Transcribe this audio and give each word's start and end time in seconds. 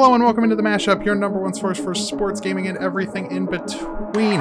Hello 0.00 0.14
and 0.14 0.22
welcome 0.22 0.44
into 0.44 0.54
the 0.54 0.62
Mashup, 0.62 1.04
your 1.04 1.16
number 1.16 1.40
one 1.40 1.52
source 1.52 1.76
for 1.76 1.92
sports, 1.92 2.40
gaming, 2.40 2.68
and 2.68 2.78
everything 2.78 3.28
in 3.32 3.46
between. 3.46 4.40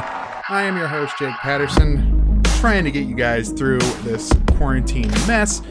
I 0.50 0.62
am 0.62 0.78
your 0.78 0.86
host, 0.86 1.18
Jake 1.18 1.34
Patterson, 1.38 2.44
trying 2.60 2.84
to 2.84 2.92
get 2.92 3.08
you 3.08 3.16
guys 3.16 3.50
through 3.50 3.80
this 4.04 4.32
quarantine 4.56 5.10
mess 5.26 5.64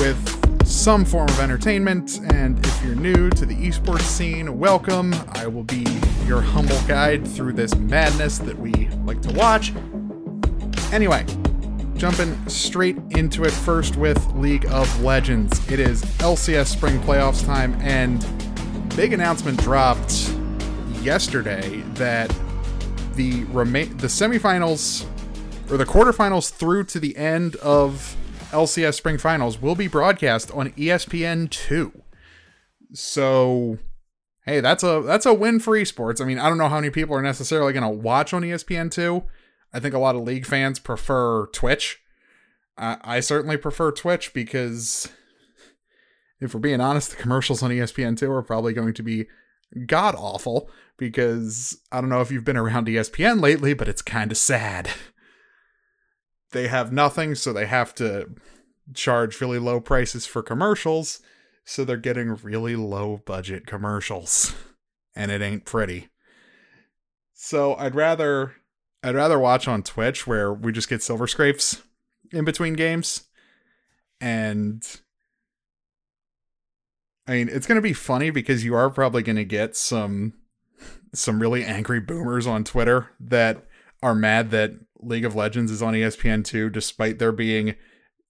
with 0.00 0.66
some 0.66 1.04
form 1.04 1.28
of 1.28 1.38
entertainment. 1.38 2.18
And 2.32 2.58
if 2.66 2.84
you're 2.84 2.96
new 2.96 3.30
to 3.30 3.46
the 3.46 3.54
esports 3.54 4.00
scene, 4.00 4.58
welcome. 4.58 5.14
I 5.28 5.46
will 5.46 5.62
be 5.62 5.86
your 6.26 6.40
humble 6.40 6.80
guide 6.88 7.24
through 7.24 7.52
this 7.52 7.76
madness 7.76 8.38
that 8.38 8.58
we 8.58 8.88
like 9.04 9.22
to 9.22 9.32
watch. 9.34 9.72
Anyway, 10.92 11.24
jumping 11.94 12.36
straight 12.48 12.96
into 13.10 13.44
it 13.44 13.52
first 13.52 13.94
with 13.94 14.26
League 14.34 14.66
of 14.66 15.04
Legends. 15.04 15.70
It 15.70 15.78
is 15.78 16.02
LCS 16.18 16.66
spring 16.66 16.98
playoffs 17.02 17.46
time, 17.46 17.74
and 17.80 18.26
big 18.98 19.12
announcement 19.12 19.56
dropped 19.60 20.28
yesterday 21.02 21.82
that 21.94 22.28
the 23.14 23.44
remain 23.44 23.96
the 23.98 24.08
semifinals 24.08 25.06
or 25.70 25.76
the 25.76 25.84
quarterfinals 25.84 26.52
through 26.52 26.82
to 26.82 26.98
the 26.98 27.16
end 27.16 27.54
of 27.56 28.16
LCS 28.50 28.94
spring 28.94 29.16
finals 29.16 29.62
will 29.62 29.76
be 29.76 29.86
broadcast 29.86 30.50
on 30.50 30.70
ESPN 30.70 31.48
two. 31.48 32.02
So 32.92 33.78
hey, 34.44 34.58
that's 34.58 34.82
a 34.82 35.00
that's 35.06 35.26
a 35.26 35.32
win 35.32 35.60
for 35.60 35.74
esports. 35.74 36.20
I 36.20 36.24
mean, 36.24 36.40
I 36.40 36.48
don't 36.48 36.58
know 36.58 36.68
how 36.68 36.80
many 36.80 36.90
people 36.90 37.14
are 37.14 37.22
necessarily 37.22 37.72
going 37.72 37.84
to 37.84 38.02
watch 38.02 38.34
on 38.34 38.42
ESPN 38.42 38.90
two. 38.90 39.22
I 39.72 39.78
think 39.78 39.94
a 39.94 40.00
lot 40.00 40.16
of 40.16 40.22
league 40.22 40.44
fans 40.44 40.80
prefer 40.80 41.46
Twitch. 41.52 42.00
I, 42.76 42.96
I 43.04 43.20
certainly 43.20 43.58
prefer 43.58 43.92
Twitch 43.92 44.34
because 44.34 45.08
if 46.40 46.54
we're 46.54 46.60
being 46.60 46.80
honest, 46.80 47.10
the 47.10 47.16
commercials 47.16 47.62
on 47.62 47.72
E 47.72 47.76
ESPN2 47.76 48.28
are 48.30 48.42
probably 48.42 48.72
going 48.72 48.94
to 48.94 49.02
be 49.02 49.26
god 49.86 50.14
awful 50.16 50.70
because 50.96 51.78
I 51.92 52.00
don't 52.00 52.10
know 52.10 52.20
if 52.20 52.30
you've 52.30 52.44
been 52.44 52.56
around 52.56 52.86
ESPN 52.86 53.40
lately, 53.40 53.74
but 53.74 53.88
it's 53.88 54.02
kind 54.02 54.30
of 54.30 54.38
sad. 54.38 54.90
They 56.52 56.68
have 56.68 56.92
nothing, 56.92 57.34
so 57.34 57.52
they 57.52 57.66
have 57.66 57.94
to 57.96 58.30
charge 58.94 59.40
really 59.40 59.58
low 59.58 59.80
prices 59.80 60.26
for 60.26 60.42
commercials, 60.42 61.20
so 61.64 61.84
they're 61.84 61.98
getting 61.98 62.34
really 62.36 62.74
low 62.74 63.20
budget 63.26 63.66
commercials. 63.66 64.54
And 65.14 65.30
it 65.30 65.42
ain't 65.42 65.64
pretty. 65.64 66.08
So 67.34 67.74
I'd 67.74 67.94
rather 67.94 68.54
I'd 69.02 69.14
rather 69.14 69.38
watch 69.38 69.68
on 69.68 69.82
Twitch 69.82 70.26
where 70.26 70.52
we 70.52 70.72
just 70.72 70.88
get 70.88 71.02
silver 71.02 71.26
scrapes 71.26 71.82
in 72.32 72.44
between 72.44 72.74
games. 72.74 73.24
And 74.20 74.82
I 77.28 77.32
mean, 77.32 77.48
it's 77.50 77.66
going 77.66 77.76
to 77.76 77.82
be 77.82 77.92
funny 77.92 78.30
because 78.30 78.64
you 78.64 78.74
are 78.74 78.88
probably 78.88 79.22
going 79.22 79.36
to 79.36 79.44
get 79.44 79.76
some 79.76 80.32
some 81.14 81.40
really 81.40 81.64
angry 81.64 82.00
boomers 82.00 82.46
on 82.46 82.64
Twitter 82.64 83.10
that 83.20 83.64
are 84.02 84.14
mad 84.14 84.50
that 84.50 84.72
League 85.00 85.24
of 85.24 85.34
Legends 85.34 85.70
is 85.70 85.82
on 85.82 85.94
E 85.94 86.00
ESPN2 86.00 86.72
despite 86.72 87.18
there 87.18 87.32
being 87.32 87.74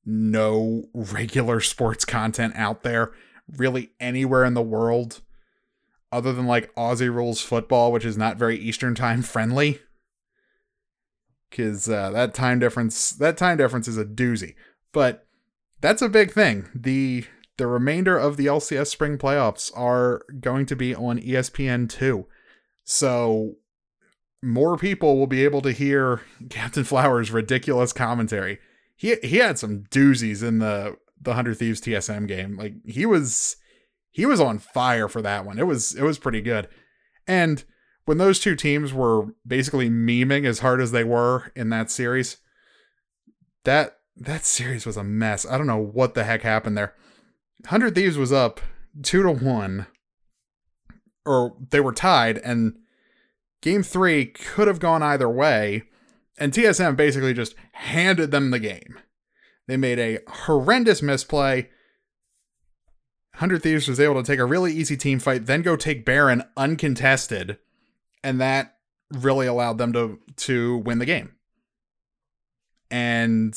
no 0.05 0.85
regular 0.95 1.61
sports 1.61 2.05
content 2.05 2.55
out 2.57 2.83
there 2.83 3.13
really 3.57 3.91
anywhere 4.01 4.45
in 4.45 4.55
the 4.55 4.63
world 4.63 5.21
other 6.11 6.33
than 6.33 6.47
like 6.47 6.75
Aussie 6.75 7.13
rules 7.13 7.41
football, 7.41 7.93
which 7.93 8.05
is 8.05 8.17
not 8.17 8.37
very 8.37 8.59
Eastern 8.59 8.95
time 8.95 9.23
friendly. 9.23 9.81
Cause 11.51 11.89
uh, 11.89 12.11
that 12.11 12.35
time 12.35 12.59
difference, 12.59 13.11
that 13.11 13.37
time 13.37 13.59
difference 13.59 13.89
is 13.89 13.99
a 13.99 14.05
doozy. 14.05 14.55
But 14.93 15.27
that's 15.81 16.03
a 16.03 16.09
big 16.09 16.33
thing. 16.33 16.69
The 16.75 17.25
the 17.59 17.67
remainder 17.67 18.17
of 18.17 18.37
the 18.37 18.47
LCS 18.47 18.87
spring 18.87 19.19
playoffs 19.19 19.71
are 19.77 20.23
going 20.41 20.65
to 20.67 20.77
be 20.77 20.95
on 20.95 21.19
E 21.19 21.33
ESPN 21.33 21.89
two, 21.89 22.27
so 22.85 23.57
more 24.43 24.77
people 24.77 25.19
will 25.19 25.27
be 25.27 25.45
able 25.45 25.61
to 25.63 25.73
hear 25.73 26.23
Captain 26.51 26.85
Flowers' 26.85 27.31
ridiculous 27.31 27.93
commentary. 27.93 28.59
He 28.97 29.17
he 29.23 29.37
had 29.37 29.59
some 29.59 29.85
doozies 29.91 30.43
in 30.43 30.59
the 30.59 30.97
the 31.21 31.35
Hundred 31.35 31.59
Thieves 31.59 31.81
TSM 31.81 32.27
game. 32.27 32.57
Like 32.57 32.75
he 32.87 33.05
was 33.05 33.57
he 34.11 34.25
was 34.25 34.41
on 34.41 34.59
fire 34.59 35.09
for 35.09 35.21
that 35.23 35.45
one. 35.45 35.59
It 35.59 35.67
was 35.67 35.95
it 35.95 36.03
was 36.03 36.19
pretty 36.19 36.41
good. 36.41 36.69
And 37.27 37.65
when 38.05 38.19
those 38.19 38.41
two 38.41 38.57
teams 38.57 38.93
were 38.93 39.27
basically 39.47 39.91
memeing 39.91 40.47
as 40.47 40.61
hard 40.61 40.81
as 40.81 40.93
they 40.93 41.05
were 41.05 41.53
in 41.55 41.69
that 41.71 41.91
series, 41.91 42.39
that 43.65 43.99
that 44.17 44.45
series 44.45 44.87
was 44.87 44.97
a 44.97 45.05
mess. 45.05 45.45
I 45.45 45.59
don't 45.59 45.67
know 45.67 45.77
what 45.77 46.15
the 46.15 46.25
heck 46.25 46.43
happened 46.43 46.77
there. 46.77 46.95
Hundred 47.67 47.95
Thieves 47.95 48.17
was 48.17 48.33
up 48.33 48.61
two 49.03 49.23
to 49.23 49.31
one, 49.31 49.87
or 51.27 51.57
they 51.71 51.81
were 51.81 51.93
tied, 51.93 52.39
and 52.39 52.79
game 53.61 53.83
three 53.83 54.27
could 54.27 54.69
have 54.69 54.81
gone 54.81 55.03
either 55.03 55.29
way. 55.29 55.85
And 56.41 56.53
TSM 56.53 56.97
basically 56.97 57.35
just 57.35 57.57
handed 57.73 58.31
them 58.31 58.51
the 58.51 58.61
game. 58.61 59.01
They 59.67 59.77
made 59.77 59.99
a 59.99 60.21
horrendous 60.29 61.03
misplay. 61.03 61.69
Hundred 63.35 63.63
Thieves 63.63 63.89
was 63.89 64.01
able 64.01 64.23
to 64.23 64.27
take 64.27 64.39
a 64.39 64.45
really 64.45 64.73
easy 64.73 64.97
team 64.97 65.19
fight, 65.19 65.47
then 65.47 65.63
go 65.63 65.77
take 65.77 66.05
Baron 66.05 66.43
uncontested, 66.57 67.59
and 68.23 68.41
that 68.41 68.77
really 69.13 69.47
allowed 69.47 69.79
them 69.79 69.93
to 69.93 70.21
to 70.37 70.79
win 70.79 70.99
the 70.99 71.07
game. 71.07 71.35
And 72.91 73.55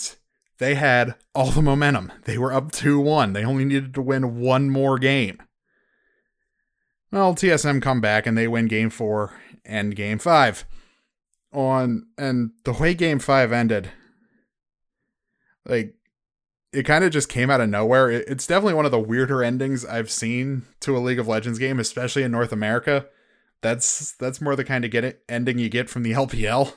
they 0.62 0.76
had 0.76 1.16
all 1.34 1.50
the 1.50 1.62
momentum. 1.64 2.12
They 2.26 2.38
were 2.38 2.54
up 2.54 2.72
2-1. 2.72 3.34
They 3.34 3.44
only 3.44 3.66
needed 3.66 3.96
to 3.96 4.02
win 4.02 4.40
one 4.40 4.70
more 4.70 5.00
game. 5.00 5.42
Well, 7.12 7.34
TSM 7.34 7.82
come 7.82 8.00
back 8.00 8.28
and 8.28 8.38
they 8.38 8.48
win 8.48 8.68
game 8.68 8.92
4 8.92 9.34
and 9.66 9.96
game 9.96 10.20
5. 10.20 10.66
On 11.52 12.06
and 12.16 12.52
the 12.64 12.74
way 12.74 12.94
game 12.94 13.18
5 13.18 13.52
ended 13.52 13.90
like 15.66 15.96
it 16.72 16.84
kind 16.84 17.04
of 17.04 17.12
just 17.12 17.28
came 17.28 17.50
out 17.50 17.60
of 17.60 17.68
nowhere. 17.68 18.12
It, 18.12 18.26
it's 18.28 18.46
definitely 18.46 18.76
one 18.76 18.86
of 18.86 18.92
the 18.92 19.00
weirder 19.00 19.44
endings 19.44 19.84
I've 19.84 20.12
seen 20.12 20.62
to 20.82 20.96
a 20.96 21.00
League 21.00 21.20
of 21.20 21.28
Legends 21.28 21.58
game, 21.58 21.80
especially 21.80 22.22
in 22.22 22.32
North 22.32 22.52
America. 22.52 23.08
That's 23.62 24.12
that's 24.14 24.40
more 24.40 24.56
the 24.56 24.64
kind 24.64 24.86
of 24.86 24.92
get 24.92 25.04
it 25.04 25.24
ending 25.28 25.58
you 25.58 25.70
get 25.70 25.90
from 25.90 26.04
the 26.04 26.12
LPL 26.12 26.76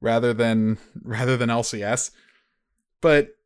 rather 0.00 0.34
than 0.34 0.78
rather 1.00 1.36
than 1.36 1.50
LCS. 1.50 2.10
But 3.00 3.36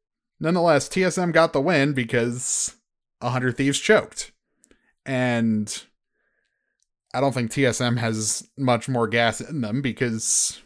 nonetheless, 0.40 0.88
TSM 0.88 1.32
got 1.32 1.52
the 1.52 1.60
win 1.60 1.92
because 1.92 2.74
a 3.20 3.30
hundred 3.30 3.56
thieves 3.56 3.78
choked. 3.78 4.32
And 5.06 5.82
I 7.12 7.20
don't 7.20 7.32
think 7.32 7.50
TSM 7.50 7.98
has 7.98 8.48
much 8.56 8.88
more 8.88 9.06
gas 9.06 9.40
in 9.40 9.60
them 9.60 9.82
because 9.82 10.60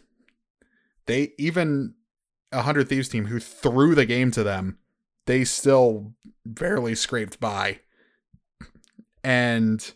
they 1.05 1.33
even 1.37 1.93
a 2.51 2.61
hundred 2.61 2.89
thieves 2.89 3.09
team 3.09 3.25
who 3.25 3.39
threw 3.39 3.95
the 3.95 4.05
game 4.05 4.31
to 4.31 4.43
them, 4.43 4.77
they 5.25 5.43
still 5.43 6.13
barely 6.45 6.95
scraped 6.95 7.39
by. 7.39 7.79
And 9.23 9.91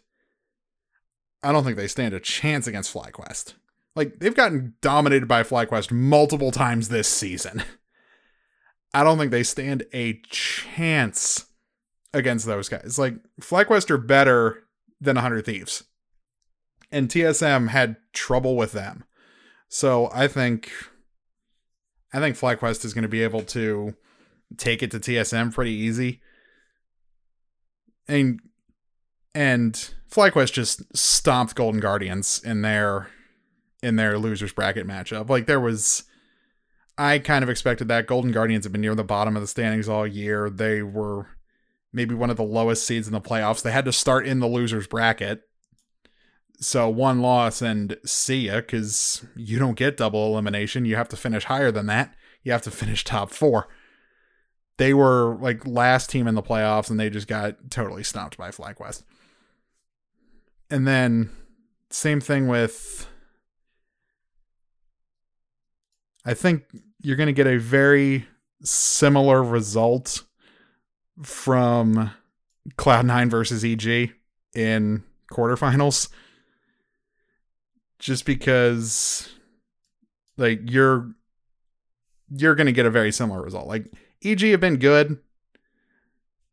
I 1.42 1.52
don't 1.52 1.64
think 1.64 1.78
they 1.78 1.88
stand 1.88 2.14
a 2.14 2.20
chance 2.20 2.68
against 2.68 2.94
FlyQuest. 2.94 3.54
Like 3.96 4.20
they've 4.20 4.36
gotten 4.36 4.76
dominated 4.82 5.28
by 5.28 5.44
FlyQuest 5.44 5.92
multiple 5.92 6.52
times 6.52 6.90
this 6.90 7.08
season. 7.08 7.64
I 8.94 9.04
don't 9.04 9.18
think 9.18 9.32
they 9.32 9.44
stand 9.44 9.84
a 9.94 10.22
chance 10.30 11.46
against 12.14 12.46
those 12.46 12.70
guys. 12.70 13.00
Like 13.00 13.16
FlyQuest 13.42 13.90
are 13.90 13.98
better 13.98 14.64
than 15.02 15.16
100 15.16 15.46
Thieves. 15.46 15.84
And 16.92 17.10
TSM 17.10 17.70
had 17.70 17.98
trouble 18.14 18.56
with 18.56 18.72
them. 18.72 19.04
So 19.68 20.10
I 20.14 20.28
think 20.28 20.72
I 22.14 22.20
think 22.20 22.38
FlyQuest 22.38 22.86
is 22.86 22.94
going 22.94 23.02
to 23.04 23.08
be 23.08 23.24
able 23.24 23.42
to 23.42 23.96
take 24.58 24.84
it 24.84 24.92
to 24.92 25.00
TSM 25.00 25.54
pretty 25.54 25.72
easy. 25.72 26.22
And 28.08 28.40
and 29.34 29.74
FlyQuest 30.12 30.54
just 30.54 30.96
stomped 30.96 31.56
Golden 31.56 31.80
Guardians 31.80 32.40
in 32.44 32.62
their 32.62 33.08
in 33.82 33.96
their 33.96 34.20
losers 34.20 34.54
bracket 34.54 34.88
matchup. 34.88 35.30
Like 35.30 35.48
there 35.48 35.60
was 35.60 36.04
I 36.98 37.20
kind 37.20 37.44
of 37.44 37.50
expected 37.50 37.88
that. 37.88 38.08
Golden 38.08 38.32
Guardians 38.32 38.66
have 38.66 38.72
been 38.72 38.82
near 38.82 38.96
the 38.96 39.04
bottom 39.04 39.36
of 39.36 39.42
the 39.42 39.48
standings 39.48 39.90
all 39.90 40.06
year. 40.06 40.50
They 40.50 40.84
were 40.84 41.28
maybe 41.92 42.14
one 42.14 42.30
of 42.30 42.38
the 42.38 42.44
lowest 42.44 42.86
seeds 42.86 43.08
in 43.08 43.14
the 43.14 43.22
playoffs. 43.22 43.64
They 43.64 43.72
had 43.72 43.86
to 43.86 43.92
start 43.92 44.28
in 44.28 44.40
the 44.40 44.48
losers 44.48 44.88
bracket. 44.88 45.42
So 46.60 46.88
one 46.90 47.22
loss 47.22 47.62
and 47.62 47.98
see 48.06 48.48
ya, 48.48 48.58
because 48.58 49.26
you 49.36 49.58
don't 49.58 49.76
get 49.76 49.98
double 49.98 50.28
elimination. 50.28 50.86
You 50.86 50.96
have 50.96 51.10
to 51.10 51.18
finish 51.18 51.46
higher 51.46 51.72
than 51.72 51.88
that. 51.88 52.14
You 52.44 52.52
have 52.52 52.62
to 52.64 52.72
finish 52.72 53.04
top 53.04 53.32
four. 53.32 53.68
They 54.78 54.94
were 54.94 55.36
like 55.40 55.66
last 55.66 56.10
team 56.10 56.28
in 56.28 56.36
the 56.36 56.44
playoffs, 56.44 56.90
and 56.90 57.00
they 57.00 57.10
just 57.10 57.28
got 57.28 57.72
totally 57.72 58.04
stomped 58.04 58.38
by 58.38 58.50
FlyQuest. 58.50 59.04
And 60.70 60.88
then 60.88 61.32
same 61.90 62.22
thing 62.22 62.48
with. 62.48 63.08
I 66.26 66.34
think 66.34 66.64
you're 67.02 67.18
going 67.18 67.28
to 67.28 67.34
get 67.34 67.48
a 67.48 67.58
very 67.58 68.26
similar 68.64 69.44
result 69.44 70.24
from 71.22 72.12
Cloud9 72.78 73.30
versus 73.30 73.64
EG 73.64 74.14
in 74.56 75.04
quarterfinals. 75.32 76.10
Just 78.00 78.26
because 78.26 79.30
like 80.38 80.60
you're 80.70 81.12
you're 82.30 82.56
going 82.56 82.68
to 82.68 82.74
get 82.74 82.86
a 82.86 82.92
very 82.92 83.12
similar 83.12 83.42
result. 83.42 83.68
Like 83.68 83.94
EG 84.24 84.42
have 84.42 84.60
been 84.60 84.78
good, 84.78 85.20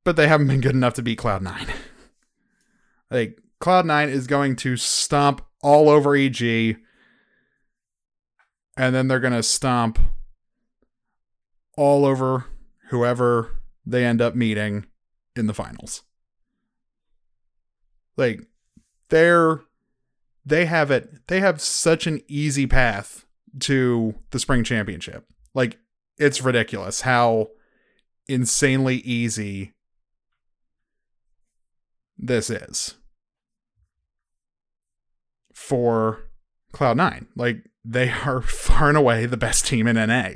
but 0.05 0.17
they 0.17 0.29
haven't 0.29 0.49
been 0.49 0.61
good 0.61 0.75
enough 0.75 0.95
to 0.95 1.03
beat 1.03 1.19
Cloud9. 1.19 1.71
like 3.11 3.41
Cloud9 3.61 4.09
is 4.09 4.27
going 4.27 4.57
to 4.57 4.77
stomp 4.77 5.43
all 5.63 5.89
over 5.89 6.15
EG 6.15 6.77
and 8.77 8.95
then 8.95 9.09
they're 9.09 9.21
going 9.21 9.33
to 9.33 9.43
stomp 9.43 9.99
all 11.77 12.05
over 12.05 12.47
whoever 12.89 13.61
they 13.87 14.05
end 14.05 14.21
up 14.21 14.35
meeting 14.35 14.87
in 15.37 15.47
the 15.47 15.55
finals. 15.55 16.03
Like 18.17 18.43
they're 19.09 19.61
they 20.45 20.67
have 20.67 20.91
it 20.91 21.27
they 21.29 21.41
have 21.41 21.61
such 21.61 22.07
an 22.07 22.21
easy 22.29 22.67
path 22.67 23.25
to 23.61 24.15
the 24.31 24.39
spring 24.39 24.65
championship. 24.65 25.27
Like 25.55 25.79
it's 26.19 26.43
ridiculous 26.43 27.03
how 27.03 27.49
insanely 28.29 28.97
easy 28.97 29.73
this 32.19 32.51
is 32.51 32.95
for 35.55 36.21
Cloud9. 36.75 37.27
Like 37.35 37.70
they 37.85 38.11
are 38.11 38.41
far 38.43 38.89
and 38.89 38.99
away 38.99 39.27
the 39.27 39.37
best 39.37 39.67
team 39.67 39.87
in 39.87 39.97
NA. 39.97 40.33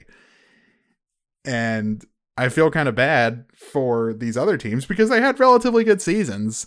And 1.44 2.04
I 2.36 2.48
feel 2.48 2.70
kind 2.70 2.88
of 2.88 2.94
bad 2.94 3.44
for 3.54 4.12
these 4.12 4.36
other 4.36 4.56
teams 4.56 4.86
because 4.86 5.08
they 5.08 5.20
had 5.20 5.38
relatively 5.38 5.84
good 5.84 6.02
seasons, 6.02 6.66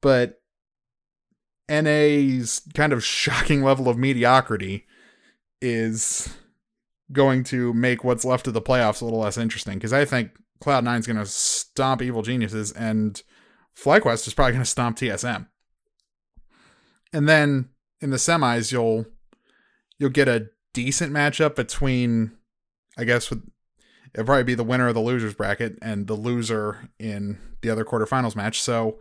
but 0.00 0.40
NA's 1.68 2.62
kind 2.74 2.92
of 2.92 3.04
shocking 3.04 3.62
level 3.62 3.88
of 3.88 3.98
mediocrity 3.98 4.86
is 5.60 6.34
going 7.12 7.44
to 7.44 7.72
make 7.72 8.04
what's 8.04 8.24
left 8.24 8.46
of 8.46 8.54
the 8.54 8.62
playoffs 8.62 9.00
a 9.00 9.04
little 9.04 9.20
less 9.20 9.38
interesting 9.38 9.74
because 9.74 9.92
I 9.92 10.04
think 10.04 10.30
Cloud9 10.62 11.00
is 11.00 11.06
going 11.06 11.18
to 11.18 11.26
stomp 11.26 12.02
Evil 12.02 12.22
Geniuses 12.22 12.72
and 12.72 13.22
FlyQuest 13.78 14.26
is 14.26 14.34
probably 14.34 14.52
going 14.52 14.64
to 14.64 14.70
stomp 14.70 14.96
TSM. 14.96 15.46
And 17.12 17.28
then 17.28 17.70
in 18.00 18.10
the 18.10 18.16
semis, 18.16 18.72
you'll 18.72 19.06
you'll 19.98 20.10
get 20.10 20.28
a 20.28 20.48
decent 20.72 21.12
matchup 21.12 21.54
between, 21.54 22.32
I 22.98 23.04
guess, 23.04 23.30
with 23.30 23.42
it'll 24.14 24.26
probably 24.26 24.44
be 24.44 24.54
the 24.54 24.64
winner 24.64 24.88
of 24.88 24.94
the 24.94 25.00
losers 25.00 25.34
bracket 25.34 25.78
and 25.82 26.06
the 26.06 26.14
loser 26.14 26.88
in 26.98 27.38
the 27.60 27.70
other 27.70 27.84
quarterfinals 27.84 28.36
match. 28.36 28.62
So, 28.62 28.98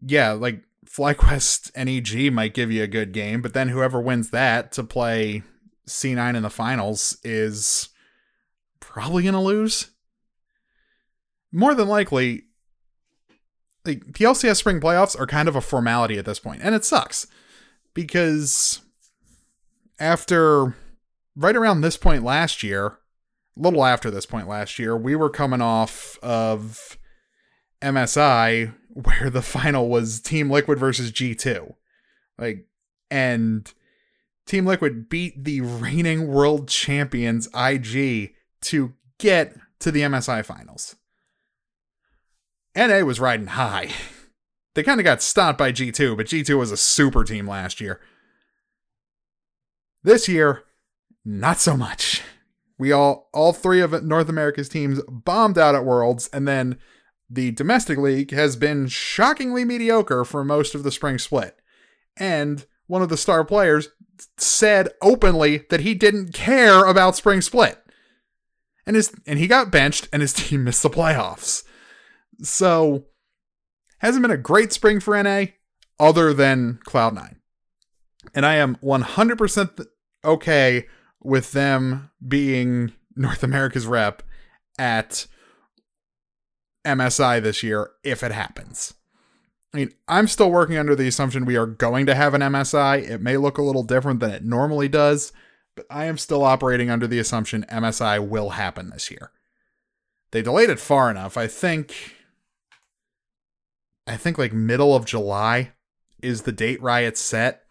yeah, 0.00 0.32
like 0.32 0.62
FlyQuest 0.86 1.76
NEG 1.76 2.32
might 2.32 2.54
give 2.54 2.70
you 2.70 2.82
a 2.82 2.88
good 2.88 3.12
game, 3.12 3.42
but 3.42 3.54
then 3.54 3.68
whoever 3.68 4.00
wins 4.00 4.30
that 4.30 4.72
to 4.72 4.84
play 4.84 5.42
C9 5.86 6.36
in 6.36 6.42
the 6.42 6.50
finals 6.50 7.18
is 7.24 7.88
probably 8.80 9.22
going 9.24 9.34
to 9.34 9.40
lose. 9.40 9.90
More 11.50 11.74
than 11.74 11.88
likely, 11.88 12.44
like 13.84 14.04
the 14.04 14.24
LCS 14.24 14.56
spring 14.56 14.80
playoffs 14.80 15.18
are 15.18 15.26
kind 15.26 15.48
of 15.48 15.56
a 15.56 15.60
formality 15.60 16.18
at 16.18 16.24
this 16.24 16.38
point, 16.38 16.60
and 16.62 16.74
it 16.74 16.84
sucks 16.84 17.26
because 17.94 18.82
after 19.98 20.74
right 21.36 21.56
around 21.56 21.80
this 21.80 21.96
point 21.96 22.22
last 22.22 22.62
year, 22.62 22.86
a 22.86 22.96
little 23.56 23.84
after 23.84 24.10
this 24.10 24.26
point 24.26 24.48
last 24.48 24.78
year, 24.78 24.96
we 24.96 25.16
were 25.16 25.30
coming 25.30 25.60
off 25.60 26.18
of 26.22 26.98
MSI 27.82 28.74
where 28.88 29.30
the 29.30 29.42
final 29.42 29.88
was 29.88 30.20
Team 30.20 30.50
Liquid 30.50 30.78
versus 30.78 31.12
G2. 31.12 31.74
Like 32.38 32.66
and 33.10 33.72
Team 34.46 34.66
Liquid 34.66 35.08
beat 35.08 35.44
the 35.44 35.60
reigning 35.60 36.28
world 36.28 36.68
champions 36.68 37.48
IG 37.54 38.34
to 38.62 38.94
get 39.18 39.56
to 39.80 39.90
the 39.90 40.02
MSI 40.02 40.44
finals. 40.44 40.96
NA 42.76 43.00
was 43.00 43.20
riding 43.20 43.48
high. 43.48 43.90
They 44.74 44.84
kind 44.84 45.00
of 45.00 45.04
got 45.04 45.22
stopped 45.22 45.58
by 45.58 45.72
G2, 45.72 46.16
but 46.16 46.26
G2 46.26 46.56
was 46.56 46.70
a 46.70 46.76
super 46.76 47.24
team 47.24 47.48
last 47.48 47.80
year. 47.80 47.98
This 50.02 50.28
year, 50.28 50.64
not 51.24 51.58
so 51.58 51.76
much. 51.76 52.22
We 52.78 52.92
all 52.92 53.28
all 53.34 53.52
three 53.52 53.80
of 53.80 54.04
North 54.04 54.28
America's 54.28 54.68
teams 54.68 55.00
bombed 55.08 55.58
out 55.58 55.74
at 55.74 55.84
Worlds 55.84 56.28
and 56.32 56.46
then 56.46 56.78
the 57.30 57.50
domestic 57.50 57.98
league 57.98 58.30
has 58.30 58.56
been 58.56 58.86
shockingly 58.86 59.64
mediocre 59.64 60.24
for 60.24 60.44
most 60.44 60.74
of 60.74 60.82
the 60.82 60.92
spring 60.92 61.18
split. 61.18 61.56
And 62.16 62.64
one 62.86 63.02
of 63.02 63.10
the 63.10 63.16
star 63.16 63.44
players 63.44 63.88
said 64.36 64.88
openly 65.02 65.64
that 65.70 65.80
he 65.80 65.94
didn't 65.94 66.32
care 66.32 66.84
about 66.84 67.16
spring 67.16 67.40
split. 67.40 67.78
And 68.86 68.96
his 68.96 69.12
and 69.26 69.38
he 69.38 69.46
got 69.46 69.70
benched 69.70 70.08
and 70.12 70.22
his 70.22 70.32
team 70.34 70.64
missed 70.64 70.82
the 70.82 70.90
playoffs. 70.90 71.64
So 72.42 73.06
hasn't 73.98 74.22
been 74.22 74.30
a 74.30 74.36
great 74.36 74.72
spring 74.72 75.00
for 75.00 75.20
NA 75.20 75.46
other 75.98 76.32
than 76.32 76.78
Cloud9. 76.86 77.37
And 78.34 78.44
I 78.46 78.56
am 78.56 78.76
100% 78.76 79.86
okay 80.24 80.86
with 81.22 81.52
them 81.52 82.10
being 82.26 82.92
North 83.16 83.42
America's 83.42 83.86
rep 83.86 84.22
at 84.78 85.26
MSI 86.84 87.42
this 87.42 87.62
year 87.62 87.90
if 88.04 88.22
it 88.22 88.32
happens. 88.32 88.94
I 89.74 89.76
mean, 89.76 89.92
I'm 90.06 90.28
still 90.28 90.50
working 90.50 90.78
under 90.78 90.96
the 90.96 91.08
assumption 91.08 91.44
we 91.44 91.56
are 91.56 91.66
going 91.66 92.06
to 92.06 92.14
have 92.14 92.32
an 92.34 92.40
MSI. 92.40 93.08
It 93.08 93.20
may 93.20 93.36
look 93.36 93.58
a 93.58 93.62
little 93.62 93.82
different 93.82 94.20
than 94.20 94.30
it 94.30 94.44
normally 94.44 94.88
does, 94.88 95.32
but 95.76 95.84
I 95.90 96.06
am 96.06 96.16
still 96.16 96.42
operating 96.42 96.90
under 96.90 97.06
the 97.06 97.18
assumption 97.18 97.66
MSI 97.70 98.26
will 98.26 98.50
happen 98.50 98.90
this 98.90 99.10
year. 99.10 99.30
They 100.30 100.42
delayed 100.42 100.70
it 100.70 100.80
far 100.80 101.10
enough. 101.10 101.36
I 101.36 101.46
think 101.46 102.14
I 104.06 104.16
think 104.16 104.38
like 104.38 104.52
middle 104.52 104.96
of 104.96 105.04
July 105.04 105.72
is 106.22 106.42
the 106.42 106.52
date 106.52 106.82
Riot 106.82 107.18
set. 107.18 107.64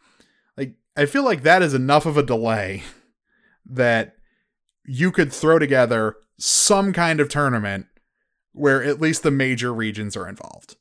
I 0.97 1.05
feel 1.05 1.23
like 1.23 1.43
that 1.43 1.61
is 1.61 1.75
enough 1.75 2.07
of 2.07 2.17
a 2.17 2.23
delay 2.23 2.83
that 3.67 4.15
you 4.83 5.11
could 5.11 5.31
throw 5.31 5.59
together 5.59 6.15
some 6.39 6.91
kind 6.91 7.19
of 7.19 7.29
tournament 7.29 7.85
where 8.53 8.83
at 8.83 8.99
least 8.99 9.21
the 9.21 9.31
major 9.31 9.71
regions 9.71 10.17
are 10.17 10.27
involved. 10.27 10.75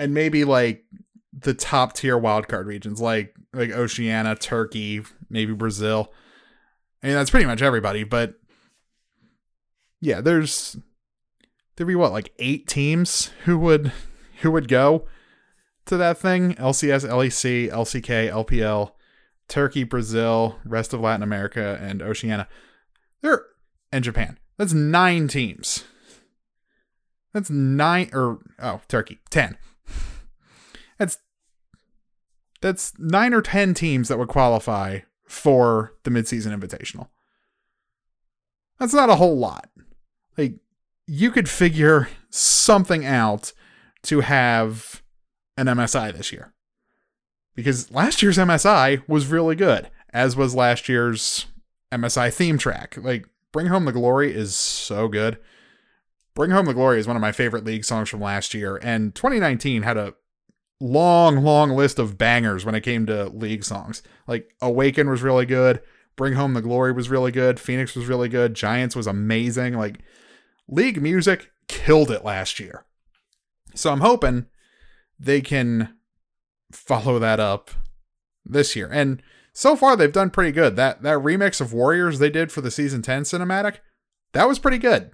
And 0.00 0.12
maybe 0.12 0.44
like 0.44 0.84
the 1.32 1.54
top 1.54 1.92
tier 1.92 2.18
wildcard 2.18 2.66
regions 2.66 3.00
like 3.00 3.34
like 3.52 3.70
Oceania, 3.70 4.34
Turkey, 4.34 5.02
maybe 5.28 5.52
Brazil. 5.52 6.12
I 7.02 7.06
mean 7.06 7.16
that's 7.16 7.30
pretty 7.30 7.46
much 7.46 7.62
everybody, 7.62 8.02
but 8.02 8.34
yeah, 10.00 10.20
there's 10.20 10.76
there'd 11.76 11.86
be 11.86 11.94
what, 11.94 12.12
like 12.12 12.32
eight 12.40 12.66
teams 12.66 13.30
who 13.44 13.58
would 13.58 13.92
who 14.40 14.50
would 14.50 14.66
go 14.66 15.06
to 15.86 15.96
that 15.96 16.18
thing? 16.18 16.54
LCS, 16.54 17.08
LEC, 17.08 17.70
LCK, 17.70 18.30
LPL, 18.30 18.92
Turkey, 19.50 19.84
Brazil, 19.84 20.58
rest 20.64 20.94
of 20.94 21.00
Latin 21.00 21.22
America, 21.22 21.78
and 21.82 22.00
Oceania. 22.00 22.48
There 23.20 23.44
and 23.92 24.02
Japan. 24.02 24.38
That's 24.56 24.72
nine 24.72 25.28
teams. 25.28 25.84
That's 27.34 27.50
nine 27.50 28.10
or 28.14 28.38
oh, 28.58 28.80
Turkey. 28.88 29.18
Ten. 29.28 29.58
That's 30.98 31.18
that's 32.60 32.92
nine 32.98 33.34
or 33.34 33.42
ten 33.42 33.74
teams 33.74 34.08
that 34.08 34.18
would 34.18 34.28
qualify 34.28 35.00
for 35.26 35.94
the 36.04 36.10
midseason 36.10 36.56
invitational. 36.56 37.08
That's 38.78 38.94
not 38.94 39.10
a 39.10 39.16
whole 39.16 39.36
lot. 39.36 39.68
Like 40.38 40.54
you 41.06 41.30
could 41.30 41.48
figure 41.48 42.08
something 42.30 43.04
out 43.04 43.52
to 44.04 44.20
have 44.20 45.02
an 45.56 45.66
MSI 45.66 46.16
this 46.16 46.32
year. 46.32 46.52
Because 47.54 47.90
last 47.90 48.22
year's 48.22 48.38
MSI 48.38 49.06
was 49.08 49.26
really 49.26 49.56
good, 49.56 49.90
as 50.12 50.36
was 50.36 50.54
last 50.54 50.88
year's 50.88 51.46
MSI 51.92 52.32
theme 52.32 52.58
track. 52.58 52.96
Like, 53.00 53.26
Bring 53.52 53.66
Home 53.66 53.84
the 53.84 53.92
Glory 53.92 54.32
is 54.32 54.54
so 54.54 55.08
good. 55.08 55.38
Bring 56.34 56.52
Home 56.52 56.66
the 56.66 56.74
Glory 56.74 57.00
is 57.00 57.06
one 57.06 57.16
of 57.16 57.22
my 57.22 57.32
favorite 57.32 57.64
league 57.64 57.84
songs 57.84 58.08
from 58.08 58.20
last 58.20 58.54
year, 58.54 58.78
and 58.82 59.14
2019 59.14 59.82
had 59.82 59.96
a 59.96 60.14
long, 60.80 61.42
long 61.42 61.70
list 61.70 61.98
of 61.98 62.16
bangers 62.16 62.64
when 62.64 62.74
it 62.74 62.82
came 62.82 63.06
to 63.06 63.28
league 63.28 63.64
songs. 63.64 64.02
Like, 64.26 64.54
Awaken 64.62 65.10
was 65.10 65.22
really 65.22 65.46
good. 65.46 65.82
Bring 66.16 66.34
Home 66.34 66.54
the 66.54 66.62
Glory 66.62 66.92
was 66.92 67.10
really 67.10 67.32
good. 67.32 67.58
Phoenix 67.58 67.94
was 67.94 68.06
really 68.06 68.28
good. 68.28 68.54
Giants 68.54 68.96
was 68.96 69.06
amazing. 69.06 69.74
Like, 69.76 69.98
league 70.68 71.02
music 71.02 71.50
killed 71.68 72.10
it 72.10 72.24
last 72.24 72.60
year. 72.60 72.84
So 73.74 73.92
I'm 73.92 74.00
hoping 74.00 74.46
they 75.18 75.40
can 75.40 75.94
follow 76.72 77.18
that 77.18 77.40
up 77.40 77.70
this 78.44 78.74
year. 78.76 78.88
And 78.92 79.22
so 79.52 79.76
far 79.76 79.96
they've 79.96 80.12
done 80.12 80.30
pretty 80.30 80.52
good. 80.52 80.76
That 80.76 81.02
that 81.02 81.18
remix 81.18 81.60
of 81.60 81.72
Warriors 81.72 82.18
they 82.18 82.30
did 82.30 82.52
for 82.52 82.60
the 82.60 82.70
season 82.70 83.02
10 83.02 83.22
cinematic, 83.22 83.78
that 84.32 84.48
was 84.48 84.58
pretty 84.58 84.78
good. 84.78 85.12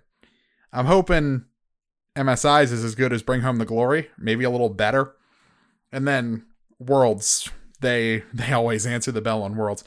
I'm 0.73 0.87
hoping 0.87 1.47
MSI's 2.17 2.73
is 2.73 2.85
as 2.85 2.95
good 2.95 3.13
as 3.13 3.23
Bring 3.23 3.43
Home 3.43 3.59
the 3.59 3.65
Glory, 3.65 4.11
maybe 4.19 4.45
a 4.45 4.51
little 4.51 4.69
better. 4.69 5.15
And 5.93 6.07
then 6.07 6.47
Worlds, 6.79 7.51
they 7.81 8.25
they 8.35 8.53
always 8.53 8.87
answer 8.87 9.13
the 9.13 9.21
bell 9.21 9.43
on 9.43 9.57
Worlds. 9.57 9.85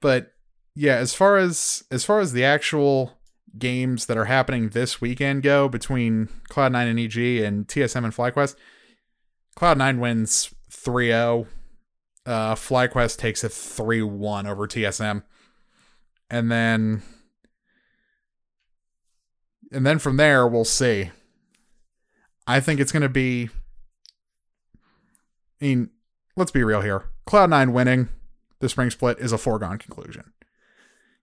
But 0.00 0.32
yeah, 0.74 0.96
as 0.96 1.14
far 1.14 1.36
as 1.36 1.84
as 1.90 2.04
far 2.04 2.20
as 2.20 2.32
the 2.32 2.44
actual 2.44 3.18
games 3.56 4.06
that 4.06 4.16
are 4.16 4.24
happening 4.24 4.70
this 4.70 5.00
weekend 5.00 5.42
go 5.42 5.68
between 5.68 6.28
Cloud9 6.50 6.90
and 6.90 6.98
EG 6.98 7.44
and 7.44 7.68
TSM 7.68 8.04
and 8.04 8.14
FlyQuest, 8.14 8.56
Cloud9 9.56 9.98
wins 9.98 10.53
3-0. 10.84 11.46
Uh, 12.26 12.54
FlyQuest 12.54 13.18
takes 13.18 13.44
a 13.44 13.48
3-1 13.48 14.48
over 14.48 14.66
TSM. 14.66 15.22
And 16.30 16.50
then 16.50 17.02
and 19.70 19.84
then 19.84 19.98
from 19.98 20.16
there 20.16 20.46
we'll 20.46 20.64
see. 20.64 21.10
I 22.46 22.60
think 22.60 22.80
it's 22.80 22.92
going 22.92 23.02
to 23.02 23.08
be 23.08 23.50
I 25.60 25.66
mean, 25.66 25.90
let's 26.36 26.50
be 26.50 26.64
real 26.64 26.80
here. 26.80 27.04
Cloud9 27.26 27.72
winning 27.72 28.08
the 28.60 28.68
spring 28.68 28.90
split 28.90 29.18
is 29.18 29.32
a 29.32 29.38
foregone 29.38 29.78
conclusion. 29.78 30.32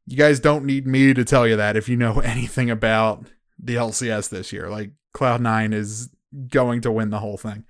You 0.06 0.18
guys 0.18 0.40
don't 0.40 0.66
need 0.66 0.88
me 0.88 1.14
to 1.14 1.24
tell 1.24 1.48
you 1.48 1.56
that 1.56 1.76
if 1.76 1.90
you 1.90 1.96
know 1.96 2.20
anything 2.24 2.70
about 2.70 3.28
the 3.60 3.76
LCS 3.76 4.30
this 4.30 4.52
year. 4.52 4.70
Like, 4.70 4.92
Cloud9 5.16 5.74
is 5.74 6.10
going 6.50 6.82
to 6.82 6.92
win 6.92 7.10
the 7.10 7.20
whole 7.20 7.38
thing. 7.38 7.66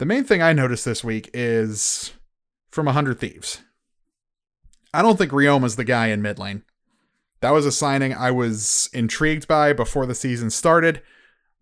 The 0.00 0.06
main 0.06 0.24
thing 0.24 0.40
I 0.40 0.54
noticed 0.54 0.86
this 0.86 1.04
week 1.04 1.28
is 1.34 2.14
from 2.70 2.86
100 2.86 3.20
Thieves. 3.20 3.60
I 4.94 5.02
don't 5.02 5.18
think 5.18 5.30
Ryoma's 5.30 5.76
the 5.76 5.84
guy 5.84 6.06
in 6.06 6.22
mid 6.22 6.38
lane. 6.38 6.62
That 7.42 7.50
was 7.50 7.66
a 7.66 7.70
signing 7.70 8.14
I 8.14 8.30
was 8.30 8.88
intrigued 8.94 9.46
by 9.46 9.74
before 9.74 10.06
the 10.06 10.14
season 10.14 10.48
started, 10.48 11.02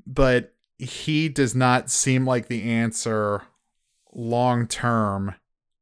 but 0.06 0.54
he 0.78 1.28
does 1.28 1.56
not 1.56 1.90
seem 1.90 2.24
like 2.24 2.46
the 2.46 2.62
answer 2.62 3.42
long 4.12 4.68
term 4.68 5.34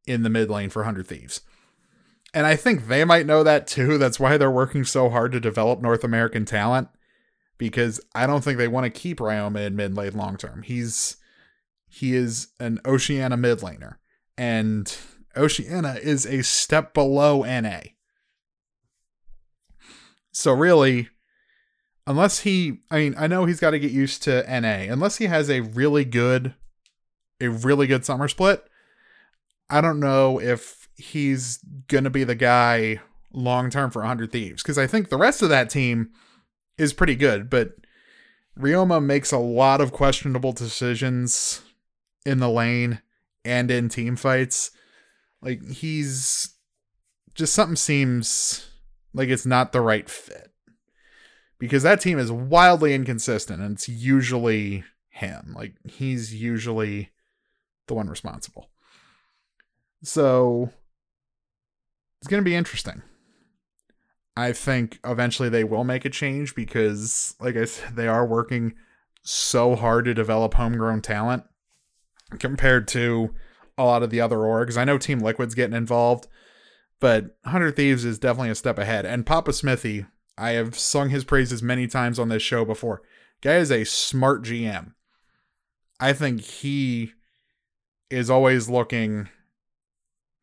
in 0.07 0.23
the 0.23 0.31
mid 0.31 0.49
lane 0.49 0.71
for 0.71 0.79
100 0.79 1.07
Thieves. 1.07 1.43
And 2.33 2.47
I 2.47 2.57
think 2.57 2.89
they 2.89 3.05
might 3.05 3.27
know 3.27 3.43
that 3.43 3.67
too. 3.67 3.99
That's 3.99 4.19
why 4.19 4.39
they're 4.39 4.51
working 4.51 4.85
so 4.85 5.11
hard 5.11 5.33
to 5.33 5.41
develop 5.41 5.83
North 5.83 6.05
American 6.05 6.47
talent 6.47 6.89
because 7.59 8.01
I 8.15 8.27
don't 8.27 8.43
think 8.43 8.57
they 8.57 8.67
want 8.67 8.85
to 8.85 8.99
keep 8.99 9.19
Ryoma 9.19 9.67
in 9.67 9.77
mid 9.77 9.95
lane 9.95 10.17
long 10.17 10.39
term. 10.39 10.63
He's 10.63 11.19
he 11.97 12.15
is 12.15 12.49
an 12.61 12.79
Oceana 12.85 13.39
mid 13.39 13.61
laner 13.61 13.95
and 14.37 14.95
Oceana 15.35 15.95
is 15.95 16.27
a 16.27 16.43
step 16.43 16.93
below 16.93 17.43
NA. 17.43 17.81
So 20.31 20.53
really 20.53 21.09
unless 22.07 22.41
he 22.41 22.81
I 22.91 22.99
mean 22.99 23.15
I 23.17 23.27
know 23.27 23.47
he's 23.47 23.61
got 23.61 23.71
to 23.71 23.79
get 23.79 23.93
used 23.93 24.23
to 24.25 24.43
NA 24.43 24.93
unless 24.93 25.17
he 25.17 25.25
has 25.25 25.49
a 25.49 25.61
really 25.61 26.05
good 26.05 26.55
a 27.41 27.49
really 27.49 27.87
good 27.87 28.05
summer 28.05 28.29
split. 28.29 28.63
I 29.71 29.81
don't 29.81 29.99
know 29.99 30.39
if 30.39 30.91
he's 30.97 31.61
to 32.05 32.11
be 32.11 32.25
the 32.25 32.35
guy 32.35 33.01
long 33.33 33.71
term 33.71 33.91
for 33.91 34.01
100 34.01 34.31
Thieves 34.31 34.63
because 34.63 34.77
I 34.77 34.87
think 34.87 35.09
the 35.09 35.17
rest 35.17 35.41
of 35.41 35.49
that 35.49 35.71
team 35.71 36.11
is 36.77 36.93
pretty 36.93 37.17
good, 37.17 37.49
but 37.49 37.73
Ryoma 38.59 39.03
makes 39.03 39.33
a 39.33 39.39
lot 39.39 39.81
of 39.81 39.93
questionable 39.93 40.53
decisions 40.53 41.63
in 42.27 42.41
the 42.41 42.51
lane 42.51 43.01
and 43.45 43.71
in 43.71 43.89
team 43.89 44.17
fights. 44.17 44.73
Like 45.41 45.65
he's 45.71 46.55
just 47.35 47.55
something 47.55 47.77
seems 47.77 48.69
like 49.15 49.29
it's 49.29 49.47
not 49.47 49.73
the 49.73 49.81
right 49.81 50.11
fit. 50.11 50.51
Because 51.59 51.85
that 51.85 52.01
team 52.01 52.19
is 52.19 52.31
wildly 52.31 52.95
inconsistent 52.95 53.63
and 53.63 53.75
it's 53.77 53.89
usually 53.89 54.85
him. 55.09 55.55
Like 55.57 55.75
he's 55.85 56.35
usually 56.35 57.11
the 57.87 57.95
one 57.95 58.09
responsible. 58.09 58.69
So 60.03 60.71
it's 62.21 62.29
going 62.29 62.43
to 62.43 62.49
be 62.49 62.57
interesting. 62.57 63.03
I 64.37 64.53
think 64.53 64.99
eventually 65.03 65.49
they 65.49 65.65
will 65.65 65.85
make 65.85 66.05
a 66.05 66.11
change 66.11 66.55
because, 66.55 67.35
like 67.41 67.57
I 67.57 67.65
said, 67.65 67.97
they 67.97 68.07
are 68.07 68.27
working 68.27 68.75
so 69.23 69.75
hard 69.75 70.05
to 70.05 70.13
develop 70.13 70.55
homegrown 70.55 71.01
talent 71.01 71.45
compared 72.39 72.89
to 72.89 73.35
a 73.79 73.85
lot 73.85 74.03
of 74.03 74.11
the 74.11 74.21
other 74.21 74.39
orgs. 74.39 74.77
I 74.77 74.85
know 74.85 74.99
Team 74.99 75.21
Liquid's 75.21 75.55
getting 75.55 75.77
involved, 75.77 76.27
but 77.01 77.37
100 77.43 77.77
Thieves 77.77 78.05
is 78.05 78.19
definitely 78.19 78.51
a 78.51 78.55
step 78.55 78.79
ahead. 78.79 79.05
And 79.05 79.27
Papa 79.27 79.53
Smithy, 79.53 80.07
I 80.39 80.51
have 80.51 80.79
sung 80.79 81.11
his 81.11 81.25
praises 81.25 81.63
many 81.63 81.87
times 81.87 82.19
on 82.19 82.29
this 82.29 82.43
show 82.43 82.65
before. 82.65 83.03
Guy 83.43 83.57
is 83.57 83.71
a 83.71 83.85
smart 83.85 84.43
GM. 84.43 84.93
I 86.01 86.13
think 86.13 86.41
he 86.41 87.13
is 88.11 88.31
always 88.31 88.69
looking 88.69 89.29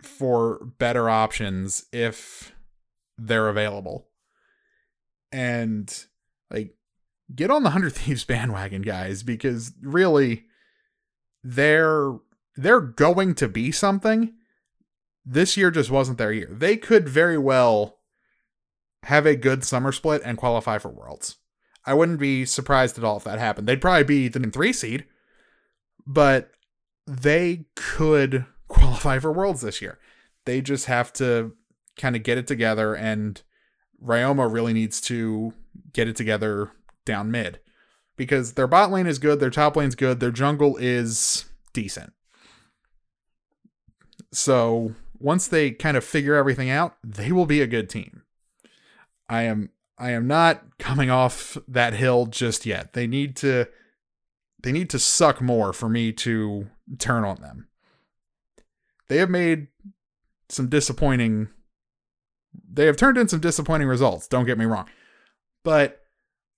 for 0.01 0.65
better 0.77 1.09
options 1.09 1.85
if 1.91 2.53
they're 3.17 3.49
available. 3.49 4.07
And 5.31 5.93
like 6.51 6.75
get 7.33 7.49
on 7.49 7.63
the 7.63 7.67
100 7.67 7.93
Thieves 7.93 8.23
bandwagon 8.23 8.81
guys 8.81 9.23
because 9.23 9.71
really 9.81 10.45
they're 11.43 12.13
they're 12.55 12.81
going 12.81 13.35
to 13.35 13.47
be 13.47 13.71
something. 13.71 14.33
This 15.25 15.57
year 15.57 15.71
just 15.71 15.89
wasn't 15.89 16.17
their 16.17 16.31
year. 16.31 16.49
They 16.51 16.77
could 16.77 17.07
very 17.07 17.37
well 17.37 17.99
have 19.03 19.25
a 19.25 19.35
good 19.35 19.63
summer 19.63 19.91
split 19.91 20.21
and 20.23 20.37
qualify 20.37 20.77
for 20.77 20.89
Worlds. 20.89 21.37
I 21.85 21.93
wouldn't 21.93 22.19
be 22.19 22.45
surprised 22.45 22.97
at 22.97 23.03
all 23.03 23.17
if 23.17 23.23
that 23.25 23.39
happened. 23.39 23.67
They'd 23.67 23.81
probably 23.81 24.03
be 24.03 24.27
the 24.27 24.39
3 24.39 24.73
seed, 24.73 25.05
but 26.05 26.51
they 27.05 27.65
could 27.75 28.45
qualify 28.67 29.19
for 29.19 29.31
Worlds 29.31 29.61
this 29.61 29.81
year. 29.81 29.99
They 30.45 30.61
just 30.61 30.85
have 30.85 31.11
to 31.13 31.53
kind 31.97 32.15
of 32.15 32.23
get 32.23 32.37
it 32.37 32.47
together, 32.47 32.93
and 32.95 33.41
Ryoma 34.03 34.51
really 34.51 34.73
needs 34.73 35.01
to 35.01 35.53
get 35.93 36.07
it 36.07 36.15
together 36.15 36.71
down 37.05 37.31
mid 37.31 37.59
because 38.15 38.53
their 38.53 38.67
bot 38.67 38.91
lane 38.91 39.07
is 39.07 39.19
good, 39.19 39.39
their 39.39 39.49
top 39.49 39.75
lane's 39.75 39.95
good, 39.95 40.19
their 40.19 40.31
jungle 40.31 40.77
is 40.77 41.45
decent. 41.73 42.13
So 44.31 44.95
once 45.19 45.47
they 45.47 45.71
kind 45.71 45.97
of 45.97 46.03
figure 46.03 46.35
everything 46.35 46.69
out, 46.69 46.97
they 47.03 47.31
will 47.31 47.45
be 47.45 47.61
a 47.61 47.67
good 47.67 47.89
team. 47.89 48.23
I 49.29 49.43
am 49.43 49.69
I 49.97 50.11
am 50.11 50.27
not 50.27 50.77
coming 50.79 51.09
off 51.09 51.57
that 51.67 51.93
hill 51.93 52.25
just 52.25 52.65
yet. 52.65 52.93
They 52.93 53.07
need 53.07 53.35
to 53.37 53.67
they 54.61 54.71
need 54.71 54.89
to 54.91 54.99
suck 54.99 55.41
more 55.41 55.73
for 55.73 55.89
me 55.89 56.11
to 56.13 56.67
turn 56.97 57.23
on 57.23 57.41
them. 57.41 57.67
They 59.07 59.17
have 59.17 59.29
made 59.29 59.67
some 60.49 60.67
disappointing 60.67 61.49
they 62.71 62.85
have 62.85 62.97
turned 62.97 63.17
in 63.17 63.27
some 63.27 63.39
disappointing 63.39 63.87
results, 63.87 64.27
don't 64.27 64.45
get 64.45 64.57
me 64.57 64.65
wrong. 64.65 64.87
But 65.63 66.02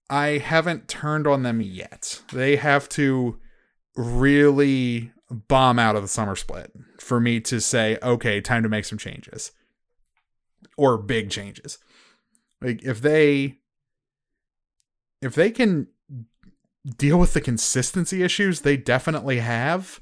I 0.09 0.37
haven't 0.37 0.87
turned 0.87 1.27
on 1.27 1.43
them 1.43 1.61
yet. 1.61 2.21
They 2.31 2.57
have 2.57 2.87
to 2.89 3.39
really 3.95 5.11
bomb 5.29 5.79
out 5.79 5.95
of 5.95 6.01
the 6.01 6.07
summer 6.07 6.35
split 6.35 6.71
for 6.99 7.19
me 7.19 7.39
to 7.41 7.59
say, 7.59 7.97
okay, 8.03 8.41
time 8.41 8.63
to 8.63 8.69
make 8.69 8.85
some 8.85 8.97
changes 8.97 9.51
or 10.77 10.97
big 10.97 11.29
changes. 11.29 11.79
Like 12.61 12.83
if 12.83 13.01
they 13.01 13.59
if 15.21 15.33
they 15.33 15.51
can 15.51 15.87
deal 16.97 17.17
with 17.17 17.33
the 17.33 17.41
consistency 17.41 18.21
issues 18.21 18.61
they 18.61 18.77
definitely 18.77 19.39
have, 19.39 20.01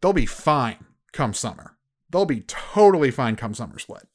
they'll 0.00 0.12
be 0.12 0.26
fine 0.26 0.84
come 1.12 1.32
summer. 1.32 1.76
They'll 2.10 2.26
be 2.26 2.42
totally 2.42 3.10
fine 3.10 3.36
come 3.36 3.54
summer 3.54 3.78
split. 3.78 4.06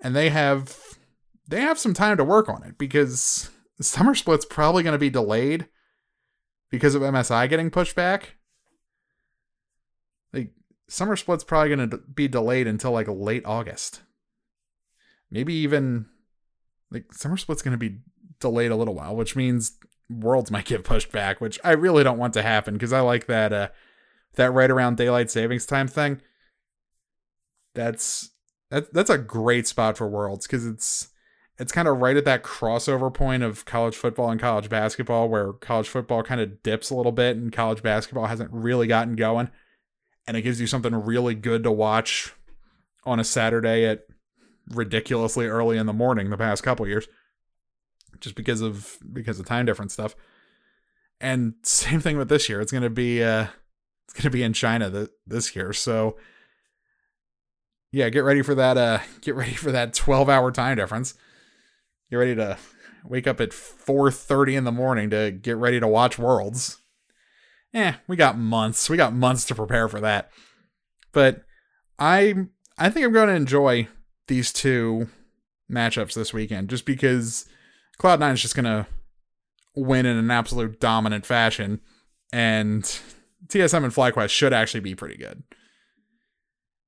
And 0.00 0.14
they 0.14 0.28
have 0.28 0.95
they 1.48 1.60
have 1.60 1.78
some 1.78 1.94
time 1.94 2.16
to 2.16 2.24
work 2.24 2.48
on 2.48 2.62
it 2.62 2.78
because 2.78 3.50
summer 3.80 4.14
split's 4.14 4.44
probably 4.44 4.82
going 4.82 4.94
to 4.94 4.98
be 4.98 5.10
delayed 5.10 5.68
because 6.70 6.94
of 6.94 7.02
MSI 7.02 7.48
getting 7.48 7.70
pushed 7.70 7.94
back. 7.94 8.36
Like 10.32 10.50
summer 10.88 11.16
split's 11.16 11.44
probably 11.44 11.74
going 11.74 11.90
to 11.90 11.98
be 11.98 12.28
delayed 12.28 12.66
until 12.66 12.92
like 12.92 13.08
late 13.08 13.44
August. 13.44 14.02
Maybe 15.30 15.54
even 15.54 16.06
like 16.90 17.12
summer 17.12 17.36
split's 17.36 17.62
going 17.62 17.72
to 17.72 17.78
be 17.78 17.98
delayed 18.40 18.70
a 18.70 18.76
little 18.76 18.94
while, 18.94 19.14
which 19.14 19.36
means 19.36 19.78
worlds 20.08 20.50
might 20.50 20.66
get 20.66 20.84
pushed 20.84 21.12
back, 21.12 21.40
which 21.40 21.58
I 21.64 21.72
really 21.72 22.04
don't 22.04 22.18
want 22.18 22.34
to 22.34 22.42
happen 22.42 22.74
because 22.74 22.92
I 22.92 23.00
like 23.00 23.26
that 23.26 23.52
uh 23.52 23.68
that 24.34 24.52
right 24.52 24.70
around 24.70 24.96
daylight 24.96 25.30
savings 25.30 25.66
time 25.66 25.88
thing. 25.88 26.20
That's 27.74 28.30
that, 28.70 28.92
that's 28.92 29.10
a 29.10 29.18
great 29.18 29.66
spot 29.66 29.96
for 29.96 30.08
worlds 30.08 30.46
because 30.46 30.66
it's 30.66 31.08
it's 31.58 31.72
kind 31.72 31.88
of 31.88 31.98
right 31.98 32.16
at 32.16 32.24
that 32.24 32.42
crossover 32.42 33.12
point 33.12 33.42
of 33.42 33.64
college 33.64 33.96
football 33.96 34.30
and 34.30 34.40
college 34.40 34.68
basketball 34.68 35.28
where 35.28 35.52
college 35.52 35.88
football 35.88 36.22
kind 36.22 36.40
of 36.40 36.62
dips 36.62 36.90
a 36.90 36.94
little 36.94 37.12
bit 37.12 37.36
and 37.36 37.52
college 37.52 37.82
basketball 37.82 38.26
hasn't 38.26 38.50
really 38.52 38.86
gotten 38.86 39.16
going 39.16 39.48
and 40.26 40.36
it 40.36 40.42
gives 40.42 40.60
you 40.60 40.66
something 40.66 40.94
really 40.94 41.34
good 41.34 41.62
to 41.62 41.70
watch 41.70 42.34
on 43.04 43.20
a 43.20 43.24
Saturday 43.24 43.84
at 43.84 44.06
ridiculously 44.70 45.46
early 45.46 45.76
in 45.76 45.86
the 45.86 45.92
morning 45.92 46.30
the 46.30 46.36
past 46.36 46.62
couple 46.62 46.86
years 46.86 47.06
just 48.20 48.34
because 48.34 48.60
of 48.60 48.98
because 49.12 49.38
of 49.38 49.46
time 49.46 49.66
difference 49.66 49.92
stuff. 49.92 50.16
And 51.20 51.54
same 51.62 52.00
thing 52.00 52.16
with 52.18 52.28
this 52.28 52.48
year. 52.48 52.60
It's 52.60 52.72
gonna 52.72 52.90
be 52.90 53.22
uh 53.22 53.46
it's 54.04 54.14
gonna 54.14 54.30
be 54.30 54.42
in 54.42 54.52
China 54.52 54.90
th- 54.90 55.10
this 55.26 55.54
year. 55.54 55.72
So 55.72 56.16
yeah, 57.92 58.08
get 58.08 58.24
ready 58.24 58.42
for 58.42 58.54
that. 58.54 58.76
Uh, 58.76 58.98
get 59.20 59.34
ready 59.34 59.54
for 59.54 59.72
that 59.72 59.94
twelve-hour 59.94 60.50
time 60.52 60.76
difference. 60.76 61.14
Get 62.10 62.16
ready 62.16 62.34
to 62.36 62.58
wake 63.04 63.26
up 63.26 63.40
at 63.40 63.52
four 63.52 64.10
thirty 64.10 64.56
in 64.56 64.64
the 64.64 64.72
morning 64.72 65.10
to 65.10 65.30
get 65.30 65.56
ready 65.56 65.80
to 65.80 65.88
watch 65.88 66.18
Worlds. 66.18 66.78
Eh, 67.74 67.94
we 68.06 68.16
got 68.16 68.38
months. 68.38 68.88
We 68.88 68.96
got 68.96 69.12
months 69.12 69.44
to 69.46 69.54
prepare 69.54 69.88
for 69.88 70.00
that. 70.00 70.30
But 71.12 71.42
I, 71.98 72.34
I 72.78 72.90
think 72.90 73.04
I'm 73.04 73.12
going 73.12 73.28
to 73.28 73.34
enjoy 73.34 73.88
these 74.28 74.52
two 74.52 75.08
matchups 75.70 76.14
this 76.14 76.32
weekend, 76.32 76.70
just 76.70 76.86
because 76.86 77.46
Cloud9 78.00 78.34
is 78.34 78.42
just 78.42 78.54
going 78.54 78.64
to 78.64 78.86
win 79.74 80.06
in 80.06 80.16
an 80.16 80.30
absolute 80.30 80.80
dominant 80.80 81.26
fashion, 81.26 81.80
and 82.32 82.82
TSM 83.48 83.84
and 83.84 83.92
FlyQuest 83.92 84.30
should 84.30 84.52
actually 84.52 84.80
be 84.80 84.94
pretty 84.94 85.16
good. 85.16 85.42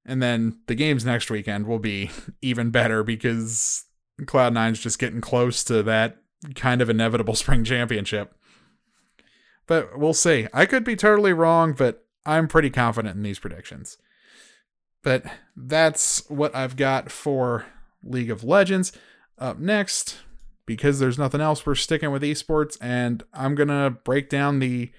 And 0.05 0.23
then 0.23 0.61
the 0.69 0.75
games 0.75 1.05
next 1.05 1.31
weekend 1.31 1.67
will 1.67 1.79
be 1.79 2.11
even 2.43 2.71
better 2.71 3.03
because 3.03 3.85
Cloud9's 4.27 4.81
just 4.81 4.99
getting 4.99 5.21
close 5.21 5.63
to 5.65 5.83
that 5.85 6.19
kind 6.55 6.81
of 6.81 6.91
inevitable 6.91 7.35
spring 7.37 7.65
championship. 7.65 8.35
But 9.67 9.99
we'll 9.99 10.15
see. 10.15 10.49
I 10.53 10.67
could 10.67 10.85
be 10.85 10.97
totally 10.97 11.33
wrong, 11.33 11.75
but 11.75 12.07
I'm 12.25 12.49
pretty 12.49 12.71
confident 12.71 13.17
in 13.17 13.23
these 13.23 13.39
predictions. 13.39 13.99
But 15.03 15.25
that's 15.57 16.29
what 16.29 16.55
I've 16.55 16.77
got 16.77 17.11
for 17.11 17.67
League 18.03 18.31
of 18.31 18.45
Legends. 18.45 18.93
Up 19.39 19.59
next, 19.59 20.19
because 20.67 20.99
there's 20.99 21.19
nothing 21.19 21.41
else, 21.41 21.65
we're 21.65 21.77
sticking 21.77 22.11
with 22.11 22.23
esports, 22.23 22.77
and 22.81 23.23
I'm 23.33 23.55
gonna 23.55 23.91
break 23.91 24.29
down 24.29 24.59
the 24.59 24.91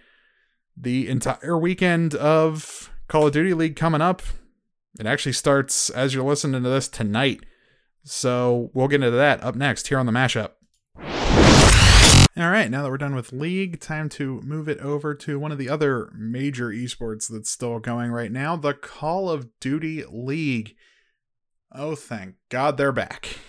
the 0.77 1.09
entire 1.09 1.57
weekend 1.57 2.15
of 2.15 2.89
Call 3.09 3.27
of 3.27 3.33
Duty 3.33 3.53
League 3.53 3.75
coming 3.75 4.01
up. 4.01 4.21
It 4.97 5.05
actually 5.05 5.33
starts 5.33 5.89
as 5.89 6.13
you're 6.13 6.23
listening 6.23 6.63
to 6.63 6.69
this 6.69 6.87
tonight. 6.87 7.41
So 8.03 8.71
we'll 8.73 8.87
get 8.87 9.03
into 9.03 9.11
that 9.11 9.43
up 9.43 9.55
next 9.55 9.87
here 9.87 9.99
on 9.99 10.05
the 10.05 10.11
mashup. 10.11 10.51
All 12.37 12.49
right, 12.51 12.71
now 12.71 12.83
that 12.83 12.89
we're 12.89 12.97
done 12.97 13.15
with 13.15 13.33
League, 13.33 13.81
time 13.81 14.07
to 14.09 14.39
move 14.41 14.69
it 14.69 14.79
over 14.79 15.13
to 15.13 15.39
one 15.39 15.51
of 15.51 15.57
the 15.57 15.67
other 15.67 16.09
major 16.15 16.69
esports 16.69 17.27
that's 17.27 17.49
still 17.49 17.79
going 17.79 18.11
right 18.11 18.31
now 18.31 18.55
the 18.55 18.73
Call 18.73 19.29
of 19.29 19.49
Duty 19.59 20.05
League. 20.09 20.75
Oh, 21.73 21.95
thank 21.95 22.35
God 22.47 22.77
they're 22.77 22.93
back. 22.93 23.39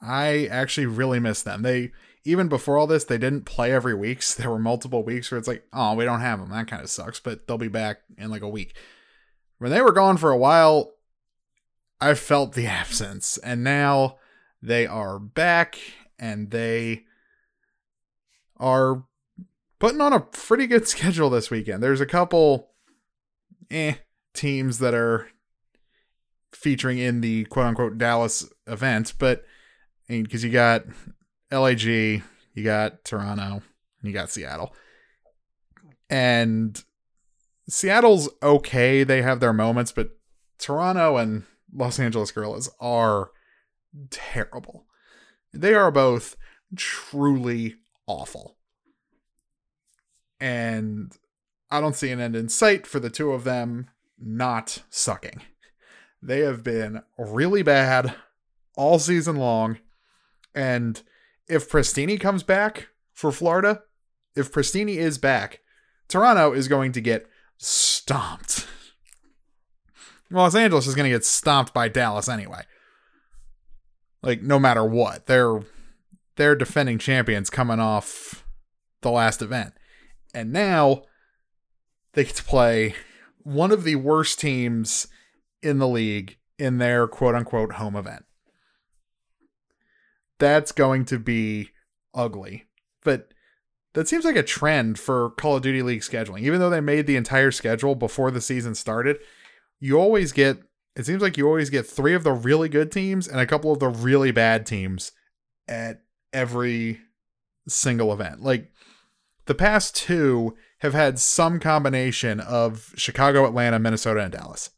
I 0.00 0.46
actually 0.46 0.86
really 0.86 1.20
miss 1.20 1.42
them. 1.42 1.62
They 1.62 1.92
even 2.24 2.48
before 2.48 2.78
all 2.78 2.86
this, 2.86 3.04
they 3.04 3.18
didn't 3.18 3.44
play 3.44 3.72
every 3.72 3.94
week. 3.94 4.22
So 4.22 4.42
there 4.42 4.50
were 4.50 4.58
multiple 4.58 5.02
weeks 5.02 5.30
where 5.30 5.38
it's 5.38 5.48
like, 5.48 5.64
oh, 5.72 5.94
we 5.94 6.04
don't 6.04 6.20
have 6.20 6.38
them. 6.38 6.50
That 6.50 6.66
kind 6.66 6.82
of 6.82 6.90
sucks, 6.90 7.20
but 7.20 7.46
they'll 7.46 7.58
be 7.58 7.68
back 7.68 7.98
in 8.16 8.30
like 8.30 8.42
a 8.42 8.48
week. 8.48 8.74
When 9.58 9.70
they 9.70 9.82
were 9.82 9.92
gone 9.92 10.16
for 10.16 10.30
a 10.30 10.38
while, 10.38 10.92
I 12.00 12.14
felt 12.14 12.54
the 12.54 12.66
absence, 12.66 13.38
and 13.38 13.62
now 13.62 14.16
they 14.62 14.86
are 14.86 15.18
back 15.18 15.78
and 16.18 16.50
they 16.50 17.04
are 18.56 19.04
putting 19.78 20.00
on 20.00 20.12
a 20.12 20.20
pretty 20.20 20.66
good 20.66 20.86
schedule 20.88 21.30
this 21.30 21.50
weekend. 21.50 21.82
There's 21.82 22.00
a 22.00 22.06
couple 22.06 22.70
eh 23.70 23.94
teams 24.34 24.78
that 24.78 24.94
are 24.94 25.28
featuring 26.52 26.98
in 26.98 27.20
the 27.20 27.44
quote 27.46 27.66
unquote 27.66 27.98
Dallas 27.98 28.48
event, 28.66 29.14
but 29.18 29.44
because 30.08 30.44
you 30.44 30.50
got 30.50 30.84
LAG, 31.50 31.82
you 31.82 32.22
got 32.62 33.04
Toronto, 33.04 33.62
you 34.02 34.12
got 34.12 34.30
Seattle. 34.30 34.74
And 36.08 36.82
Seattle's 37.68 38.28
okay. 38.42 39.04
They 39.04 39.22
have 39.22 39.40
their 39.40 39.52
moments, 39.52 39.92
but 39.92 40.10
Toronto 40.58 41.16
and 41.16 41.44
Los 41.74 41.98
Angeles 41.98 42.30
Guerrillas 42.30 42.70
are 42.80 43.30
terrible. 44.10 44.86
They 45.52 45.74
are 45.74 45.90
both 45.90 46.36
truly 46.76 47.76
awful. 48.06 48.56
And 50.40 51.12
I 51.70 51.80
don't 51.80 51.96
see 51.96 52.10
an 52.10 52.20
end 52.20 52.34
in 52.34 52.48
sight 52.48 52.86
for 52.86 52.98
the 52.98 53.10
two 53.10 53.32
of 53.32 53.44
them 53.44 53.88
not 54.18 54.82
sucking. 54.90 55.42
They 56.22 56.40
have 56.40 56.62
been 56.62 57.02
really 57.18 57.62
bad 57.62 58.14
all 58.76 58.98
season 58.98 59.36
long. 59.36 59.78
And 60.54 61.02
if 61.48 61.70
Prestinni 61.70 62.18
comes 62.20 62.42
back 62.42 62.88
for 63.12 63.32
Florida, 63.32 63.82
if 64.34 64.52
Prestinni 64.52 64.96
is 64.96 65.18
back, 65.18 65.60
Toronto 66.08 66.52
is 66.52 66.68
going 66.68 66.92
to 66.92 67.00
get 67.00 67.26
stomped. 67.58 68.66
Los 70.30 70.54
Angeles 70.54 70.86
is 70.86 70.94
going 70.94 71.10
to 71.10 71.16
get 71.16 71.24
stomped 71.24 71.74
by 71.74 71.88
Dallas 71.88 72.28
anyway. 72.28 72.62
Like 74.22 74.42
no 74.42 74.58
matter 74.58 74.84
what, 74.84 75.26
they're 75.26 75.60
they're 76.36 76.54
defending 76.54 76.98
champions 76.98 77.50
coming 77.50 77.80
off 77.80 78.44
the 79.02 79.10
last 79.10 79.42
event. 79.42 79.74
And 80.32 80.52
now 80.52 81.02
they 82.12 82.24
get 82.24 82.36
to 82.36 82.44
play 82.44 82.94
one 83.42 83.72
of 83.72 83.84
the 83.84 83.96
worst 83.96 84.38
teams 84.38 85.08
in 85.62 85.78
the 85.78 85.88
league 85.88 86.36
in 86.58 86.78
their 86.78 87.08
quote 87.08 87.34
unquote 87.34 87.72
home 87.72 87.96
event 87.96 88.24
that's 90.40 90.72
going 90.72 91.04
to 91.04 91.20
be 91.20 91.68
ugly. 92.12 92.64
But 93.04 93.32
that 93.92 94.08
seems 94.08 94.24
like 94.24 94.36
a 94.36 94.42
trend 94.42 94.98
for 94.98 95.30
Call 95.30 95.56
of 95.56 95.62
Duty 95.62 95.82
League 95.82 96.00
scheduling. 96.00 96.40
Even 96.40 96.58
though 96.58 96.70
they 96.70 96.80
made 96.80 97.06
the 97.06 97.16
entire 97.16 97.52
schedule 97.52 97.94
before 97.94 98.32
the 98.32 98.40
season 98.40 98.74
started, 98.74 99.18
you 99.80 99.98
always 99.98 100.32
get 100.32 100.58
it 100.96 101.06
seems 101.06 101.22
like 101.22 101.36
you 101.36 101.46
always 101.46 101.70
get 101.70 101.86
three 101.86 102.14
of 102.14 102.24
the 102.24 102.32
really 102.32 102.68
good 102.68 102.92
teams 102.92 103.26
and 103.26 103.40
a 103.40 103.46
couple 103.46 103.72
of 103.72 103.78
the 103.78 103.88
really 103.88 104.32
bad 104.32 104.66
teams 104.66 105.12
at 105.68 106.02
every 106.32 107.00
single 107.68 108.12
event. 108.12 108.42
Like 108.42 108.70
the 109.46 109.54
past 109.54 109.96
two 109.96 110.56
have 110.80 110.92
had 110.94 111.18
some 111.18 111.60
combination 111.60 112.40
of 112.40 112.92
Chicago, 112.96 113.46
Atlanta, 113.46 113.78
Minnesota, 113.78 114.20
and 114.20 114.32
Dallas. 114.32 114.70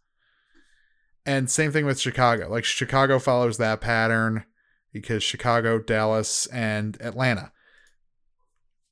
And 1.24 1.50
same 1.50 1.72
thing 1.72 1.86
with 1.86 2.00
Chicago. 2.00 2.48
Like 2.48 2.64
Chicago 2.64 3.18
follows 3.18 3.56
that 3.58 3.80
pattern 3.80 4.44
because 4.92 5.22
Chicago, 5.22 5.78
Dallas, 5.78 6.46
and 6.46 7.00
Atlanta. 7.00 7.52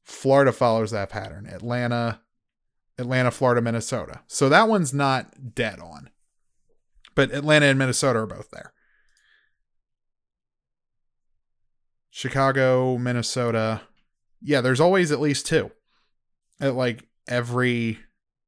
Florida 0.05 0.53
follows 0.53 0.90
that 0.90 1.11
pattern. 1.11 1.46
Atlanta, 1.46 2.20
Atlanta, 3.01 3.31
Florida, 3.31 3.61
Minnesota. 3.61 4.21
So 4.27 4.49
that 4.49 4.69
one's 4.69 4.95
not 4.95 5.55
dead 5.55 5.81
on. 5.81 6.11
But 7.15 7.33
Atlanta 7.33 7.67
and 7.67 7.79
Minnesota 7.79 8.21
are 8.21 8.27
both 8.27 8.51
there. 8.51 8.73
Chicago, 12.11 12.99
Minnesota. 12.99 13.83
Yeah, 14.41 14.61
there's 14.61 14.81
always 14.81 15.11
at 15.11 15.21
least 15.21 15.47
two 15.47 15.71
at 16.61 16.75
like 16.75 17.09
every 17.29 17.99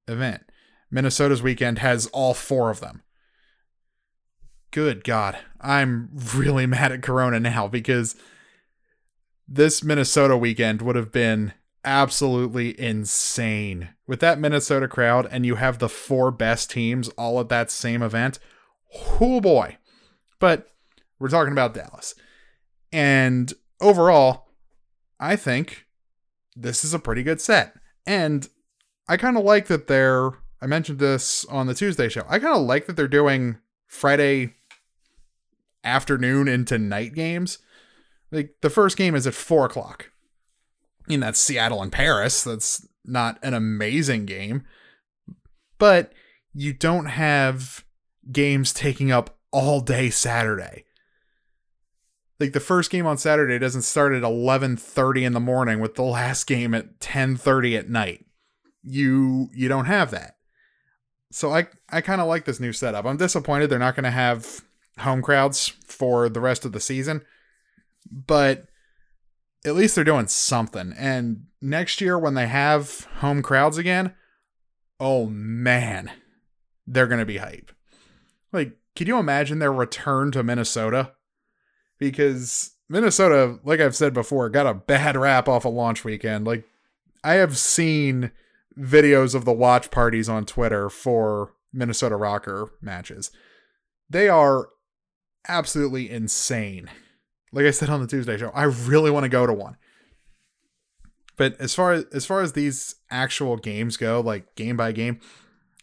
event. 0.07 0.43
Minnesota's 0.91 1.43
weekend 1.43 1.79
has 1.79 2.07
all 2.09 2.35
four 2.35 2.71
of 2.71 2.81
them 2.81 3.03
good 4.73 5.05
God, 5.05 5.39
I'm 5.61 6.11
really 6.35 6.67
mad 6.67 6.91
at 6.91 7.03
Corona 7.03 7.39
now 7.39 7.69
because 7.69 8.17
this 9.47 9.85
Minnesota 9.85 10.37
weekend 10.37 10.83
would 10.83 10.97
have 10.97 11.13
been 11.13 11.53
absolutely 11.85 12.79
insane. 12.81 13.91
With 14.13 14.21
that 14.21 14.39
Minnesota 14.39 14.89
crowd, 14.89 15.27
and 15.31 15.47
you 15.47 15.55
have 15.55 15.79
the 15.79 15.89
four 15.89 16.31
best 16.31 16.71
teams 16.71 17.09
all 17.17 17.41
at 17.41 17.49
that 17.49 17.71
same 17.71 18.03
event. 18.03 18.39
Oh 19.23 19.41
boy. 19.41 19.79
But 20.39 20.69
we're 21.19 21.31
talking 21.31 21.53
about 21.53 21.73
Dallas. 21.73 22.15
And 22.93 23.51
overall, 23.81 24.51
I 25.19 25.35
think 25.35 25.87
this 26.55 26.85
is 26.85 26.93
a 26.93 26.99
pretty 26.99 27.23
good 27.23 27.41
set. 27.41 27.73
And 28.07 28.47
I 29.09 29.17
kind 29.17 29.39
of 29.39 29.45
like 29.45 29.69
that 29.69 29.87
they're, 29.87 30.33
I 30.61 30.67
mentioned 30.67 30.99
this 30.99 31.47
on 31.47 31.67
the 31.67 31.73
Tuesday 31.73 32.11
show. 32.11 32.27
I 32.29 32.39
kind 32.39 32.55
of 32.55 32.67
like 32.67 32.85
that 32.89 32.97
they're 32.97 33.09
doing 33.09 33.61
Friday 33.87 34.57
afternoon 35.83 36.49
into 36.49 36.77
night 36.77 37.15
games. 37.15 37.61
Like 38.31 38.57
the 38.61 38.69
first 38.69 38.99
game 38.99 39.15
is 39.15 39.27
at 39.27 39.33
four 39.33 39.65
o'clock. 39.65 40.11
I 41.01 41.13
mean, 41.13 41.21
that's 41.21 41.41
Seattle 41.41 41.81
and 41.81 41.91
Paris. 41.91 42.45
That's 42.45 42.87
not 43.05 43.39
an 43.43 43.55
amazing 43.55 44.27
game. 44.27 44.65
But 45.79 46.13
you 46.55 46.73
don't 46.73 47.07
have 47.07 47.85
games 48.31 48.73
taking 48.73 49.11
up 49.11 49.39
all 49.51 49.81
day 49.81 50.11
Saturday. 50.11 50.85
Like 52.39 52.53
the 52.53 52.61
first 52.61 52.91
game 52.91 53.07
on 53.07 53.19
Saturday 53.19 53.59
doesn't 53.59 53.83
start 53.83 54.13
at 54.13 54.23
11:30 54.23 55.25
in 55.25 55.33
the 55.33 55.41
morning 55.41 55.81
with 55.81 55.95
the 55.95 56.03
last 56.03 56.47
game 56.47 56.75
at 56.75 56.99
10:30 57.01 57.77
at 57.79 57.89
night. 57.89 58.27
You 58.83 59.49
you 59.53 59.69
don't 59.69 59.87
have 59.87 60.11
that. 60.11 60.37
So 61.31 61.53
I 61.53 61.69
I 61.89 62.01
kind 62.01 62.21
of 62.21 62.27
like 62.27 62.45
this 62.45 62.61
new 62.61 62.73
setup. 62.73 63.05
I'm 63.05 63.17
disappointed 63.17 63.69
they're 63.71 63.79
not 63.79 63.95
going 63.95 64.05
to 64.05 64.11
have 64.11 64.63
home 64.99 65.23
crowds 65.23 65.69
for 65.87 66.29
the 66.29 66.41
rest 66.41 66.65
of 66.65 66.73
the 66.73 66.81
season. 66.81 67.23
But 68.11 68.67
at 69.65 69.75
least 69.75 69.95
they're 69.95 70.05
doing 70.05 70.27
something. 70.27 70.93
And 70.97 71.47
next 71.63 72.01
year, 72.01 72.19
when 72.19 72.35
they 72.35 72.49
have 72.49 73.07
home 73.21 73.43
crowds 73.43 73.79
again, 73.79 74.15
oh 75.01 75.27
man, 75.27 76.11
they're 76.87 77.07
going 77.07 77.21
to 77.21 77.27
be 77.27 77.39
hype. 77.39 77.73
Like, 78.53 78.77
can 78.95 79.07
you 79.07 79.19
imagine 79.19 79.59
their 79.59 79.73
return 79.73 80.33
to 80.33 80.43
Minnesota? 80.43 81.13
Because 81.99 82.73
Minnesota, 82.89 83.59
like 83.65 83.81
I've 83.81 83.97
said 83.97 84.13
before, 84.13 84.51
got 84.51 84.67
a 84.67 84.75
bad 84.75 85.17
rap 85.17 85.49
off 85.49 85.65
a 85.65 85.69
launch 85.69 86.05
weekend. 86.05 86.47
Like, 86.47 86.65
I 87.25 87.35
have 87.35 87.57
seen 87.57 88.33
videos 88.79 89.35
of 89.35 89.45
the 89.45 89.53
watch 89.53 89.91
parties 89.91 90.29
on 90.29 90.45
Twitter 90.45 90.91
for 90.91 91.55
Minnesota 91.73 92.17
RØKKR 92.17 92.71
matches. 92.81 93.31
They 94.11 94.29
are 94.29 94.69
absolutely 95.49 96.11
insane. 96.11 96.91
Like 97.53 97.65
I 97.65 97.71
said 97.71 97.89
on 97.89 98.01
the 98.01 98.07
Tuesday 98.07 98.37
show, 98.37 98.51
I 98.51 98.65
really 98.65 99.11
want 99.11 99.25
to 99.25 99.29
go 99.29 99.47
to 99.47 99.53
one. 99.53 99.77
But 101.43 101.61
as 101.61 101.75
far 101.75 101.91
as 101.91 102.05
as 102.13 102.25
far 102.25 102.41
as 102.41 102.53
these 102.53 102.95
actual 103.11 103.57
games 103.57 103.97
go, 103.97 104.21
like 104.21 104.55
game 104.55 104.77
by 104.77 104.93
game, 104.93 105.19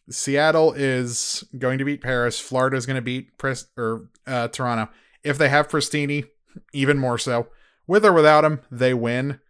Seattle 0.09 0.71
is 0.71 1.43
going 1.57 1.79
to 1.79 1.83
beat 1.83 1.99
Paris. 1.99 2.39
Florida 2.39 2.77
is 2.77 2.85
going 2.85 2.95
to 2.95 3.01
beat 3.01 3.37
Pres- 3.37 3.67
or 3.75 4.07
uh, 4.25 4.47
Toronto. 4.47 4.89
If 5.21 5.37
they 5.37 5.49
have 5.49 5.67
Prestinni, 5.67 6.29
even 6.71 6.97
more 6.97 7.17
so. 7.17 7.49
With 7.87 8.05
or 8.05 8.13
without 8.13 8.45
him, 8.45 8.61
they 8.71 8.93
win. 8.93 9.41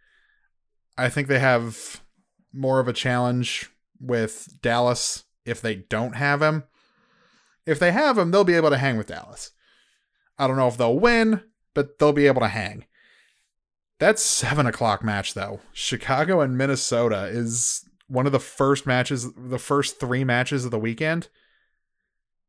I 0.98 1.10
think 1.10 1.28
they 1.28 1.38
have 1.38 2.02
more 2.52 2.80
of 2.80 2.88
a 2.88 2.92
challenge 2.92 3.70
with 4.00 4.60
Dallas 4.60 5.22
if 5.46 5.60
they 5.60 5.76
don't 5.76 6.16
have 6.16 6.42
him. 6.42 6.64
If 7.66 7.78
they 7.78 7.92
have 7.92 8.18
him, 8.18 8.32
they'll 8.32 8.42
be 8.42 8.56
able 8.56 8.70
to 8.70 8.78
hang 8.78 8.96
with 8.96 9.06
Dallas. 9.06 9.52
I 10.36 10.48
don't 10.48 10.56
know 10.56 10.66
if 10.66 10.76
they'll 10.76 10.98
win, 10.98 11.44
but 11.72 12.00
they'll 12.00 12.12
be 12.12 12.26
able 12.26 12.40
to 12.40 12.48
hang. 12.48 12.86
That 14.00 14.18
seven 14.18 14.64
o'clock 14.64 15.04
match, 15.04 15.34
though, 15.34 15.60
Chicago 15.74 16.40
and 16.40 16.56
Minnesota, 16.56 17.26
is 17.26 17.84
one 18.08 18.24
of 18.24 18.32
the 18.32 18.40
first 18.40 18.86
matches, 18.86 19.30
the 19.34 19.58
first 19.58 20.00
three 20.00 20.24
matches 20.24 20.64
of 20.64 20.70
the 20.70 20.78
weekend. 20.78 21.28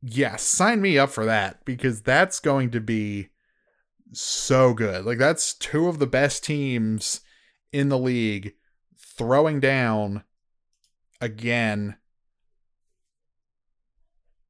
Yes, 0.02 0.44
sign 0.44 0.82
me 0.82 0.98
up 0.98 1.10
for 1.10 1.26
that 1.26 1.66
because 1.66 2.02
that's 2.02 2.40
going 2.40 2.72
to 2.72 2.80
be 2.80 3.28
so 4.14 4.74
good. 4.74 5.06
Like, 5.06 5.18
that's 5.18 5.54
two 5.54 5.90
of 5.90 6.00
the 6.00 6.08
best 6.08 6.46
teams 6.46 7.20
in 7.74 7.90
the 7.90 8.00
league 8.00 8.54
throwing 8.98 9.60
down 9.60 10.24
again 11.20 11.98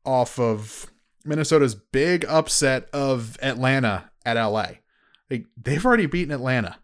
off 0.06 0.38
of 0.38 0.92
Minnesota's 1.26 1.74
big 1.74 2.26
upset 2.26 2.88
of 2.94 3.40
Atlanta 3.42 4.12
at 4.24 4.40
LA. 4.40 4.68
Like, 5.32 5.48
they've 5.58 5.84
already 5.84 6.06
beaten 6.06 6.32
Atlanta. 6.32 6.78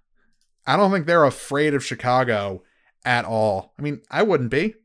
I 0.67 0.75
don't 0.75 0.91
think 0.91 1.07
they're 1.07 1.23
afraid 1.23 1.73
of 1.73 1.83
Chicago 1.83 2.61
at 3.05 3.23
all. 3.23 3.73
I 3.79 3.81
mean, 3.81 4.01
I 4.11 4.21
wouldn't 4.21 4.51
be. 4.51 4.75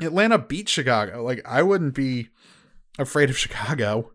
Atlanta 0.00 0.38
beat 0.38 0.68
Chicago. 0.68 1.22
Like, 1.22 1.40
I 1.46 1.62
wouldn't 1.62 1.94
be 1.94 2.28
afraid 2.98 3.30
of 3.30 3.38
Chicago 3.38 4.12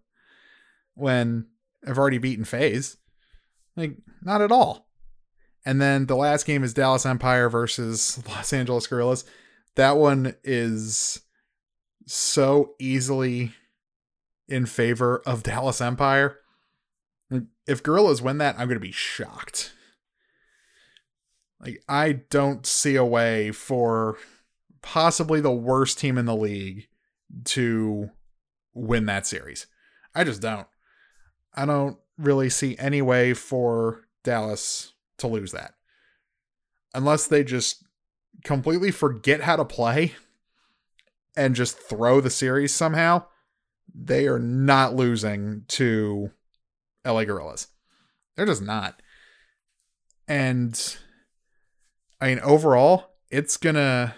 when 0.94 1.48
I've 1.88 1.98
already 1.98 2.18
beaten 2.18 2.44
FaZe. 2.44 2.98
Like, 3.78 3.96
not 4.22 4.42
at 4.42 4.52
all. 4.52 4.88
And 5.66 5.82
then 5.82 6.08
the 6.08 6.18
last 6.18 6.46
game 6.46 6.64
is 6.64 6.74
Dallas 6.74 7.06
Empire 7.06 7.50
versus 7.50 8.22
Los 8.28 8.52
Angeles 8.52 8.86
Guerrillas. 8.86 9.24
That 9.76 9.98
one 9.98 10.36
is 10.44 11.22
so 12.06 12.74
easily 12.78 13.54
in 14.50 14.66
favor 14.66 15.22
of 15.26 15.44
Dallas 15.44 15.80
Empire. 15.80 16.40
If 17.66 17.82
Guerrillas 17.82 18.22
win 18.22 18.38
that, 18.40 18.56
I'm 18.60 18.68
going 18.68 18.76
to 18.76 18.86
be 18.86 18.92
shocked. 18.92 19.74
Like, 21.64 21.82
I 21.88 22.12
don't 22.12 22.66
see 22.66 22.96
a 22.96 23.06
way 23.06 23.52
for 23.52 24.18
possibly 24.82 25.40
the 25.40 25.52
worst 25.52 25.98
team 25.98 26.18
in 26.18 26.26
the 26.26 26.36
league 26.36 26.88
to 27.46 28.10
win 28.74 29.06
that 29.06 29.26
series. 29.26 29.68
I 30.14 30.24
just 30.24 30.42
don't. 30.42 30.68
I 31.56 31.66
don't 31.66 31.98
really 32.18 32.50
see 32.50 32.76
any 32.78 33.02
way 33.02 33.34
for 33.34 34.08
Dallas 34.24 34.94
to 35.20 35.28
lose 35.28 35.52
that. 35.54 35.74
Unless 36.94 37.28
they 37.28 37.44
just 37.44 37.84
completely 38.44 38.92
forget 38.92 39.42
how 39.42 39.56
to 39.56 39.66
play 39.66 40.14
and 41.36 41.56
just 41.56 41.78
throw 41.78 42.20
the 42.20 42.30
series 42.30 42.74
somehow, 42.74 43.26
they 43.94 44.28
are 44.28 44.40
not 44.40 44.96
losing 44.96 45.64
to 45.70 46.32
LA 47.06 47.24
Guerrillas. 47.24 47.68
They're 48.36 48.46
just 48.46 48.62
not. 48.62 49.02
And 50.28 50.98
I 52.24 52.28
mean, 52.28 52.40
overall, 52.40 53.18
it's 53.30 53.58
gonna, 53.58 54.16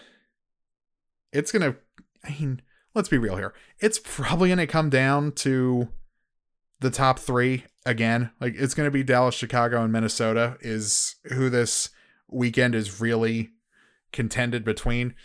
it's 1.34 1.52
gonna. 1.52 1.76
I 2.24 2.30
mean, 2.40 2.62
let's 2.94 3.10
be 3.10 3.18
real 3.18 3.36
here. 3.36 3.56
It's 3.80 3.98
probably 3.98 4.50
gonna 4.50 4.68
come 4.68 4.92
down 4.92 5.32
to 5.38 5.90
the 6.82 6.92
top 6.92 7.18
three 7.18 7.66
again. 7.84 8.30
Like 8.40 8.54
it's 8.58 8.76
gonna 8.76 8.92
be 8.92 9.02
Dallas, 9.02 9.34
Chicago, 9.34 9.82
and 9.82 9.92
Minnesota 9.92 10.56
is 10.62 11.16
who 11.34 11.50
this 11.50 11.90
weekend 12.30 12.76
is 12.76 13.02
really 13.02 13.50
contended 14.12 14.64
between. 14.64 15.16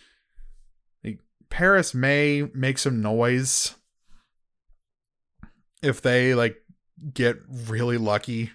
Like, 1.05 1.19
Paris 1.51 1.93
may 1.93 2.49
make 2.55 2.79
some 2.79 3.03
noise 3.03 3.75
if 5.83 6.01
they 6.01 6.35
like 6.35 6.57
get 7.13 7.41
really 7.47 7.99
lucky 7.99 8.53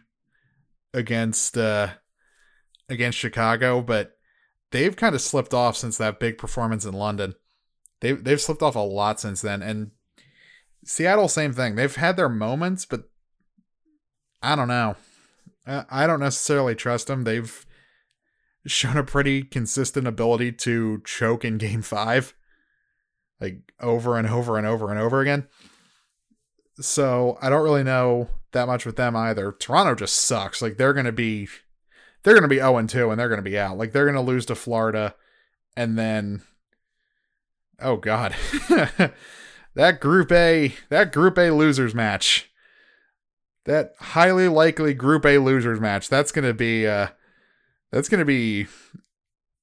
against 0.95 1.59
uh 1.59 1.89
against 2.89 3.19
Chicago, 3.19 3.83
but 3.83 4.14
they've 4.75 4.95
kind 4.95 5.15
of 5.15 5.21
slipped 5.21 5.53
off 5.53 5.77
since 5.77 5.97
that 5.97 6.19
big 6.19 6.37
performance 6.37 6.83
in 6.83 6.93
London. 6.93 7.33
They've 8.01 8.21
they've 8.21 8.41
slipped 8.41 8.61
off 8.61 8.75
a 8.75 8.79
lot 8.79 9.21
since 9.21 9.41
then. 9.41 9.61
And 9.61 9.91
Seattle, 10.83 11.29
same 11.29 11.53
thing. 11.53 11.75
They've 11.75 11.95
had 11.95 12.17
their 12.17 12.29
moments, 12.29 12.85
but 12.85 13.09
I 14.41 14.55
don't 14.55 14.67
know. 14.67 14.97
I 15.65 16.05
don't 16.05 16.19
necessarily 16.19 16.75
trust 16.75 17.07
them. 17.07 17.23
They've 17.23 17.65
shown 18.67 18.97
a 18.97 19.03
pretty 19.03 19.43
consistent 19.43 20.07
ability 20.07 20.51
to 20.51 21.01
choke 21.05 21.45
in 21.45 21.57
game 21.57 21.81
five, 21.81 22.35
like 23.39 23.71
over 23.79 24.17
and 24.17 24.27
over 24.27 24.57
and 24.57 24.67
over 24.67 24.91
and 24.91 24.99
over 24.99 25.21
again. 25.21 25.47
So 26.81 27.37
I 27.41 27.49
don't 27.49 27.63
really 27.63 27.83
know 27.83 28.29
that 28.51 28.67
much 28.67 28.85
with 28.85 28.97
them 28.97 29.15
either. 29.15 29.53
Toronto 29.53 29.95
just 29.95 30.17
sucks. 30.17 30.61
Like 30.61 30.77
they're 30.77 30.93
gonna 30.93 31.13
be 31.13 31.47
they're 32.25 32.33
gonna 32.33 32.47
be 32.47 32.57
0 32.57 32.77
and 32.77 32.89
2 32.89 33.11
and 33.11 33.19
they're 33.19 33.29
gonna 33.29 33.41
be 33.41 33.57
out. 33.57 33.77
Like 33.77 33.93
they're 33.93 34.07
gonna 34.07 34.21
lose 34.21 34.47
to 34.47 34.55
Florida 34.55 35.15
and 35.77 35.97
then 35.97 36.41
Oh 37.79 37.97
god. 37.97 38.35
that 39.75 39.99
group 40.01 40.31
A 40.31 40.73
that 40.89 41.13
group 41.13 41.37
A 41.37 41.51
losers 41.51 41.93
match. 41.93 42.51
That 43.65 43.93
highly 43.99 44.47
likely 44.47 44.93
group 44.93 45.25
A 45.25 45.37
losers 45.37 45.79
match. 45.79 46.09
That's 46.09 46.31
gonna 46.31 46.53
be 46.53 46.87
uh 46.87 47.09
that's 47.91 48.09
gonna 48.09 48.25
be 48.25 48.67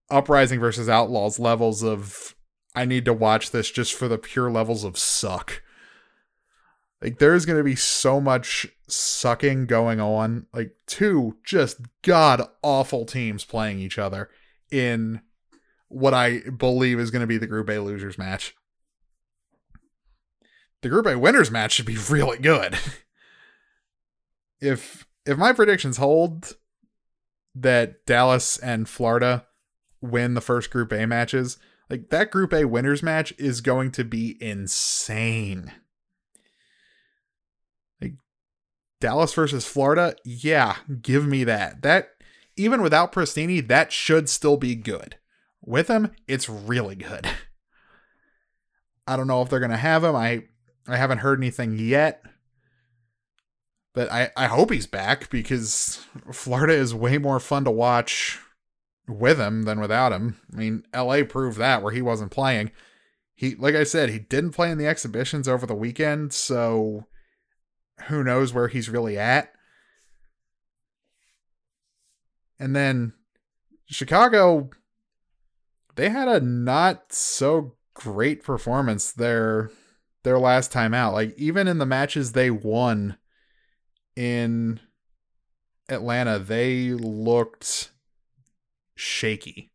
uprising 0.08 0.60
versus 0.60 0.88
outlaws 0.88 1.40
levels 1.40 1.82
of 1.82 2.36
I 2.76 2.84
need 2.84 3.04
to 3.06 3.12
watch 3.12 3.50
this 3.50 3.70
just 3.70 3.92
for 3.92 4.06
the 4.06 4.18
pure 4.18 4.50
levels 4.50 4.84
of 4.84 4.96
suck. 4.96 5.62
Like 7.02 7.18
there's 7.18 7.44
going 7.44 7.58
to 7.58 7.64
be 7.64 7.74
so 7.74 8.20
much 8.20 8.66
sucking 8.86 9.66
going 9.66 10.00
on. 10.00 10.46
Like 10.54 10.76
two 10.86 11.36
just 11.44 11.80
god 12.02 12.42
awful 12.62 13.04
teams 13.04 13.44
playing 13.44 13.80
each 13.80 13.98
other 13.98 14.30
in 14.70 15.20
what 15.88 16.14
I 16.14 16.40
believe 16.56 17.00
is 17.00 17.10
going 17.10 17.20
to 17.20 17.26
be 17.26 17.38
the 17.38 17.46
Group 17.46 17.68
A 17.68 17.78
losers 17.78 18.16
match. 18.16 18.54
The 20.82 20.88
Group 20.88 21.06
A 21.06 21.18
winners 21.18 21.50
match 21.50 21.72
should 21.72 21.86
be 21.86 21.98
really 22.08 22.38
good. 22.38 22.78
if 24.60 25.06
if 25.26 25.36
my 25.36 25.52
predictions 25.52 25.96
hold 25.96 26.56
that 27.54 28.06
Dallas 28.06 28.58
and 28.58 28.88
Florida 28.88 29.46
win 30.00 30.34
the 30.34 30.40
first 30.40 30.70
Group 30.70 30.92
A 30.92 31.06
matches, 31.06 31.58
like 31.90 32.10
that 32.10 32.30
Group 32.30 32.52
A 32.52 32.64
winners 32.64 33.02
match 33.02 33.34
is 33.38 33.60
going 33.60 33.90
to 33.92 34.04
be 34.04 34.36
insane. 34.40 35.72
Dallas 39.02 39.34
versus 39.34 39.66
Florida, 39.66 40.14
yeah, 40.24 40.76
give 41.02 41.26
me 41.26 41.42
that. 41.44 41.82
That 41.82 42.10
even 42.56 42.80
without 42.80 43.12
Prestinni, 43.12 43.66
that 43.66 43.92
should 43.92 44.28
still 44.28 44.56
be 44.56 44.76
good. 44.76 45.16
With 45.60 45.88
him, 45.88 46.12
it's 46.28 46.48
really 46.48 46.94
good. 46.94 47.28
I 49.06 49.16
don't 49.16 49.26
know 49.26 49.42
if 49.42 49.50
they're 49.50 49.60
gonna 49.60 49.76
have 49.76 50.04
him. 50.04 50.14
I 50.14 50.44
I 50.86 50.96
haven't 50.96 51.18
heard 51.18 51.38
anything 51.38 51.76
yet. 51.76 52.22
But 53.92 54.10
I, 54.10 54.30
I 54.36 54.46
hope 54.46 54.70
he's 54.70 54.86
back 54.86 55.28
because 55.28 56.00
Florida 56.32 56.72
is 56.72 56.94
way 56.94 57.18
more 57.18 57.38
fun 57.38 57.64
to 57.64 57.70
watch 57.70 58.40
with 59.06 59.38
him 59.38 59.64
than 59.64 59.80
without 59.80 60.12
him. 60.12 60.40
I 60.50 60.56
mean, 60.56 60.84
LA 60.96 61.24
proved 61.24 61.58
that 61.58 61.82
where 61.82 61.92
he 61.92 62.00
wasn't 62.00 62.30
playing. 62.30 62.70
He 63.34 63.56
like 63.56 63.74
I 63.74 63.84
said, 63.84 64.10
he 64.10 64.20
didn't 64.20 64.52
play 64.52 64.70
in 64.70 64.78
the 64.78 64.86
exhibitions 64.86 65.48
over 65.48 65.66
the 65.66 65.74
weekend, 65.74 66.32
so 66.32 67.06
who 68.08 68.24
knows 68.24 68.52
where 68.52 68.68
he's 68.68 68.88
really 68.88 69.18
at. 69.18 69.52
And 72.58 72.76
then 72.76 73.12
Chicago, 73.86 74.70
they 75.96 76.08
had 76.08 76.28
a 76.28 76.40
not 76.40 77.12
so 77.12 77.74
great 77.94 78.42
performance 78.42 79.12
their 79.12 79.70
their 80.22 80.38
last 80.38 80.70
time 80.72 80.94
out. 80.94 81.12
Like 81.12 81.36
even 81.36 81.66
in 81.66 81.78
the 81.78 81.86
matches 81.86 82.32
they 82.32 82.50
won 82.50 83.16
in 84.14 84.80
Atlanta, 85.88 86.38
they 86.38 86.90
looked 86.90 87.90
shaky. 88.94 89.72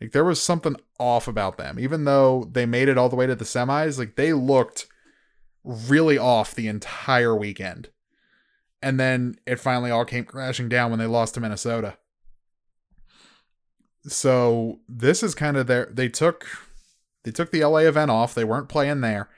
Like 0.00 0.12
there 0.12 0.24
was 0.24 0.40
something 0.40 0.76
off 0.98 1.28
about 1.28 1.58
them. 1.58 1.78
Even 1.78 2.04
though 2.04 2.48
they 2.50 2.66
made 2.66 2.88
it 2.88 2.98
all 2.98 3.08
the 3.08 3.16
way 3.16 3.26
to 3.26 3.34
the 3.34 3.44
semis, 3.44 3.98
like 3.98 4.16
they 4.16 4.32
looked 4.32 4.86
really 5.64 6.18
off 6.18 6.54
the 6.54 6.68
entire 6.68 7.36
weekend. 7.36 7.88
And 8.82 8.98
then 8.98 9.36
it 9.46 9.60
finally 9.60 9.90
all 9.90 10.04
came 10.04 10.24
crashing 10.24 10.68
down 10.68 10.90
when 10.90 10.98
they 10.98 11.06
lost 11.06 11.34
to 11.34 11.40
Minnesota. 11.40 11.96
So 14.04 14.80
this 14.88 15.22
is 15.22 15.34
kind 15.34 15.56
of 15.56 15.68
their 15.68 15.86
they 15.86 16.08
took 16.08 16.46
they 17.24 17.30
took 17.30 17.52
the 17.52 17.64
LA 17.64 17.80
event 17.80 18.10
off. 18.10 18.34
They 18.34 18.44
weren't 18.44 18.68
playing 18.68 19.00
there. 19.00 19.28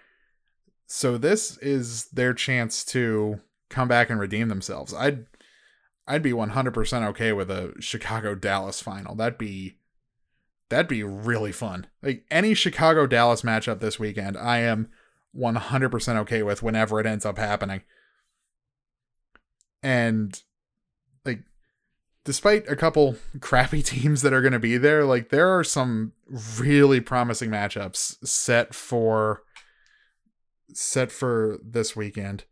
So 0.87 1.19
this 1.19 1.59
is 1.59 2.07
their 2.07 2.33
chance 2.33 2.85
to 2.87 3.41
come 3.69 3.89
back 3.89 4.09
and 4.09 4.19
redeem 4.19 4.49
themselves. 4.49 4.95
I'd 4.95 5.27
I'd 6.07 6.23
be 6.23 6.33
100% 6.33 7.09
okay 7.09 7.33
with 7.33 7.51
a 7.51 7.75
Chicago 7.81 8.35
Dallas 8.35 8.81
final. 8.81 9.15
That'd 9.15 9.39
be 9.39 9.79
that'd 10.69 10.89
be 10.89 11.03
really 11.03 11.53
fun. 11.53 11.87
Like 12.03 12.25
any 12.31 12.55
Chicago 12.55 13.07
Dallas 13.07 13.43
matchup 13.43 13.81
this 13.81 13.99
weekend, 13.99 14.37
I 14.37 14.59
am 14.59 14.89
100% 15.37 16.17
okay 16.17 16.43
with 16.43 16.63
whenever 16.63 17.01
it 17.01 17.07
ends 17.07 17.27
up 17.27 17.39
happening. 17.39 17.83
And 19.83 20.41
like 21.25 21.41
despite 22.25 22.69
a 22.69 22.77
couple 22.77 23.17
crappy 23.41 23.83
teams 23.83 24.23
that 24.23 24.33
are 24.33 24.41
going 24.41 24.53
to 24.53 24.59
be 24.59 24.77
there, 24.77 25.05
like 25.05 25.29
there 25.29 25.49
are 25.49 25.65
some 25.65 26.13
really 26.59 27.01
promising 27.01 27.51
matchups 27.51 28.25
set 28.27 28.75
for 28.75 29.43
set 30.73 31.13
for 31.13 31.59
this 31.63 31.95
weekend. 31.95 32.45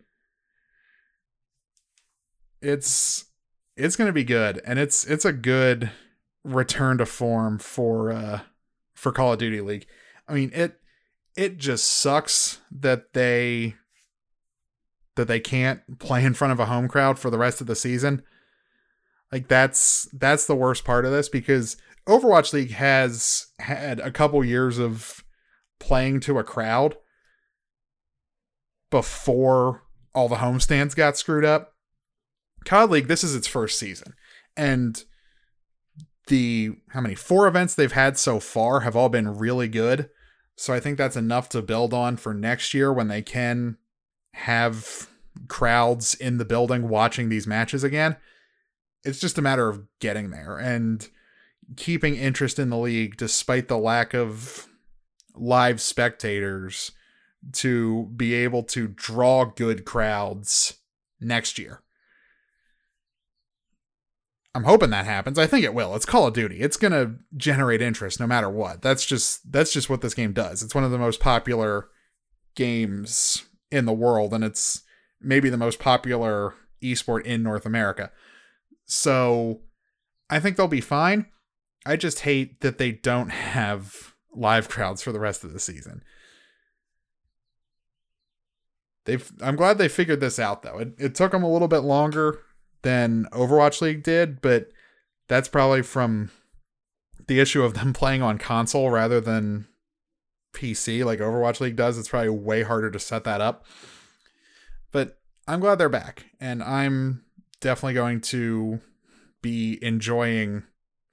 It's 2.60 3.26
it's 3.76 3.96
going 3.96 4.06
to 4.06 4.12
be 4.12 4.24
good 4.24 4.60
and 4.64 4.78
it's 4.78 5.04
it's 5.04 5.24
a 5.24 5.32
good 5.32 5.90
return 6.44 6.98
to 6.98 7.06
form 7.06 7.58
for 7.58 8.12
uh 8.12 8.40
for 8.94 9.12
Call 9.12 9.32
of 9.32 9.38
Duty 9.38 9.60
League. 9.60 9.86
I 10.28 10.34
mean, 10.34 10.50
it 10.54 10.78
it 11.36 11.58
just 11.58 11.86
sucks 11.86 12.60
that 12.70 13.12
they 13.12 13.74
that 15.16 15.28
they 15.28 15.40
can't 15.40 15.98
play 15.98 16.24
in 16.24 16.34
front 16.34 16.52
of 16.52 16.60
a 16.60 16.66
home 16.66 16.88
crowd 16.88 17.18
for 17.18 17.30
the 17.30 17.38
rest 17.38 17.60
of 17.60 17.66
the 17.66 17.76
season. 17.76 18.22
Like 19.30 19.48
that's 19.48 20.08
that's 20.12 20.46
the 20.46 20.56
worst 20.56 20.84
part 20.84 21.04
of 21.04 21.12
this 21.12 21.28
because 21.28 21.76
Overwatch 22.06 22.52
League 22.52 22.72
has 22.72 23.46
had 23.58 24.00
a 24.00 24.10
couple 24.10 24.44
years 24.44 24.78
of 24.78 25.24
playing 25.78 26.20
to 26.20 26.38
a 26.38 26.44
crowd 26.44 26.96
before 28.90 29.82
all 30.14 30.28
the 30.28 30.36
homestands 30.36 30.94
got 30.94 31.16
screwed 31.16 31.44
up. 31.44 31.74
COD 32.64 32.90
League, 32.90 33.08
this 33.08 33.24
is 33.24 33.34
its 33.34 33.46
first 33.46 33.78
season. 33.78 34.14
And 34.56 35.02
the 36.28 36.72
how 36.90 37.00
many 37.00 37.14
four 37.14 37.46
events 37.48 37.74
they've 37.74 37.92
had 37.92 38.18
so 38.18 38.38
far 38.38 38.80
have 38.80 38.94
all 38.94 39.08
been 39.08 39.38
really 39.38 39.68
good. 39.68 40.10
So 40.56 40.72
I 40.72 40.80
think 40.80 40.98
that's 40.98 41.16
enough 41.16 41.48
to 41.50 41.62
build 41.62 41.94
on 41.94 42.16
for 42.16 42.34
next 42.34 42.74
year 42.74 42.92
when 42.92 43.08
they 43.08 43.22
can 43.22 43.78
have 44.34 45.08
crowds 45.48 46.14
in 46.14 46.38
the 46.38 46.44
building 46.44 46.88
watching 46.88 47.28
these 47.28 47.46
matches 47.46 47.82
again. 47.84 48.16
It's 49.04 49.18
just 49.20 49.38
a 49.38 49.42
matter 49.42 49.68
of 49.68 49.86
getting 49.98 50.30
there 50.30 50.58
and 50.58 51.08
keeping 51.76 52.16
interest 52.16 52.58
in 52.58 52.70
the 52.70 52.78
league 52.78 53.16
despite 53.16 53.68
the 53.68 53.78
lack 53.78 54.14
of 54.14 54.68
live 55.34 55.80
spectators 55.80 56.92
to 57.52 58.04
be 58.14 58.34
able 58.34 58.62
to 58.62 58.86
draw 58.88 59.44
good 59.44 59.84
crowds 59.84 60.78
next 61.20 61.58
year. 61.58 61.82
I'm 64.54 64.64
hoping 64.64 64.90
that 64.90 65.06
happens. 65.06 65.38
I 65.38 65.46
think 65.46 65.64
it 65.64 65.74
will. 65.74 65.94
It's 65.94 66.04
Call 66.04 66.26
of 66.26 66.34
Duty. 66.34 66.60
It's 66.60 66.76
going 66.76 66.92
to 66.92 67.14
generate 67.36 67.80
interest 67.80 68.20
no 68.20 68.26
matter 68.26 68.50
what. 68.50 68.82
That's 68.82 69.06
just 69.06 69.50
that's 69.50 69.72
just 69.72 69.88
what 69.88 70.02
this 70.02 70.14
game 70.14 70.32
does. 70.32 70.62
It's 70.62 70.74
one 70.74 70.84
of 70.84 70.90
the 70.90 70.98
most 70.98 71.20
popular 71.20 71.88
games 72.54 73.46
in 73.70 73.86
the 73.86 73.92
world 73.92 74.34
and 74.34 74.44
it's 74.44 74.82
maybe 75.20 75.48
the 75.48 75.56
most 75.56 75.78
popular 75.78 76.54
esport 76.82 77.22
in 77.24 77.42
North 77.42 77.64
America. 77.64 78.10
So 78.84 79.62
I 80.28 80.38
think 80.38 80.56
they'll 80.56 80.68
be 80.68 80.82
fine. 80.82 81.26
I 81.86 81.96
just 81.96 82.20
hate 82.20 82.60
that 82.60 82.76
they 82.76 82.92
don't 82.92 83.30
have 83.30 84.14
live 84.34 84.68
crowds 84.68 85.02
for 85.02 85.12
the 85.12 85.20
rest 85.20 85.44
of 85.44 85.54
the 85.54 85.60
season. 85.60 86.02
They've 89.06 89.32
I'm 89.40 89.56
glad 89.56 89.78
they 89.78 89.88
figured 89.88 90.20
this 90.20 90.38
out 90.38 90.62
though. 90.62 90.78
It 90.78 90.94
it 90.98 91.14
took 91.14 91.32
them 91.32 91.42
a 91.42 91.50
little 91.50 91.68
bit 91.68 91.78
longer 91.78 92.40
than 92.82 93.26
Overwatch 93.32 93.80
League 93.80 94.02
did, 94.02 94.40
but 94.40 94.70
that's 95.28 95.48
probably 95.48 95.82
from 95.82 96.30
the 97.26 97.40
issue 97.40 97.62
of 97.62 97.74
them 97.74 97.92
playing 97.94 98.22
on 98.22 98.38
console 98.38 98.90
rather 98.90 99.20
than 99.20 99.66
PC 100.52 101.04
like 101.04 101.20
Overwatch 101.20 101.60
League 101.60 101.76
does. 101.76 101.98
It's 101.98 102.08
probably 102.08 102.28
way 102.28 102.62
harder 102.62 102.90
to 102.90 102.98
set 102.98 103.24
that 103.24 103.40
up. 103.40 103.64
But 104.90 105.18
I'm 105.48 105.60
glad 105.60 105.76
they're 105.76 105.88
back, 105.88 106.26
and 106.38 106.62
I'm 106.62 107.24
definitely 107.60 107.94
going 107.94 108.20
to 108.20 108.80
be 109.40 109.78
enjoying 109.82 110.64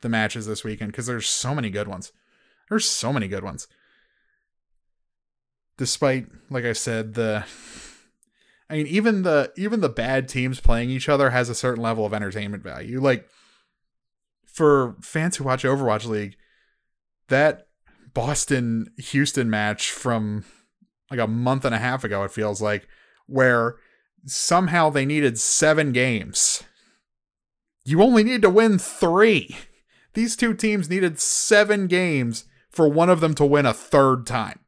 the 0.02 0.10
matches 0.10 0.46
this 0.46 0.64
weekend 0.64 0.92
because 0.92 1.08
there's 1.08 1.28
so 1.28 1.56
many 1.56 1.70
good 1.70 1.88
ones. 1.88 2.12
There's 2.70 2.86
so 2.86 3.12
many 3.12 3.28
good 3.28 3.44
ones. 3.44 3.68
Despite, 5.78 6.28
like 6.50 6.66
I 6.66 6.74
said, 6.74 7.14
the 7.14 7.46
I 8.70 8.78
mean, 8.78 8.88
even 8.88 9.24
the 9.24 9.52
even 9.58 9.82
the 9.82 9.90
bad 9.90 10.28
teams 10.28 10.60
playing 10.60 10.90
each 10.90 11.10
other 11.10 11.32
has 11.32 11.50
a 11.50 11.56
certain 11.56 11.82
level 11.82 12.06
of 12.06 12.14
entertainment 12.14 12.64
value. 12.64 13.02
Like 13.02 13.28
for 14.46 14.96
fans 15.02 15.38
who 15.38 15.44
watch 15.44 15.64
Overwatch 15.64 16.06
League, 16.06 16.36
that 17.30 17.68
Boston 18.14 18.92
Houston 18.98 19.50
match 19.50 19.92
from 19.92 20.46
like 21.10 21.20
a 21.20 21.28
month 21.28 21.66
and 21.66 21.74
a 21.74 21.80
half 21.80 22.04
ago, 22.04 22.24
it 22.24 22.32
feels 22.32 22.62
like, 22.62 22.88
where 23.26 23.78
somehow 24.26 24.90
they 24.90 25.06
needed 25.06 25.40
seven 25.40 25.92
games. 25.92 26.64
You 27.84 28.04
only 28.04 28.24
need 28.24 28.44
to 28.44 28.50
win 28.50 28.78
three. 28.78 29.58
These 30.14 30.36
two 30.36 30.54
teams 30.54 30.90
needed 30.90 31.20
seven 31.20 31.88
games 31.88 32.46
for 32.70 32.88
one 32.88 33.10
of 33.10 33.20
them 33.20 33.34
to 33.36 33.46
win 33.46 33.66
a 33.66 33.74
third 33.74 34.28
time. 34.28 34.60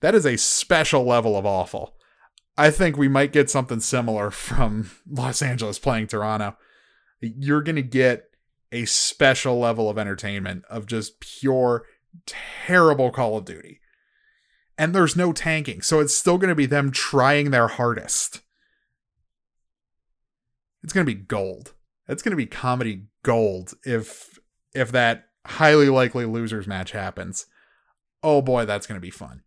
That 0.00 0.14
is 0.14 0.26
a 0.26 0.36
special 0.36 1.04
level 1.04 1.36
of 1.36 1.46
awful. 1.46 1.94
I 2.56 2.70
think 2.70 2.96
we 2.96 3.08
might 3.08 3.32
get 3.32 3.50
something 3.50 3.80
similar 3.80 4.30
from 4.30 4.90
Los 5.10 5.42
Angeles 5.42 5.78
playing 5.78 6.08
Toronto. 6.08 6.56
You're 7.20 7.62
going 7.62 7.76
to 7.76 7.82
get 7.82 8.24
a 8.70 8.84
special 8.86 9.58
level 9.58 9.88
of 9.88 9.98
entertainment 9.98 10.64
of 10.68 10.86
just 10.86 11.20
pure 11.20 11.84
terrible 12.26 13.10
Call 13.10 13.36
of 13.36 13.44
Duty. 13.44 13.80
And 14.78 14.94
there's 14.94 15.16
no 15.16 15.32
tanking, 15.32 15.82
so 15.82 16.00
it's 16.00 16.14
still 16.14 16.38
going 16.38 16.48
to 16.48 16.54
be 16.54 16.66
them 16.66 16.90
trying 16.90 17.50
their 17.50 17.68
hardest. 17.68 18.40
It's 20.82 20.92
going 20.92 21.06
to 21.06 21.14
be 21.14 21.20
gold. 21.20 21.74
It's 22.08 22.22
going 22.22 22.32
to 22.32 22.36
be 22.36 22.46
comedy 22.46 23.04
gold 23.22 23.74
if 23.84 24.38
if 24.74 24.90
that 24.92 25.26
highly 25.46 25.88
likely 25.88 26.24
losers 26.24 26.66
match 26.66 26.92
happens. 26.92 27.46
Oh 28.22 28.42
boy, 28.42 28.64
that's 28.64 28.86
going 28.86 28.96
to 28.96 29.00
be 29.00 29.10
fun. 29.10 29.42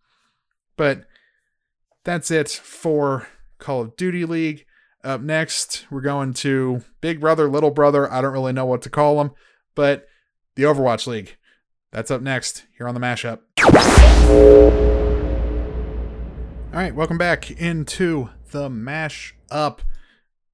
But 0.77 1.05
that's 2.05 2.31
it 2.31 2.49
for 2.49 3.27
Call 3.57 3.81
of 3.81 3.97
Duty 3.97 4.25
League. 4.25 4.65
Up 5.03 5.21
next, 5.21 5.85
we're 5.91 6.01
going 6.01 6.33
to 6.35 6.83
Big 7.01 7.19
Brother, 7.19 7.49
Little 7.49 7.71
Brother. 7.71 8.11
I 8.11 8.21
don't 8.21 8.31
really 8.31 8.53
know 8.53 8.65
what 8.65 8.81
to 8.83 8.89
call 8.89 9.17
them, 9.17 9.31
but 9.73 10.07
the 10.55 10.63
Overwatch 10.63 11.07
League. 11.07 11.35
That's 11.91 12.11
up 12.11 12.21
next 12.21 12.65
here 12.77 12.87
on 12.87 12.93
the 12.93 13.01
mashup. 13.01 13.39
All 16.73 16.81
right, 16.81 16.95
welcome 16.95 17.17
back 17.17 17.51
into 17.51 18.29
the 18.51 18.69
mashup. 18.69 19.79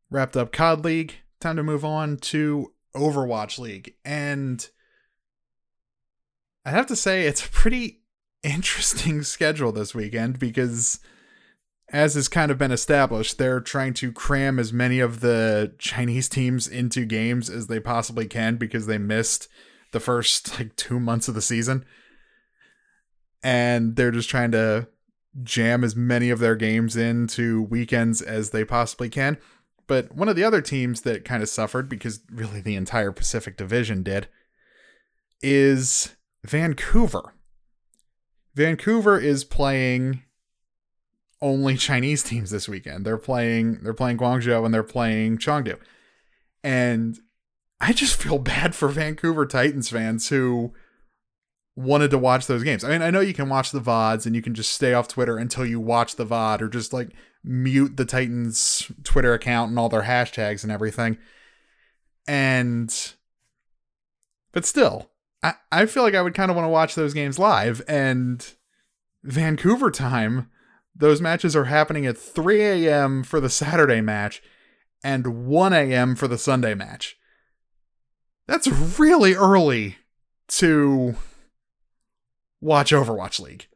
Wrapped 0.09 0.37
up 0.37 0.51
COD 0.51 0.85
League. 0.85 1.15
Time 1.39 1.57
to 1.57 1.63
move 1.63 1.83
on 1.83 2.17
to 2.17 2.73
Overwatch 2.95 3.59
League. 3.59 3.95
And 4.05 4.69
I 6.65 6.69
have 6.69 6.87
to 6.87 6.95
say, 6.95 7.25
it's 7.25 7.45
a 7.45 7.49
pretty 7.49 8.01
interesting 8.43 9.23
schedule 9.23 9.71
this 9.71 9.93
weekend 9.93 10.39
because 10.39 10.99
as 11.91 12.13
has 12.13 12.29
kind 12.29 12.51
of 12.51 12.57
been 12.57 12.71
established, 12.71 13.37
they're 13.37 13.59
trying 13.59 13.93
to 13.95 14.13
cram 14.13 14.57
as 14.57 14.71
many 14.71 14.99
of 15.01 15.19
the 15.19 15.73
Chinese 15.77 16.29
teams 16.29 16.67
into 16.67 17.05
games 17.05 17.49
as 17.49 17.67
they 17.67 17.81
possibly 17.81 18.25
can 18.25 18.55
because 18.55 18.85
they 18.85 18.97
missed 18.97 19.49
the 19.91 19.99
first 19.99 20.57
like 20.59 20.75
two 20.77 20.99
months 20.99 21.27
of 21.27 21.35
the 21.35 21.41
season. 21.41 21.85
And 23.43 23.95
they're 23.97 24.11
just 24.11 24.29
trying 24.29 24.51
to 24.51 24.87
jam 25.43 25.83
as 25.83 25.95
many 25.95 26.29
of 26.29 26.39
their 26.39 26.55
games 26.55 26.95
into 26.95 27.63
weekends 27.63 28.21
as 28.21 28.51
they 28.51 28.63
possibly 28.63 29.09
can. 29.09 29.37
But 29.87 30.15
one 30.15 30.29
of 30.29 30.37
the 30.37 30.43
other 30.43 30.61
teams 30.61 31.01
that 31.01 31.25
kind 31.25 31.43
of 31.43 31.49
suffered, 31.49 31.89
because 31.89 32.21
really 32.31 32.61
the 32.61 32.75
entire 32.75 33.11
Pacific 33.11 33.57
Division 33.57 34.03
did, 34.03 34.29
is 35.41 36.15
Vancouver. 36.45 37.33
Vancouver 38.55 39.19
is 39.19 39.43
playing 39.43 40.23
only 41.41 41.75
Chinese 41.75 42.23
teams 42.23 42.51
this 42.51 42.69
weekend. 42.69 43.05
They're 43.05 43.17
playing 43.17 43.79
they're 43.83 43.93
playing 43.93 44.17
Guangzhou 44.17 44.65
and 44.65 44.73
they're 44.73 44.83
playing 44.83 45.37
Chengdu. 45.37 45.77
And 46.63 47.17
I 47.79 47.93
just 47.93 48.15
feel 48.21 48.37
bad 48.37 48.75
for 48.75 48.87
Vancouver 48.89 49.45
Titans 49.45 49.89
fans 49.89 50.29
who 50.29 50.73
wanted 51.75 52.11
to 52.11 52.17
watch 52.17 52.47
those 52.47 52.63
games. 52.63 52.83
I 52.83 52.89
mean, 52.89 53.01
I 53.01 53.09
know 53.09 53.21
you 53.21 53.33
can 53.33 53.49
watch 53.49 53.71
the 53.71 53.81
VODs 53.81 54.25
and 54.25 54.35
you 54.35 54.41
can 54.41 54.53
just 54.53 54.71
stay 54.71 54.93
off 54.93 55.07
Twitter 55.07 55.37
until 55.37 55.65
you 55.65 55.79
watch 55.79 56.15
the 56.15 56.25
VOD 56.25 56.61
or 56.61 56.67
just 56.67 56.93
like 56.93 57.09
mute 57.43 57.97
the 57.97 58.05
Titans 58.05 58.91
Twitter 59.03 59.33
account 59.33 59.69
and 59.69 59.79
all 59.79 59.89
their 59.89 60.03
hashtags 60.03 60.63
and 60.63 60.71
everything. 60.71 61.17
And 62.27 62.93
but 64.51 64.65
still, 64.65 65.09
I, 65.41 65.53
I 65.71 65.85
feel 65.85 66.03
like 66.03 66.13
I 66.13 66.21
would 66.21 66.33
kind 66.33 66.51
of 66.51 66.55
want 66.55 66.65
to 66.65 66.69
watch 66.69 66.95
those 66.95 67.13
games 67.13 67.39
live 67.39 67.81
and 67.87 68.53
Vancouver 69.23 69.91
time, 69.91 70.49
those 70.95 71.21
matches 71.21 71.55
are 71.55 71.65
happening 71.65 72.05
at 72.05 72.17
3 72.17 72.61
a.m. 72.61 73.23
for 73.23 73.39
the 73.39 73.49
Saturday 73.49 74.01
match 74.01 74.41
and 75.03 75.45
1 75.47 75.73
a.m. 75.73 76.15
for 76.15 76.27
the 76.27 76.37
Sunday 76.37 76.73
match. 76.73 77.17
That's 78.47 78.67
really 78.67 79.33
early 79.33 79.97
to 80.49 81.15
watch 82.59 82.91
Overwatch 82.91 83.39
League. 83.39 83.67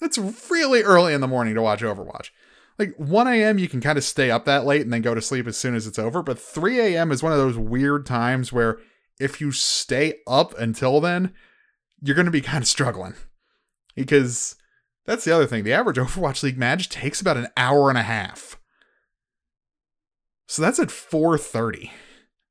That's 0.00 0.18
really 0.50 0.82
early 0.82 1.14
in 1.14 1.20
the 1.20 1.26
morning 1.26 1.54
to 1.54 1.62
watch 1.62 1.82
Overwatch. 1.82 2.30
Like 2.78 2.94
1 2.96 3.26
a.m., 3.26 3.58
you 3.58 3.68
can 3.68 3.80
kind 3.80 3.96
of 3.96 4.04
stay 4.04 4.30
up 4.30 4.44
that 4.44 4.66
late 4.66 4.82
and 4.82 4.92
then 4.92 5.02
go 5.02 5.14
to 5.14 5.22
sleep 5.22 5.46
as 5.46 5.56
soon 5.56 5.74
as 5.74 5.86
it's 5.86 5.98
over. 5.98 6.22
But 6.22 6.38
3 6.38 6.78
a.m. 6.80 7.10
is 7.10 7.22
one 7.22 7.32
of 7.32 7.38
those 7.38 7.56
weird 7.56 8.04
times 8.06 8.52
where 8.52 8.78
if 9.18 9.40
you 9.40 9.50
stay 9.50 10.16
up 10.26 10.56
until 10.58 11.00
then, 11.00 11.32
you're 12.02 12.14
going 12.14 12.26
to 12.26 12.30
be 12.30 12.42
kind 12.42 12.62
of 12.62 12.68
struggling. 12.68 13.14
Because 13.94 14.56
that's 15.06 15.24
the 15.24 15.34
other 15.34 15.46
thing. 15.46 15.64
The 15.64 15.72
average 15.72 15.96
Overwatch 15.98 16.42
League 16.42 16.58
match 16.58 16.88
takes 16.88 17.20
about 17.20 17.36
an 17.36 17.48
hour 17.56 17.88
and 17.88 17.98
a 17.98 18.02
half. 18.02 18.58
So 20.48 20.62
that's 20.62 20.78
at 20.78 20.88
4:30. 20.88 21.90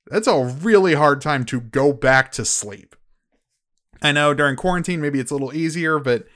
That's 0.08 0.28
a 0.28 0.46
really 0.46 0.94
hard 0.94 1.22
time 1.22 1.46
to 1.46 1.60
go 1.60 1.91
back 1.91 2.32
to 2.34 2.46
sleep. 2.46 2.96
I 4.02 4.12
know 4.12 4.34
during 4.34 4.56
quarantine 4.56 5.02
maybe 5.02 5.20
it's 5.20 5.32
a 5.32 5.36
little 5.36 5.54
easier, 5.54 6.00
but 6.00 6.28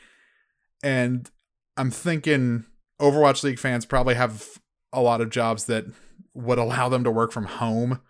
and 0.82 1.30
I'm 1.78 1.92
thinking 1.92 2.66
Overwatch 3.00 3.44
League 3.44 3.60
fans 3.60 3.86
probably 3.86 4.16
have 4.16 4.60
a 4.92 5.02
lot 5.02 5.22
of 5.22 5.30
jobs 5.30 5.66
that 5.66 5.86
would 6.34 6.58
allow 6.58 6.90
them 6.90 7.04
to 7.04 7.12
work 7.12 7.32
from 7.32 7.46
home. 7.46 8.02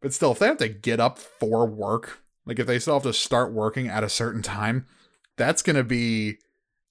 But 0.00 0.12
still, 0.12 0.32
if 0.32 0.38
they 0.38 0.46
have 0.46 0.58
to 0.58 0.68
get 0.68 1.00
up 1.00 1.18
for 1.18 1.66
work, 1.66 2.20
like 2.44 2.58
if 2.58 2.66
they 2.66 2.78
still 2.78 2.94
have 2.94 3.02
to 3.04 3.12
start 3.12 3.52
working 3.52 3.88
at 3.88 4.04
a 4.04 4.08
certain 4.08 4.42
time, 4.42 4.86
that's 5.36 5.62
going 5.62 5.76
to 5.76 5.84
be 5.84 6.38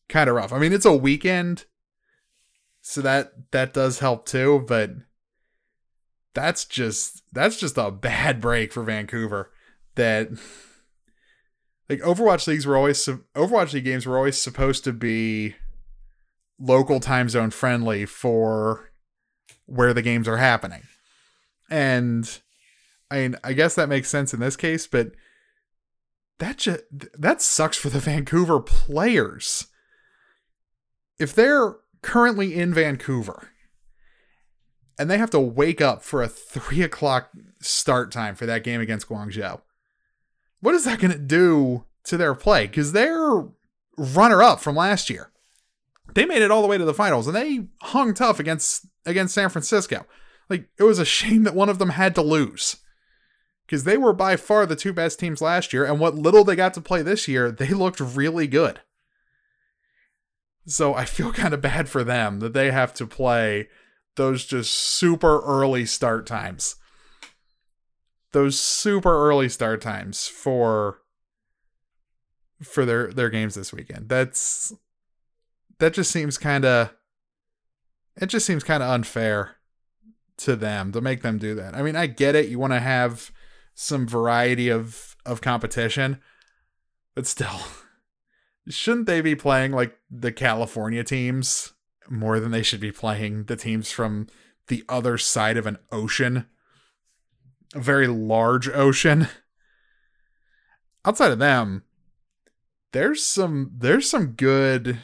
kind 0.10 0.30
of 0.30 0.36
rough. 0.36 0.54
I 0.54 0.60
mean, 0.60 0.74
it's 0.74 0.86
a 0.86 0.96
weekend, 0.96 1.66
so 2.82 3.02
that 3.02 3.52
that 3.52 3.74
does 3.74 4.00
help 4.00 4.26
too, 4.26 4.66
but 4.68 4.92
that's 6.34 6.66
just 6.66 7.24
that's 7.32 7.58
just 7.58 7.78
a 7.78 7.92
bad 7.92 8.42
break 8.42 8.72
for 8.72 8.84
Vancouver 8.84 9.52
that 9.96 10.30
like 11.90 12.00
Overwatch 12.00 12.48
leagues 12.48 12.66
were 12.66 12.78
always 12.78 13.08
Overwatch 13.36 13.74
league 13.74 13.86
games 13.86 14.06
were 14.06 14.18
always 14.18 14.42
supposed 14.42 14.84
to 14.84 14.94
be 14.94 15.56
local 16.60 17.00
time 17.00 17.30
zone 17.30 17.52
friendly 17.52 18.06
for 18.06 18.92
where 19.66 19.94
the 19.94 20.02
games 20.02 20.28
are 20.28 20.38
happening. 20.38 20.84
And 21.70 22.40
I 23.10 23.20
mean, 23.20 23.36
I 23.44 23.54
guess 23.54 23.76
that 23.76 23.90
makes 23.90 24.10
sense 24.10 24.34
in 24.34 24.40
this 24.40 24.56
case, 24.56 24.88
but 24.88 25.12
that 26.40 26.58
just 26.58 26.84
that 27.18 27.42
sucks 27.42 27.78
for 27.78 27.90
the 27.90 28.00
Vancouver 28.02 28.60
players. 28.60 29.68
If 31.20 31.34
they're 31.34 31.76
currently 32.02 32.56
in 32.56 32.74
Vancouver 32.74 33.50
and 34.98 35.10
they 35.10 35.18
have 35.18 35.30
to 35.32 35.40
wake 35.40 35.82
up 35.82 36.04
for 36.04 36.22
a 36.22 36.28
three 36.28 36.82
o'clock 36.82 37.32
start 37.62 38.12
time 38.12 38.36
for 38.36 38.46
that 38.46 38.64
game 38.64 38.82
against 38.82 39.08
Guangzhou, 39.08 39.62
what 40.60 40.76
is 40.76 40.86
that 40.86 41.00
going 41.00 41.12
to 41.12 41.20
do 41.20 41.86
to 42.06 42.18
their 42.18 42.36
play? 42.36 42.68
Because 42.68 42.92
they're 42.92 43.44
runner 43.98 44.44
up 44.44 44.60
from 44.60 44.76
last 44.76 45.10
year. 45.10 45.32
They 46.14 46.26
made 46.26 46.42
it 46.42 46.52
all 46.52 46.62
the 46.62 46.68
way 46.68 46.78
to 46.78 46.86
the 46.86 46.94
finals 46.94 47.28
and 47.28 47.36
they 47.36 47.68
hung 47.82 48.14
tough 48.14 48.40
against 48.40 48.86
against 49.06 49.34
San 49.34 49.50
Francisco. 49.50 50.06
Like 50.50 50.70
it 50.78 50.84
was 50.84 51.00
a 51.00 51.06
shame 51.06 51.44
that 51.44 51.56
one 51.56 51.70
of 51.70 51.80
them 51.80 51.90
had 51.90 52.16
to 52.16 52.22
lose. 52.22 52.78
Because 53.66 53.84
they 53.84 53.98
were 53.98 54.14
by 54.14 54.36
far 54.36 54.66
the 54.66 54.76
two 54.76 54.94
best 54.94 55.20
teams 55.20 55.42
last 55.42 55.74
year, 55.74 55.86
and 55.86 56.00
what 56.00 56.14
little 56.14 56.44
they 56.44 56.56
got 56.56 56.76
to 56.76 56.82
play 56.82 57.02
this 57.02 57.28
year, 57.28 57.50
they 57.52 57.70
looked 57.70 58.00
really 58.00 58.46
good. 58.46 58.80
So 60.66 60.96
I 60.96 61.06
feel 61.06 61.32
kind 61.32 61.54
of 61.54 61.62
bad 61.62 61.88
for 61.88 62.04
them 62.04 62.40
that 62.40 62.54
they 62.54 62.72
have 62.72 62.94
to 62.96 63.06
play 63.06 63.68
those 64.16 64.46
just 64.46 64.74
super 64.74 65.42
early 65.42 65.86
start 65.86 66.26
times. 66.26 66.76
Those 68.32 68.60
super 68.60 69.30
early 69.30 69.50
start 69.50 69.82
times 69.82 70.28
for 70.28 71.02
for 72.64 72.86
their 72.86 73.12
their 73.12 73.30
games 73.30 73.56
this 73.56 73.72
weekend. 73.72 74.10
That's 74.10 74.74
that 75.80 75.94
just 75.94 76.12
seems 76.12 76.38
kind 76.38 76.66
of 76.66 76.94
it 78.18 78.28
just 78.28 78.46
seems 78.46 78.64
kind 78.64 78.82
of 78.82 78.90
unfair 78.90 79.58
to 80.38 80.56
them 80.56 80.92
to 80.92 81.02
make 81.02 81.22
them 81.22 81.38
do 81.38 81.56
that. 81.56 81.76
I 81.76 81.82
mean, 81.82 81.96
I 81.96 82.08
get 82.08 82.36
it. 82.36 82.50
You 82.50 82.60
want 82.60 82.74
to 82.74 82.80
have 82.80 83.32
some 83.74 84.08
variety 84.08 84.70
of 84.70 85.16
of 85.26 85.42
competition, 85.42 86.22
but 87.14 87.28
still, 87.28 87.60
shouldn't 88.70 89.08
they 89.08 89.22
be 89.22 89.36
playing 89.36 89.72
like 89.72 89.98
the 90.10 90.32
California 90.32 91.04
teams 91.04 91.74
more 92.10 92.40
than 92.40 92.52
they 92.52 92.64
should 92.64 92.80
be 92.80 92.92
playing 92.92 93.46
the 93.46 93.56
teams 93.56 93.92
from 93.92 94.28
the 94.68 94.84
other 94.90 95.18
side 95.18 95.58
of 95.58 95.66
an 95.66 95.78
ocean, 95.92 96.46
a 97.74 97.80
very 97.80 98.08
large 98.08 98.68
ocean? 98.70 99.28
Outside 101.04 101.32
of 101.32 101.40
them, 101.40 101.84
there's 102.92 103.24
some 103.24 103.72
there's 103.78 104.10
some 104.10 104.28
good 104.28 105.00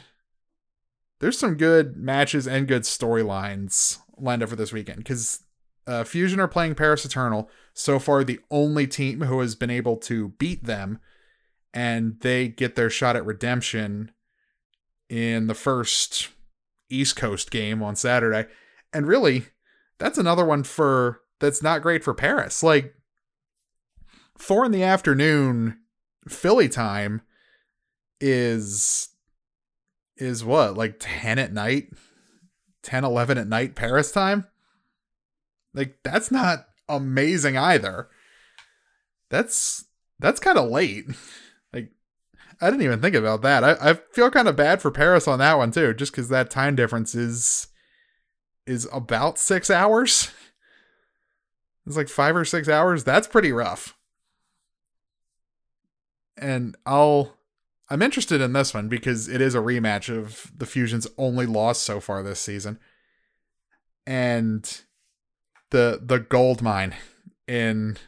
there's 1.20 1.38
some 1.38 1.54
good 1.54 1.96
matches 1.96 2.48
and 2.48 2.66
good 2.66 2.82
storylines 2.82 3.98
lined 4.16 4.42
up 4.42 4.48
for 4.48 4.56
this 4.56 4.72
weekend 4.72 4.98
because 4.98 5.44
uh, 5.86 6.02
Fusion 6.04 6.40
are 6.40 6.48
playing 6.48 6.74
Paris 6.74 7.04
Eternal. 7.04 7.48
So 7.74 7.98
far, 7.98 8.24
the 8.24 8.40
only 8.50 8.86
team 8.86 9.22
who 9.22 9.40
has 9.40 9.54
been 9.54 9.70
able 9.70 9.96
to 9.98 10.28
beat 10.30 10.64
them, 10.64 10.98
and 11.74 12.18
they 12.20 12.48
get 12.48 12.74
their 12.74 12.90
shot 12.90 13.16
at 13.16 13.24
redemption 13.26 14.10
in 15.08 15.46
the 15.46 15.54
first 15.54 16.28
East 16.88 17.16
Coast 17.16 17.50
game 17.50 17.82
on 17.82 17.96
Saturday. 17.96 18.48
And 18.92 19.06
really, 19.06 19.46
that's 19.98 20.18
another 20.18 20.44
one 20.44 20.62
for 20.62 21.20
that's 21.40 21.62
not 21.62 21.82
great 21.82 22.04
for 22.04 22.14
Paris. 22.14 22.62
Like 22.62 22.94
four 24.36 24.64
in 24.64 24.72
the 24.72 24.82
afternoon 24.82 25.78
Philly 26.28 26.68
time 26.68 27.22
is 28.20 29.08
is 30.16 30.44
what 30.44 30.76
like 30.76 30.96
10 31.00 31.38
at 31.38 31.52
night 31.52 31.88
10 32.84 33.04
11 33.04 33.38
at 33.38 33.48
night 33.48 33.74
paris 33.74 34.12
time 34.12 34.46
like 35.74 35.98
that's 36.04 36.30
not 36.30 36.66
amazing 36.88 37.56
either 37.56 38.08
that's 39.30 39.86
that's 40.20 40.38
kind 40.38 40.58
of 40.58 40.70
late 40.70 41.06
i 42.62 42.70
didn't 42.70 42.82
even 42.82 43.00
think 43.00 43.14
about 43.14 43.42
that 43.42 43.62
i, 43.62 43.90
I 43.90 43.94
feel 44.12 44.30
kind 44.30 44.48
of 44.48 44.56
bad 44.56 44.80
for 44.80 44.90
paris 44.90 45.28
on 45.28 45.38
that 45.40 45.58
one 45.58 45.70
too 45.70 45.92
just 45.92 46.12
because 46.12 46.28
that 46.30 46.50
time 46.50 46.74
difference 46.74 47.14
is 47.14 47.66
is 48.66 48.88
about 48.92 49.38
six 49.38 49.68
hours 49.68 50.30
it's 51.86 51.96
like 51.96 52.08
five 52.08 52.34
or 52.34 52.46
six 52.46 52.68
hours 52.68 53.04
that's 53.04 53.28
pretty 53.28 53.52
rough 53.52 53.94
and 56.38 56.76
i'll 56.86 57.34
I'm 57.92 58.00
interested 58.00 58.40
in 58.40 58.54
this 58.54 58.72
one 58.72 58.88
because 58.88 59.28
it 59.28 59.42
is 59.42 59.54
a 59.54 59.58
rematch 59.58 60.08
of 60.08 60.50
the 60.56 60.64
Fusion's 60.64 61.06
only 61.18 61.44
loss 61.44 61.78
so 61.78 62.00
far 62.00 62.22
this 62.22 62.40
season. 62.40 62.78
And 64.06 64.80
the 65.68 66.00
the 66.02 66.18
gold 66.18 66.62
mine 66.62 66.94
in 67.46 67.98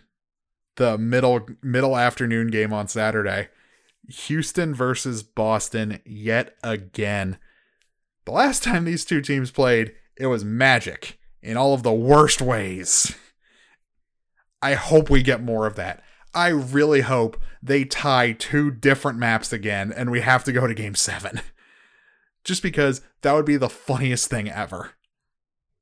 the 0.76 0.97
middle 0.97 1.47
middle 1.62 1.99
afternoon 1.99 2.47
game 2.47 2.72
on 2.72 2.89
Saturday. 2.89 3.49
Houston 4.09 4.75
versus 4.75 5.23
Boston 5.23 6.01
yet 6.05 6.55
again. 6.63 7.39
The 8.25 8.33
last 8.33 8.63
time 8.63 8.85
these 8.85 9.05
two 9.05 9.21
teams 9.21 9.51
played, 9.51 9.93
it 10.17 10.27
was 10.27 10.45
magic 10.45 11.19
in 11.43 11.57
all 11.57 11.75
of 11.75 11.83
the 11.83 11.93
worst 11.93 12.41
ways. 12.41 13.15
I 14.63 14.75
hope 14.75 15.11
we 15.11 15.23
get 15.23 15.43
more 15.43 15.67
of 15.67 15.77
that. 15.77 16.03
I 16.35 16.49
really 16.49 17.03
hope 17.03 17.39
they 17.63 17.85
tie 17.85 18.33
two 18.33 18.71
different 18.71 19.19
maps 19.19 19.53
again 19.53 19.93
and 19.93 20.11
we 20.11 20.21
have 20.21 20.43
to 20.45 20.53
go 20.53 20.67
to 20.67 20.75
game 20.75 20.95
seven. 20.95 21.41
Just 22.45 22.63
because 22.63 23.01
that 23.23 23.33
would 23.33 23.47
be 23.47 23.57
the 23.57 23.69
funniest 23.69 24.29
thing 24.29 24.51
ever. 24.51 24.93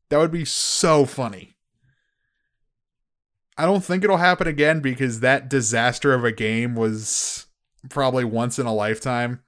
That 0.09 0.19
would 0.19 0.31
be 0.31 0.45
so 0.45 1.07
funny. 1.07 1.57
I 3.57 3.65
don't 3.65 3.85
think 3.85 4.05
it'll 4.05 4.19
happen 4.19 4.47
again 4.47 4.81
because 4.81 5.21
that 5.21 5.49
disaster 5.49 6.13
of 6.13 6.25
a 6.25 6.33
game 6.33 6.75
was 6.75 7.47
probably 7.89 8.25
once 8.25 8.59
in 8.59 8.67
a 8.67 8.75
lifetime. 8.75 9.41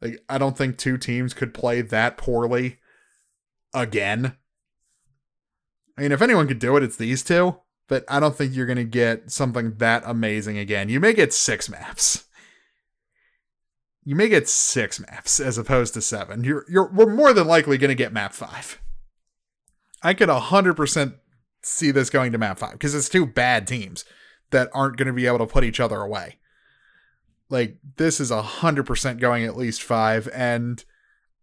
Like 0.00 0.22
I 0.28 0.38
don't 0.38 0.56
think 0.56 0.76
two 0.76 0.98
teams 0.98 1.34
could 1.34 1.54
play 1.54 1.80
that 1.80 2.16
poorly 2.16 2.78
again. 3.74 4.36
I 5.96 6.02
mean, 6.02 6.12
if 6.12 6.22
anyone 6.22 6.46
could 6.46 6.60
do 6.60 6.76
it, 6.76 6.82
it's 6.82 6.96
these 6.96 7.24
two, 7.24 7.56
but 7.88 8.04
I 8.08 8.20
don't 8.20 8.36
think 8.36 8.54
you're 8.54 8.66
going 8.66 8.76
to 8.76 8.84
get 8.84 9.32
something 9.32 9.74
that 9.78 10.04
amazing 10.06 10.56
again. 10.56 10.88
You 10.88 11.00
may 11.00 11.12
get 11.12 11.34
6 11.34 11.68
maps. 11.68 12.24
You 14.04 14.14
may 14.14 14.28
get 14.28 14.48
6 14.48 15.00
maps 15.00 15.40
as 15.40 15.58
opposed 15.58 15.94
to 15.94 16.00
7. 16.00 16.44
You're 16.44 16.64
you're 16.68 16.88
we're 16.92 17.12
more 17.12 17.32
than 17.32 17.48
likely 17.48 17.78
going 17.78 17.88
to 17.88 17.96
get 17.96 18.12
map 18.12 18.32
5. 18.32 18.80
I 20.02 20.14
could 20.14 20.28
100% 20.28 21.14
see 21.62 21.90
this 21.90 22.10
going 22.10 22.30
to 22.30 22.38
map 22.38 22.58
5 22.58 22.72
because 22.72 22.94
it's 22.94 23.08
two 23.08 23.26
bad 23.26 23.66
teams 23.66 24.04
that 24.50 24.70
aren't 24.72 24.96
going 24.96 25.08
to 25.08 25.12
be 25.12 25.26
able 25.26 25.38
to 25.38 25.46
put 25.46 25.64
each 25.64 25.80
other 25.80 26.00
away 26.00 26.38
like 27.50 27.78
this 27.96 28.20
is 28.20 28.30
a 28.30 28.42
hundred 28.42 28.86
percent 28.86 29.20
going 29.20 29.44
at 29.44 29.56
least 29.56 29.82
five, 29.82 30.28
and 30.32 30.84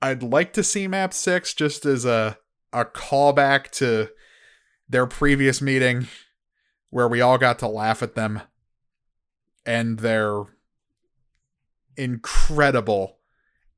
I'd 0.02 0.24
like 0.24 0.54
to 0.54 0.64
see 0.64 0.88
map 0.88 1.14
six 1.14 1.54
just 1.54 1.86
as 1.86 2.06
a 2.06 2.38
a 2.72 2.86
callback 2.86 3.70
to 3.72 4.10
their 4.90 5.08
previous 5.08 5.62
meeting 5.62 6.08
where 6.90 7.08
we 7.08 7.22
all 7.22 7.38
got 7.38 7.60
to 7.60 7.68
laugh 7.68 8.04
at 8.04 8.16
them 8.16 8.42
and 9.66 10.00
their 10.00 10.44
incredible, 11.98 13.18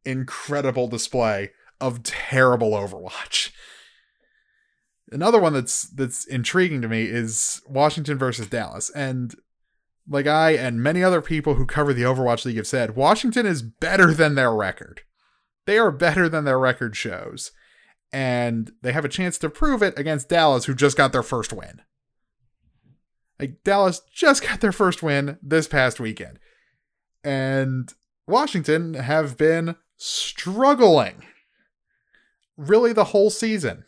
incredible 0.04 0.88
display 0.88 1.52
of 1.80 2.04
terrible 2.04 2.72
Overwatch. 2.72 3.52
Another 5.12 5.40
one 5.40 5.54
that's 5.54 5.84
that's 5.84 6.26
intriguing 6.26 6.82
to 6.82 6.90
me 6.90 7.04
is 7.04 7.62
Washington 7.68 8.18
versus 8.18 8.48
Dallas, 8.48 8.90
and 8.90 9.36
like 10.08 10.28
I 10.28 10.52
and 10.52 10.82
many 10.82 11.04
other 11.04 11.22
people 11.22 11.56
who 11.56 11.66
cover 11.66 11.94
the 11.94 12.04
Overwatch 12.04 12.46
League 12.46 12.58
have 12.58 12.68
said, 12.68 12.96
Washington 12.96 13.46
is 13.46 13.62
better 13.62 14.14
than 14.14 14.36
their 14.36 14.54
record. 14.54 15.02
They 15.66 15.78
are 15.78 15.92
better 15.92 16.30
than 16.30 16.46
their 16.46 16.60
record 16.60 16.96
shows. 16.96 17.52
And 18.14 18.72
they 18.82 18.94
have 18.94 19.04
a 19.04 19.10
chance 19.10 19.38
to 19.40 19.50
prove 19.50 19.84
it 19.84 20.00
against 20.00 20.30
Dallas, 20.30 20.66
who 20.66 20.74
just 20.74 20.96
got 20.96 21.12
their 21.12 21.24
first 21.24 21.52
win. 21.52 21.82
Like, 23.38 23.64
Dallas 23.64 24.02
just 24.14 24.42
got 24.48 24.62
their 24.62 24.72
first 24.72 25.04
win 25.04 25.38
this 25.42 25.68
past 25.68 26.00
weekend. 26.00 26.40
And 27.24 27.94
Washington 28.26 28.94
have 28.94 29.38
been 29.38 29.76
struggling 29.98 31.24
really 32.56 32.94
the 32.94 33.06
whole 33.06 33.30
season. 33.30 33.84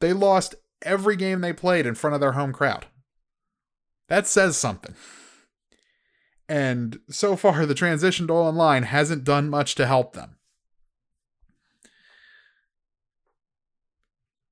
They 0.00 0.12
lost 0.12 0.54
every 0.82 1.16
game 1.16 1.40
they 1.40 1.54
played 1.54 1.86
in 1.86 1.94
front 1.94 2.14
of 2.14 2.20
their 2.20 2.32
home 2.32 2.52
crowd. 2.52 2.86
That 4.08 4.26
says 4.26 4.56
something. 4.56 4.94
And 6.48 7.00
so 7.10 7.34
far, 7.36 7.66
the 7.66 7.74
transition 7.74 8.28
to 8.28 8.32
online 8.32 8.84
hasn't 8.84 9.24
done 9.24 9.50
much 9.50 9.74
to 9.76 9.86
help 9.86 10.12
them. 10.12 10.36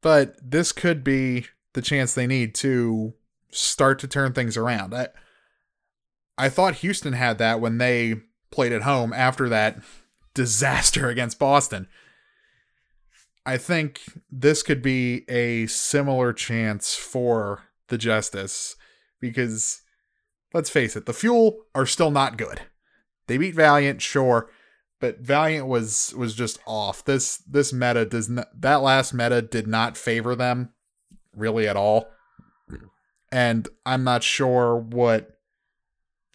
But 0.03 0.37
this 0.43 0.73
could 0.73 1.03
be 1.05 1.47
the 1.73 1.83
chance 1.83 2.15
they 2.15 2.27
need 2.27 2.55
to 2.57 3.15
start 3.51 3.99
to 4.01 4.09
turn 4.09 4.33
things 4.33 4.57
around. 4.57 4.95
I, 4.95 5.09
I 6.37 6.49
thought 6.49 6.77
Houston 6.77 7.13
had 7.13 7.39
that 7.39 7.61
when 7.61 7.79
they 7.79 8.17
played 8.51 8.73
at 8.73 8.83
home 8.83 9.13
after 9.13 9.49
that 9.49 9.79
disaster 10.35 11.09
against 11.09 11.39
Boston. 11.39 11.89
I 13.47 13.57
think 13.57 14.01
this 14.31 14.63
could 14.63 14.83
be 14.83 15.25
a 15.29 15.67
similar 15.67 16.33
chance 16.33 16.95
for 16.95 17.65
the 17.89 17.99
Justice 17.99 18.75
because 19.25 19.81
let's 20.53 20.71
face 20.71 20.97
it, 20.97 21.07
the 21.07 21.15
Fuel 21.15 21.65
are 21.75 21.87
still 21.87 22.11
not 22.11 22.37
good. 22.37 22.61
They 23.27 23.39
beat 23.39 23.55
Valiant, 23.55 24.03
sure, 24.03 24.51
but 25.01 25.21
Valiant 25.21 25.67
was 25.67 26.15
was 26.17 26.35
just 26.35 26.59
off. 26.67 27.05
This 27.05 27.39
this 27.39 27.73
meta 27.73 28.05
does 28.05 28.29
not 28.29 28.49
that 28.61 28.83
last 28.83 29.15
meta 29.15 29.41
did 29.41 29.67
not 29.67 29.97
favor 29.97 30.35
them 30.35 30.75
really 31.35 31.67
at 31.67 31.77
all. 31.77 32.11
And 33.33 33.67
I'm 33.87 34.05
not 34.05 34.23
sure 34.23 34.77
what 34.77 35.39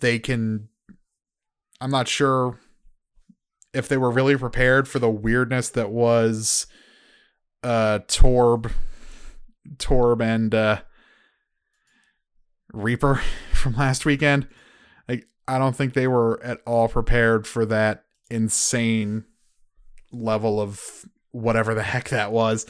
they 0.02 0.18
can 0.18 0.70
I'm 1.80 1.92
not 1.92 2.08
sure 2.08 2.60
if 3.72 3.88
they 3.88 3.98
were 3.98 4.12
really 4.12 4.36
prepared 4.36 4.88
for 4.88 4.98
the 4.98 5.10
weirdness 5.12 5.70
that 5.70 5.92
was 5.92 6.66
uh 7.64 8.00
Torb 8.08 8.72
Torb 9.78 10.22
and 10.22 10.56
uh 10.56 10.82
Reaper 12.74 13.22
from 13.54 13.76
last 13.76 14.06
weekend. 14.06 14.48
Like 15.08 15.28
I 15.48 15.58
don't 15.58 15.76
think 15.76 15.94
they 15.94 16.08
were 16.08 16.42
at 16.44 16.62
all 16.66 16.88
prepared 16.88 17.48
for 17.48 17.66
that 17.66 18.06
insane 18.30 19.26
level 20.12 20.60
of 20.60 21.06
whatever 21.32 21.74
the 21.74 21.84
heck 21.84 22.10
that 22.10 22.32
was 22.32 22.66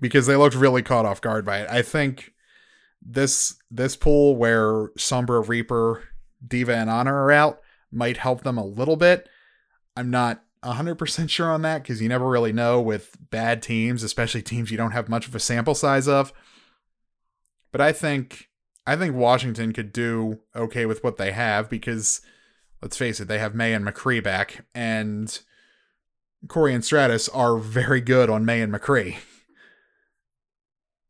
because 0.00 0.26
they 0.26 0.36
looked 0.36 0.54
really 0.54 0.82
caught 0.82 1.06
off 1.06 1.20
guard 1.20 1.44
by 1.44 1.60
it. 1.60 1.68
I 1.70 1.82
think 1.82 2.32
this 3.00 3.56
this 3.70 3.96
pool 3.96 4.36
where 4.36 4.88
Sombra, 4.98 5.46
Reaper, 5.46 6.04
D.Va 6.46 6.74
and 6.74 6.90
Ana 6.90 7.12
are 7.12 7.32
out 7.32 7.60
might 7.90 8.16
help 8.18 8.42
them 8.42 8.58
a 8.58 8.64
little 8.64 8.96
bit. 8.96 9.28
I'm 9.96 10.10
not 10.10 10.42
100% 10.64 11.30
sure 11.30 11.50
on 11.50 11.62
that 11.62 11.82
because 11.82 12.00
you 12.02 12.08
never 12.08 12.28
really 12.28 12.52
know 12.52 12.80
with 12.80 13.16
bad 13.30 13.62
teams, 13.62 14.02
especially 14.02 14.42
teams 14.42 14.70
you 14.70 14.76
don't 14.76 14.92
have 14.92 15.08
much 15.08 15.28
of 15.28 15.34
a 15.34 15.40
sample 15.40 15.74
size 15.74 16.08
of. 16.08 16.32
But 17.74 17.80
I 17.80 17.90
think 17.90 18.50
I 18.86 18.94
think 18.94 19.16
Washington 19.16 19.72
could 19.72 19.92
do 19.92 20.38
okay 20.54 20.86
with 20.86 21.02
what 21.02 21.16
they 21.16 21.32
have 21.32 21.68
because 21.68 22.20
let's 22.80 22.96
face 22.96 23.18
it, 23.18 23.26
they 23.26 23.40
have 23.40 23.52
Mei 23.52 23.74
and 23.74 23.84
McCree 23.84 24.22
back, 24.22 24.64
and 24.76 25.36
Corey 26.46 26.72
and 26.72 26.84
Stratus 26.84 27.28
are 27.30 27.56
very 27.58 28.00
good 28.00 28.30
on 28.30 28.44
Mei 28.44 28.60
and 28.60 28.72
McCree. 28.72 29.16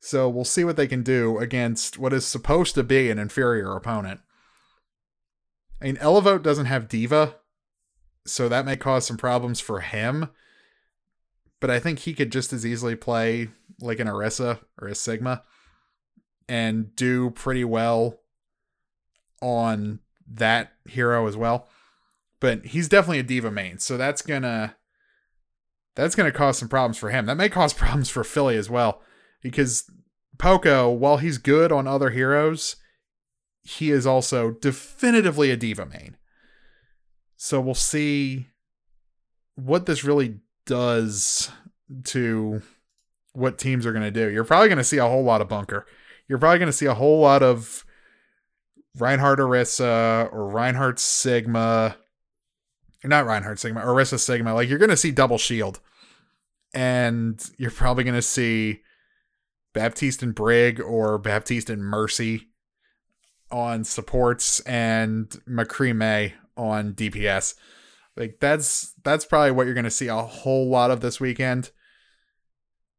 So 0.01 0.27
we'll 0.27 0.47
see 0.47 0.65
what 0.65 0.79
they 0.79 0.87
can 0.87 1.03
do 1.03 1.37
against 1.37 1.99
what 1.99 2.15
is 2.15 2.25
supposed 2.25 2.75
to 2.77 2.83
be 2.83 3.11
an 3.11 3.19
inferior 3.19 3.77
opponent. 3.77 4.21
I 5.83 5.85
mean, 5.85 5.97
Elevote 5.97 6.43
doesn't 6.43 6.65
have 6.65 6.89
D.Va, 6.89 7.35
so 8.27 8.49
that 8.49 8.65
may 8.65 8.79
cause 8.79 9.07
some 9.07 9.19
problems 9.19 9.61
for 9.61 9.81
him. 9.81 10.31
But 11.61 11.69
I 11.69 11.79
think 11.79 11.99
he 11.99 12.15
could 12.15 12.33
just 12.33 12.55
as 12.55 12.65
easily 12.65 12.97
play 12.97 13.49
like 13.81 14.01
an 14.01 14.09
Orisa 14.09 14.61
or 14.81 14.89
a 14.89 14.95
Sigma 14.95 15.43
and 16.49 16.95
do 16.97 17.31
pretty 17.31 17.65
well 17.65 18.21
on 19.41 20.01
that 20.27 20.73
hero 20.87 21.27
as 21.27 21.37
well. 21.37 21.69
But 22.41 22.67
he's 22.67 22.89
definitely 22.89 23.21
a 23.21 23.25
D.Va 23.25 23.51
main, 23.51 23.79
so 23.79 23.97
that's 23.97 24.23
gonna 24.23 24.77
that's 25.95 26.15
gonna 26.15 26.33
cause 26.33 26.59
some 26.59 26.69
problems 26.69 26.99
for 26.99 27.11
him. 27.11 27.27
That 27.27 27.37
may 27.37 27.49
cause 27.49 27.73
problems 27.75 28.11
for 28.11 28.25
Philly 28.25 28.57
as 28.57 28.69
well, 28.69 29.01
because 29.43 29.91
Poko, 30.37 30.95
while 30.95 31.19
he's 31.19 31.39
good 31.39 31.73
on 31.73 31.87
other 31.87 32.11
heroes, 32.11 32.77
he 33.63 33.91
is 33.91 34.07
also 34.07 34.51
definitively 34.51 35.51
a 35.51 35.57
D.Va 35.57 35.87
main. 35.87 36.17
So 37.37 37.61
we'll 37.61 37.75
see 37.75 38.49
what 39.55 39.87
this 39.87 40.05
really 40.05 40.41
does 40.67 41.51
to 42.05 42.63
what 43.33 43.59
teams 43.59 43.85
are 43.85 43.93
going 43.93 44.05
to 44.05 44.11
do. 44.11 44.31
You're 44.31 44.45
probably 44.45 44.69
going 44.69 44.79
to 44.79 44.85
see 44.85 44.99
a 44.99 45.07
whole 45.07 45.25
lot 45.25 45.41
of 45.41 45.49
bunker 45.49 45.87
you're 46.29 46.39
probably 46.39 46.59
going 46.59 46.66
to 46.66 46.72
see 46.72 46.87
a 46.87 46.95
whole 46.95 47.20
lot 47.20 47.43
of 47.43 47.85
Reinhardt 48.99 49.39
Orisa 49.39 50.33
or 50.33 50.49
Reinhardt 50.49 50.99
Sigma. 50.99 51.97
Not 53.03 53.27
Reinhardt 53.27 53.59
Sigma, 53.59 53.83
Orisa 53.83 54.18
Sigma. 54.18 54.55
Like 54.55 54.68
you're 54.68 54.79
going 54.79 54.91
to 54.91 54.97
see 54.97 55.11
double 55.11 55.39
shield. 55.39 55.81
And 56.72 57.43
you're 57.59 57.70
probably 57.70 58.03
going 58.03 58.14
to 58.14 58.22
see 58.22 58.81
Baptiste 59.75 60.22
and 60.22 60.35
Brig 60.35 60.81
or 60.81 61.18
Baptiste 61.18 61.70
and 61.70 61.85
Mercy 61.85 62.49
on 63.51 63.85
supports 63.85 64.61
and 64.61 65.29
McCree 65.49 66.33
on 66.57 66.95
DPS. 66.95 67.55
Like 68.16 68.39
that's 68.41 68.95
that's 69.05 69.25
probably 69.25 69.51
what 69.51 69.66
you're 69.66 69.75
going 69.75 69.85
to 69.85 69.91
see 69.91 70.09
a 70.09 70.16
whole 70.16 70.68
lot 70.68 70.91
of 70.91 71.01
this 71.01 71.20
weekend. 71.20 71.70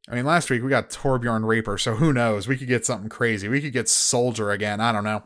I 0.08 0.14
mean, 0.14 0.24
last 0.24 0.50
week 0.50 0.62
we 0.62 0.70
got 0.70 0.90
Torbjorn 0.90 1.44
Reaper, 1.46 1.78
so 1.78 1.96
who 1.96 2.12
knows? 2.12 2.46
We 2.46 2.56
could 2.56 2.68
get 2.68 2.86
something 2.86 3.08
crazy. 3.08 3.48
We 3.48 3.60
could 3.60 3.72
get 3.72 3.88
Soldier 3.88 4.50
again. 4.50 4.80
I 4.80 4.92
don't 4.92 5.04
know. 5.04 5.24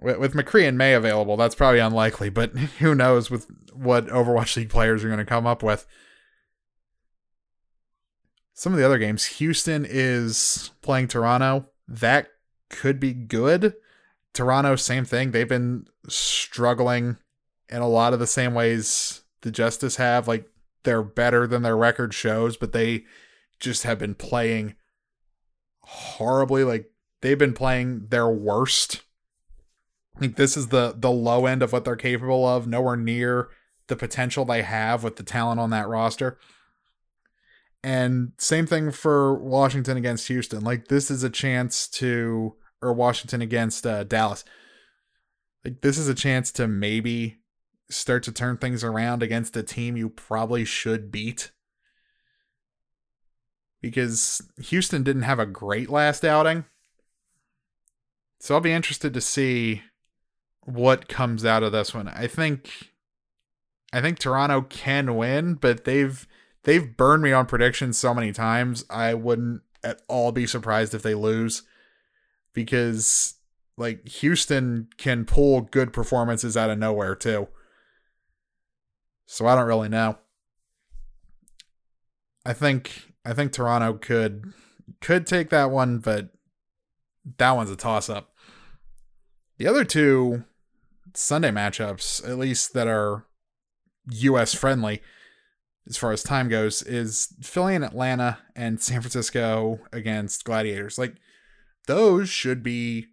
With, 0.00 0.18
with 0.18 0.34
McCree 0.34 0.66
and 0.68 0.76
Mei 0.76 0.94
available, 0.94 1.36
that's 1.36 1.54
probably 1.54 1.78
unlikely, 1.78 2.28
but 2.28 2.50
who 2.80 2.94
knows 2.94 3.30
with 3.30 3.46
what 3.72 4.08
Overwatch 4.08 4.56
League 4.56 4.70
players 4.70 5.04
are 5.04 5.08
going 5.08 5.18
to 5.18 5.24
come 5.24 5.46
up 5.46 5.62
with. 5.62 5.86
Some 8.52 8.72
of 8.72 8.78
the 8.78 8.86
other 8.86 8.98
games, 8.98 9.26
Houston 9.26 9.86
is 9.88 10.70
playing 10.82 11.08
Toronto. 11.08 11.66
That 11.86 12.28
could 12.70 12.98
be 12.98 13.12
good. 13.12 13.74
Toronto, 14.32 14.76
same 14.76 15.04
thing. 15.04 15.30
They've 15.30 15.48
been 15.48 15.86
struggling 16.08 17.18
in 17.68 17.82
a 17.82 17.88
lot 17.88 18.12
of 18.12 18.18
the 18.18 18.26
same 18.26 18.54
ways 18.54 19.22
the 19.42 19.50
Justice 19.50 19.96
have. 19.96 20.26
Like, 20.26 20.48
they're 20.84 21.02
better 21.02 21.46
than 21.46 21.62
their 21.62 21.76
record 21.76 22.14
shows, 22.14 22.56
but 22.56 22.72
they 22.72 23.04
just 23.60 23.84
have 23.84 23.98
been 23.98 24.14
playing 24.14 24.74
horribly. 25.80 26.64
Like 26.64 26.90
they've 27.20 27.38
been 27.38 27.54
playing 27.54 28.08
their 28.08 28.28
worst. 28.28 29.02
Think 30.18 30.36
this 30.36 30.56
is 30.56 30.68
the 30.68 30.94
the 30.96 31.10
low 31.10 31.46
end 31.46 31.62
of 31.62 31.72
what 31.72 31.84
they're 31.84 31.96
capable 31.96 32.46
of, 32.46 32.66
nowhere 32.66 32.96
near 32.96 33.48
the 33.88 33.96
potential 33.96 34.44
they 34.44 34.62
have 34.62 35.04
with 35.04 35.16
the 35.16 35.22
talent 35.22 35.60
on 35.60 35.70
that 35.70 35.88
roster. 35.88 36.38
And 37.84 38.32
same 38.38 38.66
thing 38.66 38.90
for 38.90 39.34
Washington 39.34 39.96
against 39.96 40.26
Houston. 40.28 40.64
Like 40.64 40.88
this 40.88 41.10
is 41.10 41.22
a 41.22 41.30
chance 41.30 41.86
to 41.88 42.56
or 42.82 42.92
Washington 42.92 43.42
against 43.42 43.86
uh, 43.86 44.04
Dallas. 44.04 44.44
Like 45.64 45.82
this 45.82 45.98
is 45.98 46.08
a 46.08 46.14
chance 46.14 46.50
to 46.52 46.66
maybe 46.66 47.38
start 47.88 48.22
to 48.24 48.32
turn 48.32 48.56
things 48.56 48.82
around 48.82 49.22
against 49.22 49.56
a 49.56 49.62
team 49.62 49.96
you 49.96 50.08
probably 50.08 50.64
should 50.64 51.12
beat. 51.12 51.52
Because 53.86 54.42
Houston 54.60 55.02
didn't 55.02 55.22
have 55.22 55.38
a 55.38 55.46
great 55.46 55.90
last 55.90 56.24
outing. 56.24 56.64
So 58.40 58.54
I'll 58.54 58.60
be 58.60 58.72
interested 58.72 59.14
to 59.14 59.20
see 59.20 59.82
what 60.62 61.08
comes 61.08 61.44
out 61.44 61.62
of 61.62 61.72
this 61.72 61.94
one. 61.94 62.08
I 62.08 62.26
think 62.26 62.90
I 63.92 64.00
think 64.00 64.18
Toronto 64.18 64.62
can 64.62 65.16
win, 65.16 65.54
but 65.54 65.84
they've 65.84 66.26
they've 66.64 66.96
burned 66.96 67.22
me 67.22 67.32
on 67.32 67.46
predictions 67.46 67.96
so 67.96 68.12
many 68.12 68.32
times. 68.32 68.84
I 68.90 69.14
wouldn't 69.14 69.62
at 69.82 70.02
all 70.08 70.32
be 70.32 70.46
surprised 70.46 70.94
if 70.94 71.02
they 71.02 71.14
lose 71.14 71.62
because 72.52 73.34
like 73.76 74.08
Houston 74.08 74.88
can 74.96 75.24
pull 75.24 75.60
good 75.60 75.92
performances 75.92 76.56
out 76.56 76.70
of 76.70 76.78
nowhere 76.78 77.14
too. 77.14 77.48
So 79.26 79.46
I 79.46 79.54
don't 79.54 79.66
really 79.66 79.88
know. 79.88 80.18
I 82.44 82.52
think 82.52 83.12
I 83.26 83.32
think 83.32 83.52
Toronto 83.52 83.94
could 83.94 84.52
could 85.00 85.26
take 85.26 85.50
that 85.50 85.70
one, 85.70 85.98
but 85.98 86.30
that 87.38 87.52
one's 87.52 87.70
a 87.70 87.76
toss 87.76 88.08
up. 88.08 88.32
The 89.58 89.66
other 89.66 89.84
two 89.84 90.44
Sunday 91.12 91.50
matchups, 91.50 92.26
at 92.26 92.38
least 92.38 92.72
that 92.74 92.86
are 92.86 93.26
US 94.10 94.54
friendly 94.54 95.02
as 95.88 95.96
far 95.96 96.12
as 96.12 96.22
time 96.22 96.48
goes, 96.48 96.82
is 96.82 97.34
Philly 97.42 97.74
and 97.74 97.84
Atlanta 97.84 98.38
and 98.54 98.80
San 98.80 99.00
Francisco 99.00 99.80
against 99.92 100.44
Gladiators. 100.44 100.96
Like 100.96 101.16
those 101.88 102.28
should 102.28 102.62
be 102.62 103.06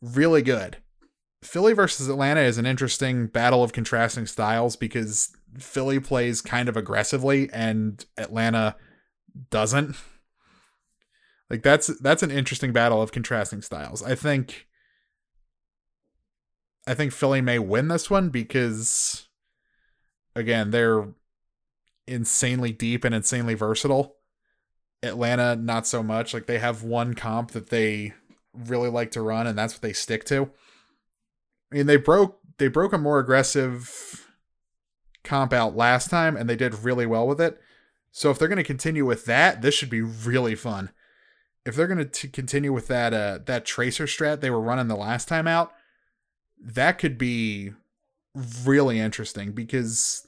really 0.00 0.42
good. 0.42 0.76
Philly 1.42 1.72
versus 1.72 2.08
Atlanta 2.08 2.40
is 2.40 2.58
an 2.58 2.66
interesting 2.66 3.26
battle 3.26 3.64
of 3.64 3.72
contrasting 3.72 4.26
styles 4.26 4.76
because 4.76 5.30
Philly 5.58 5.98
plays 5.98 6.40
kind 6.40 6.68
of 6.68 6.76
aggressively 6.76 7.48
and 7.52 8.04
Atlanta 8.16 8.76
doesn't. 9.50 9.96
Like 11.50 11.62
that's 11.62 11.86
that's 12.00 12.22
an 12.22 12.30
interesting 12.30 12.72
battle 12.72 13.00
of 13.00 13.12
contrasting 13.12 13.62
styles. 13.62 14.02
I 14.02 14.14
think 14.14 14.66
I 16.86 16.94
think 16.94 17.12
Philly 17.12 17.40
may 17.40 17.58
win 17.58 17.88
this 17.88 18.10
one 18.10 18.28
because 18.28 19.28
again, 20.34 20.70
they're 20.70 21.08
insanely 22.06 22.72
deep 22.72 23.04
and 23.04 23.14
insanely 23.14 23.54
versatile. 23.54 24.16
Atlanta 25.02 25.56
not 25.56 25.86
so 25.86 26.02
much. 26.02 26.34
Like 26.34 26.46
they 26.46 26.58
have 26.58 26.82
one 26.82 27.14
comp 27.14 27.52
that 27.52 27.70
they 27.70 28.14
really 28.52 28.88
like 28.88 29.10
to 29.12 29.22
run 29.22 29.46
and 29.46 29.56
that's 29.56 29.74
what 29.74 29.82
they 29.82 29.92
stick 29.92 30.24
to. 30.24 30.50
I 31.70 31.76
mean, 31.76 31.86
they 31.86 31.96
broke 31.96 32.40
they 32.58 32.68
broke 32.68 32.92
a 32.92 32.98
more 32.98 33.18
aggressive 33.18 34.26
comp 35.24 35.52
out 35.52 35.76
last 35.76 36.10
time 36.10 36.36
and 36.36 36.48
they 36.48 36.56
did 36.56 36.84
really 36.84 37.06
well 37.06 37.26
with 37.26 37.40
it. 37.40 37.60
So 38.18 38.32
if 38.32 38.38
they're 38.40 38.48
going 38.48 38.56
to 38.56 38.64
continue 38.64 39.06
with 39.06 39.26
that, 39.26 39.62
this 39.62 39.76
should 39.76 39.90
be 39.90 40.02
really 40.02 40.56
fun. 40.56 40.90
If 41.64 41.76
they're 41.76 41.86
going 41.86 42.04
to 42.08 42.28
continue 42.28 42.72
with 42.72 42.88
that 42.88 43.14
uh 43.14 43.38
that 43.46 43.64
tracer 43.64 44.06
strat 44.06 44.40
they 44.40 44.50
were 44.50 44.60
running 44.60 44.88
the 44.88 44.96
last 44.96 45.28
time 45.28 45.46
out, 45.46 45.72
that 46.60 46.98
could 46.98 47.16
be 47.16 47.74
really 48.64 48.98
interesting 48.98 49.52
because 49.52 50.26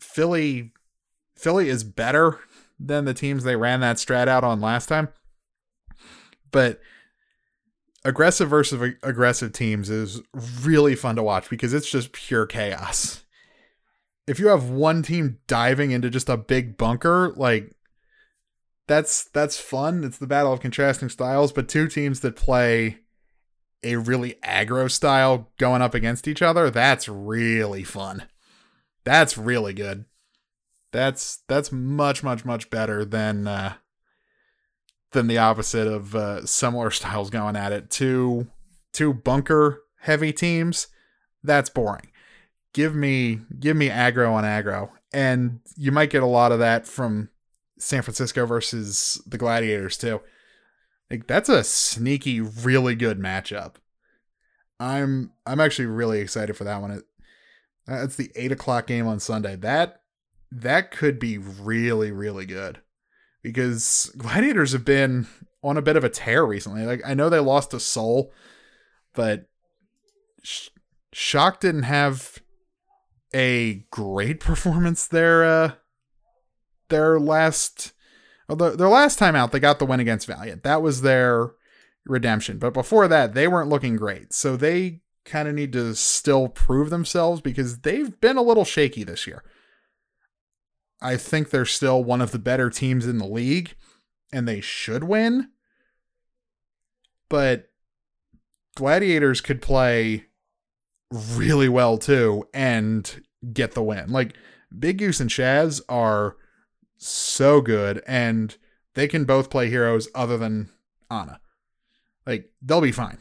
Philly 0.00 0.72
Philly 1.36 1.68
is 1.68 1.84
better 1.84 2.38
than 2.80 3.04
the 3.04 3.12
teams 3.12 3.44
they 3.44 3.56
ran 3.56 3.80
that 3.80 3.96
strat 3.96 4.26
out 4.26 4.42
on 4.42 4.62
last 4.62 4.86
time. 4.86 5.08
But 6.50 6.80
aggressive 8.02 8.48
versus 8.48 8.94
aggressive 9.02 9.52
teams 9.52 9.90
is 9.90 10.22
really 10.62 10.94
fun 10.94 11.16
to 11.16 11.22
watch 11.22 11.50
because 11.50 11.74
it's 11.74 11.90
just 11.90 12.12
pure 12.12 12.46
chaos. 12.46 13.21
If 14.26 14.38
you 14.38 14.48
have 14.48 14.70
one 14.70 15.02
team 15.02 15.38
diving 15.46 15.90
into 15.90 16.10
just 16.10 16.28
a 16.28 16.36
big 16.36 16.76
bunker, 16.76 17.32
like 17.36 17.74
that's 18.86 19.24
that's 19.24 19.58
fun. 19.58 20.04
It's 20.04 20.18
the 20.18 20.26
battle 20.26 20.52
of 20.52 20.60
contrasting 20.60 21.08
styles, 21.08 21.52
but 21.52 21.68
two 21.68 21.88
teams 21.88 22.20
that 22.20 22.36
play 22.36 22.98
a 23.82 23.96
really 23.96 24.34
aggro 24.44 24.90
style 24.90 25.50
going 25.58 25.82
up 25.82 25.94
against 25.94 26.28
each 26.28 26.42
other, 26.42 26.70
that's 26.70 27.08
really 27.08 27.82
fun. 27.82 28.24
That's 29.04 29.36
really 29.36 29.72
good. 29.72 30.04
That's 30.92 31.38
that's 31.48 31.72
much 31.72 32.22
much 32.22 32.44
much 32.44 32.70
better 32.70 33.04
than 33.04 33.48
uh 33.48 33.74
than 35.12 35.26
the 35.26 35.38
opposite 35.38 35.86
of 35.86 36.14
uh, 36.14 36.44
similar 36.46 36.90
styles 36.92 37.30
going 37.30 37.56
at 37.56 37.72
it. 37.72 37.90
Two 37.90 38.48
two 38.92 39.12
bunker 39.14 39.82
heavy 40.00 40.32
teams, 40.32 40.88
that's 41.42 41.70
boring. 41.70 42.11
Give 42.72 42.94
me 42.94 43.40
give 43.58 43.76
me 43.76 43.88
aggro 43.88 44.32
on 44.32 44.44
aggro, 44.44 44.90
and 45.12 45.60
you 45.76 45.92
might 45.92 46.10
get 46.10 46.22
a 46.22 46.26
lot 46.26 46.52
of 46.52 46.58
that 46.60 46.86
from 46.86 47.28
San 47.78 48.02
Francisco 48.02 48.46
versus 48.46 49.20
the 49.26 49.38
Gladiators 49.38 49.96
too. 49.96 50.20
Like 51.10 51.26
that's 51.26 51.48
a 51.48 51.62
sneaky, 51.64 52.40
really 52.40 52.94
good 52.94 53.18
matchup. 53.18 53.74
I'm 54.80 55.32
I'm 55.44 55.60
actually 55.60 55.86
really 55.86 56.20
excited 56.20 56.56
for 56.56 56.64
that 56.64 56.80
one. 56.80 56.92
It, 56.92 57.04
that's 57.86 58.16
the 58.16 58.30
eight 58.34 58.52
o'clock 58.52 58.86
game 58.86 59.06
on 59.06 59.20
Sunday. 59.20 59.56
That 59.56 60.00
that 60.50 60.90
could 60.90 61.18
be 61.18 61.36
really 61.36 62.10
really 62.10 62.46
good 62.46 62.80
because 63.42 64.12
gladiators 64.16 64.72
have 64.72 64.84
been 64.84 65.26
on 65.62 65.76
a 65.76 65.82
bit 65.82 65.96
of 65.96 66.04
a 66.04 66.08
tear 66.08 66.44
recently. 66.44 66.84
Like 66.84 67.02
I 67.04 67.14
know 67.14 67.28
they 67.28 67.40
lost 67.40 67.72
to 67.72 67.80
Seoul, 67.80 68.32
but 69.14 69.46
Sh- 70.42 70.68
Shock 71.12 71.60
didn't 71.60 71.82
have 71.82 72.31
a 73.34 73.84
great 73.90 74.40
performance 74.40 75.06
there. 75.06 75.44
Uh, 75.44 75.72
their 76.88 77.18
last, 77.18 77.92
well, 78.48 78.76
their 78.76 78.88
last 78.88 79.18
time 79.18 79.34
out, 79.34 79.52
they 79.52 79.60
got 79.60 79.78
the 79.78 79.86
win 79.86 80.00
against 80.00 80.26
Valiant. 80.26 80.62
That 80.62 80.82
was 80.82 81.02
their 81.02 81.52
redemption. 82.04 82.58
But 82.58 82.74
before 82.74 83.08
that, 83.08 83.34
they 83.34 83.48
weren't 83.48 83.70
looking 83.70 83.96
great. 83.96 84.32
So 84.32 84.56
they 84.56 85.00
kind 85.24 85.48
of 85.48 85.54
need 85.54 85.72
to 85.72 85.94
still 85.94 86.48
prove 86.48 86.90
themselves 86.90 87.40
because 87.40 87.80
they've 87.80 88.20
been 88.20 88.36
a 88.36 88.42
little 88.42 88.64
shaky 88.64 89.04
this 89.04 89.26
year. 89.26 89.42
I 91.00 91.16
think 91.16 91.50
they're 91.50 91.64
still 91.64 92.02
one 92.04 92.20
of 92.20 92.30
the 92.30 92.38
better 92.38 92.70
teams 92.70 93.06
in 93.06 93.18
the 93.18 93.26
league 93.26 93.74
and 94.32 94.46
they 94.46 94.60
should 94.60 95.04
win. 95.04 95.50
But 97.28 97.70
Gladiators 98.74 99.40
could 99.40 99.60
play 99.60 100.26
really 101.12 101.68
well 101.68 101.98
too 101.98 102.48
and 102.54 103.22
get 103.52 103.72
the 103.72 103.82
win. 103.82 104.10
Like 104.10 104.34
Big 104.76 104.98
Goose 104.98 105.20
and 105.20 105.30
Shaz 105.30 105.80
are 105.88 106.36
so 106.96 107.60
good 107.60 108.02
and 108.06 108.56
they 108.94 109.06
can 109.08 109.24
both 109.24 109.50
play 109.50 109.68
heroes 109.68 110.08
other 110.14 110.38
than 110.38 110.70
Ana. 111.10 111.40
Like 112.26 112.50
they'll 112.62 112.80
be 112.80 112.92
fine. 112.92 113.18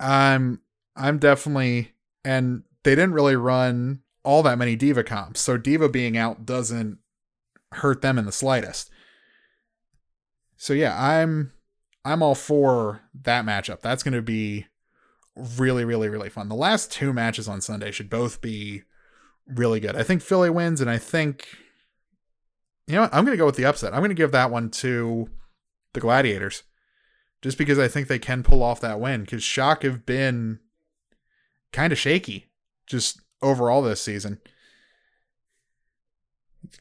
I'm 0.00 0.60
I'm 0.94 1.18
definitely 1.18 1.92
and 2.24 2.62
they 2.82 2.94
didn't 2.94 3.14
really 3.14 3.36
run 3.36 4.02
all 4.24 4.42
that 4.42 4.58
many 4.58 4.76
D.Va 4.76 5.04
comps. 5.04 5.40
So 5.40 5.56
D.Va 5.56 5.88
being 5.88 6.16
out 6.16 6.46
doesn't 6.46 6.98
hurt 7.72 8.02
them 8.02 8.18
in 8.18 8.26
the 8.26 8.32
slightest. 8.32 8.90
So 10.56 10.72
yeah, 10.72 10.96
I'm 10.98 11.52
I'm 12.04 12.22
all 12.22 12.34
for 12.34 13.02
that 13.22 13.44
matchup. 13.44 13.80
That's 13.80 14.02
going 14.02 14.14
to 14.14 14.22
be 14.22 14.66
really 15.36 15.84
really 15.84 16.08
really 16.08 16.30
fun. 16.30 16.48
The 16.48 16.54
last 16.54 16.90
two 16.90 17.12
matches 17.12 17.48
on 17.48 17.60
Sunday 17.60 17.90
should 17.90 18.10
both 18.10 18.40
be 18.40 18.82
really 19.46 19.80
good. 19.80 19.96
I 19.96 20.02
think 20.02 20.22
Philly 20.22 20.50
wins 20.50 20.80
and 20.80 20.90
I 20.90 20.98
think 20.98 21.46
you 22.86 22.94
know, 22.94 23.02
what? 23.02 23.14
I'm 23.14 23.24
going 23.24 23.36
to 23.36 23.40
go 23.40 23.46
with 23.46 23.56
the 23.56 23.64
upset. 23.64 23.92
I'm 23.92 24.00
going 24.00 24.10
to 24.10 24.14
give 24.14 24.32
that 24.32 24.50
one 24.50 24.70
to 24.70 25.28
the 25.92 26.00
Gladiators. 26.00 26.62
Just 27.42 27.58
because 27.58 27.78
I 27.78 27.88
think 27.88 28.08
they 28.08 28.18
can 28.18 28.42
pull 28.42 28.62
off 28.62 28.80
that 28.80 29.00
win 29.00 29.26
cuz 29.26 29.42
Shock 29.42 29.82
have 29.82 30.06
been 30.06 30.58
kind 31.72 31.92
of 31.92 31.98
shaky 31.98 32.50
just 32.86 33.20
overall 33.42 33.82
this 33.82 34.00
season. 34.00 34.40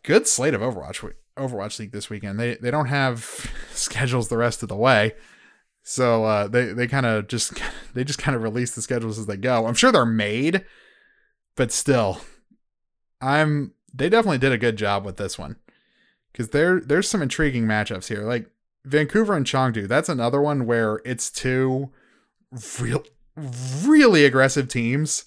Good 0.04 0.28
slate 0.28 0.54
of 0.54 0.62
Overwatch 0.62 1.14
Overwatch 1.38 1.80
League 1.80 1.92
this 1.92 2.10
weekend. 2.10 2.40
They 2.40 2.56
they 2.56 2.72
don't 2.72 2.88
have 2.88 3.52
schedules 3.72 4.30
the 4.30 4.38
rest 4.38 4.64
of 4.64 4.70
the 4.70 4.76
way. 4.76 5.14
So 5.88 6.26
uh, 6.26 6.48
they 6.48 6.74
they 6.74 6.88
kind 6.88 7.06
of 7.06 7.28
just 7.28 7.62
they 7.94 8.04
just 8.04 8.20
kind 8.20 8.36
of 8.36 8.42
release 8.42 8.74
the 8.74 8.82
schedules 8.82 9.20
as 9.20 9.28
they 9.28 9.38
go. 9.38 9.68
I'm 9.68 9.76
sure 9.76 9.92
they're 9.92 10.06
made, 10.06 10.66
but 11.56 11.72
still, 11.72 12.20
I'm 13.22 13.74
they 13.94 14.10
definitely 14.10 14.40
did 14.40 14.52
a 14.52 14.58
good 14.58 14.78
job 14.78 15.06
with 15.06 15.18
this 15.18 15.38
one 15.38 15.58
because 16.32 16.50
there 16.50 16.80
there's 16.80 17.08
some 17.08 17.22
intriguing 17.22 17.66
matchups 17.66 18.08
here. 18.08 18.24
Like 18.24 18.50
Vancouver 18.84 19.36
and 19.36 19.46
Chengdu, 19.46 19.88
that's 19.88 20.10
another 20.10 20.42
one 20.42 20.66
where 20.66 21.02
it's 21.06 21.30
two 21.30 21.92
real 22.80 23.04
really 23.84 24.26
aggressive 24.26 24.68
teams 24.68 25.26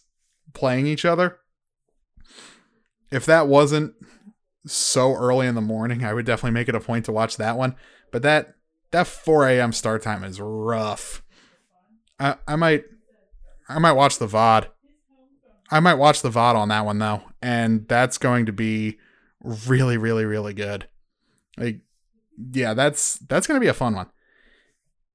playing 0.54 0.88
each 0.88 1.04
other. 1.04 1.38
If 3.12 3.24
that 3.26 3.46
wasn't 3.46 3.94
so 4.66 5.14
early 5.14 5.46
in 5.46 5.54
the 5.54 5.60
morning, 5.60 6.04
I 6.04 6.12
would 6.12 6.26
definitely 6.26 6.50
make 6.50 6.68
it 6.68 6.74
a 6.74 6.80
point 6.80 7.04
to 7.04 7.12
watch 7.12 7.36
that 7.36 7.56
one. 7.56 7.76
But 8.10 8.22
that 8.22 8.56
that 8.90 9.06
4 9.06 9.48
a.m. 9.48 9.72
start 9.72 10.02
time 10.02 10.24
is 10.24 10.40
rough. 10.40 11.22
I, 12.18 12.36
I 12.46 12.56
might 12.56 12.84
I 13.68 13.78
might 13.78 13.92
watch 13.92 14.18
the 14.18 14.26
VOD. 14.26 14.66
I 15.70 15.80
might 15.80 15.94
watch 15.94 16.22
the 16.22 16.30
VOD 16.30 16.54
on 16.54 16.68
that 16.68 16.84
one 16.84 16.98
though, 16.98 17.22
and 17.42 17.86
that's 17.86 18.18
going 18.18 18.46
to 18.46 18.52
be 18.52 18.98
really, 19.40 19.96
really, 19.98 20.24
really 20.24 20.54
good. 20.54 20.88
Like, 21.56 21.80
yeah, 22.52 22.74
that's 22.74 23.18
that's 23.18 23.46
gonna 23.46 23.60
be 23.60 23.68
a 23.68 23.74
fun 23.74 23.94
one. 23.94 24.08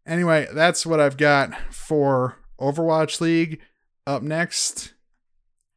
Anyway, 0.06 0.48
that's 0.54 0.86
what 0.86 1.00
I've 1.00 1.18
got 1.18 1.56
for 1.72 2.38
Overwatch 2.60 3.22
League. 3.22 3.60
Up 4.06 4.22
next, 4.22 4.94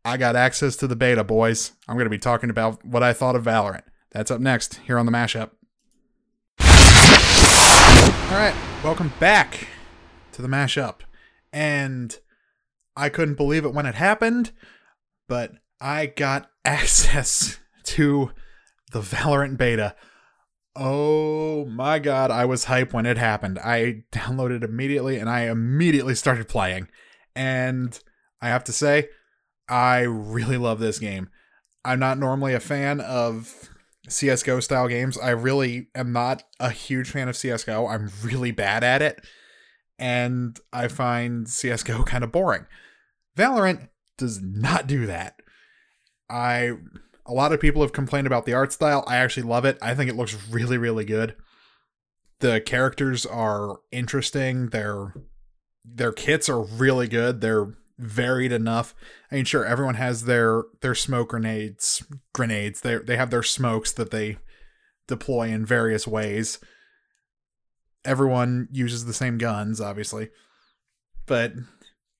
I 0.04 0.16
got 0.16 0.36
access 0.36 0.76
to 0.76 0.86
the 0.86 0.96
beta, 0.96 1.24
boys. 1.24 1.72
I'm 1.88 1.96
gonna 1.96 2.10
be 2.10 2.18
talking 2.18 2.50
about 2.50 2.84
what 2.84 3.02
I 3.02 3.12
thought 3.12 3.36
of 3.36 3.44
Valorant. 3.44 3.84
That's 4.10 4.30
up 4.30 4.40
next 4.40 4.76
here 4.86 4.98
on 4.98 5.06
the 5.06 5.12
mashup. 5.12 5.50
All 8.28 8.32
right, 8.32 8.56
welcome 8.82 9.12
back 9.20 9.68
to 10.32 10.42
the 10.42 10.48
mashup, 10.48 10.96
and 11.52 12.18
I 12.96 13.08
couldn't 13.08 13.36
believe 13.36 13.64
it 13.64 13.72
when 13.72 13.86
it 13.86 13.94
happened, 13.94 14.50
but 15.28 15.52
I 15.80 16.06
got 16.06 16.50
access 16.64 17.60
to 17.84 18.32
the 18.90 19.00
Valorant 19.00 19.58
beta. 19.58 19.94
Oh 20.74 21.66
my 21.66 22.00
god, 22.00 22.32
I 22.32 22.46
was 22.46 22.64
hype 22.64 22.92
when 22.92 23.06
it 23.06 23.16
happened. 23.16 23.60
I 23.60 24.02
downloaded 24.10 24.64
immediately 24.64 25.18
and 25.18 25.30
I 25.30 25.42
immediately 25.42 26.16
started 26.16 26.48
playing. 26.48 26.88
And 27.36 27.96
I 28.42 28.48
have 28.48 28.64
to 28.64 28.72
say, 28.72 29.08
I 29.68 30.00
really 30.00 30.56
love 30.56 30.80
this 30.80 30.98
game. 30.98 31.30
I'm 31.84 32.00
not 32.00 32.18
normally 32.18 32.54
a 32.54 32.60
fan 32.60 33.00
of 33.00 33.70
CSGO 34.08 34.62
style 34.62 34.88
games. 34.88 35.18
I 35.18 35.30
really 35.30 35.88
am 35.94 36.12
not 36.12 36.44
a 36.60 36.70
huge 36.70 37.10
fan 37.10 37.28
of 37.28 37.34
CSGO. 37.34 37.90
I'm 37.90 38.10
really 38.22 38.50
bad 38.50 38.84
at 38.84 39.02
it. 39.02 39.24
And 39.98 40.58
I 40.72 40.88
find 40.88 41.46
CSGO 41.46 42.06
kind 42.06 42.24
of 42.24 42.32
boring. 42.32 42.66
Valorant 43.36 43.88
does 44.16 44.40
not 44.40 44.86
do 44.86 45.06
that. 45.06 45.40
I 46.28 46.72
a 47.26 47.32
lot 47.32 47.52
of 47.52 47.60
people 47.60 47.82
have 47.82 47.92
complained 47.92 48.26
about 48.26 48.46
the 48.46 48.54
art 48.54 48.72
style. 48.72 49.04
I 49.06 49.16
actually 49.16 49.42
love 49.44 49.64
it. 49.64 49.78
I 49.82 49.94
think 49.94 50.08
it 50.08 50.16
looks 50.16 50.48
really, 50.48 50.78
really 50.78 51.04
good. 51.04 51.34
The 52.40 52.60
characters 52.60 53.26
are 53.26 53.80
interesting. 53.90 54.68
Their 54.68 55.14
their 55.84 56.12
kits 56.12 56.48
are 56.48 56.60
really 56.62 57.08
good. 57.08 57.40
They're 57.40 57.74
varied 57.98 58.52
enough. 58.52 58.94
I 59.30 59.36
mean, 59.36 59.44
sure, 59.44 59.64
everyone 59.64 59.94
has 59.94 60.24
their 60.24 60.64
their 60.80 60.94
smoke 60.94 61.30
grenades. 61.30 62.04
Grenades. 62.32 62.80
They 62.80 62.96
they 62.96 63.16
have 63.16 63.30
their 63.30 63.42
smokes 63.42 63.92
that 63.92 64.10
they 64.10 64.38
deploy 65.06 65.48
in 65.48 65.64
various 65.64 66.06
ways. 66.06 66.58
Everyone 68.04 68.68
uses 68.70 69.04
the 69.04 69.12
same 69.12 69.38
guns, 69.38 69.80
obviously, 69.80 70.28
but 71.26 71.52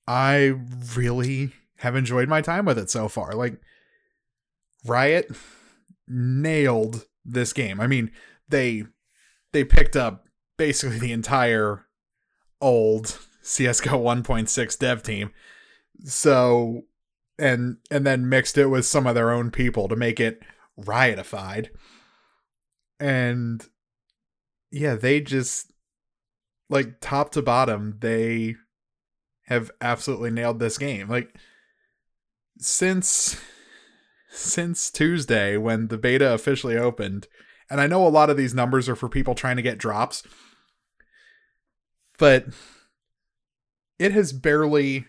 I 0.07 0.55
really 0.95 1.53
have 1.77 1.95
enjoyed 1.95 2.27
my 2.27 2.41
time 2.41 2.65
with 2.65 2.77
it 2.77 2.89
so 2.89 3.07
far. 3.07 3.33
Like 3.33 3.59
Riot 4.85 5.29
nailed 6.07 7.05
this 7.25 7.53
game. 7.53 7.79
I 7.79 7.87
mean, 7.87 8.11
they 8.49 8.83
they 9.51 9.63
picked 9.63 9.95
up 9.95 10.27
basically 10.57 10.99
the 10.99 11.11
entire 11.11 11.85
old 12.61 13.19
CS:GO 13.41 13.99
1.6 13.99 14.79
dev 14.79 15.03
team. 15.03 15.31
So 16.03 16.83
and 17.39 17.77
and 17.91 18.05
then 18.05 18.29
mixed 18.29 18.57
it 18.57 18.67
with 18.67 18.85
some 18.85 19.07
of 19.07 19.15
their 19.15 19.31
own 19.31 19.51
people 19.51 19.87
to 19.87 19.95
make 19.95 20.19
it 20.19 20.41
riotified. 20.79 21.69
And 22.99 23.67
yeah, 24.71 24.95
they 24.95 25.21
just 25.21 25.71
like 26.69 26.99
top 26.99 27.31
to 27.31 27.41
bottom, 27.41 27.97
they 27.99 28.55
have 29.43 29.71
absolutely 29.81 30.31
nailed 30.31 30.59
this 30.59 30.77
game. 30.77 31.09
Like 31.09 31.35
since 32.59 33.39
since 34.29 34.91
Tuesday 34.91 35.57
when 35.57 35.87
the 35.87 35.97
beta 35.97 36.33
officially 36.33 36.77
opened. 36.77 37.27
And 37.69 37.81
I 37.81 37.87
know 37.87 38.05
a 38.05 38.09
lot 38.09 38.29
of 38.29 38.37
these 38.37 38.53
numbers 38.53 38.87
are 38.87 38.95
for 38.95 39.09
people 39.09 39.35
trying 39.35 39.57
to 39.57 39.61
get 39.61 39.77
drops, 39.77 40.23
but 42.17 42.45
it 43.99 44.11
has 44.13 44.31
barely 44.31 45.05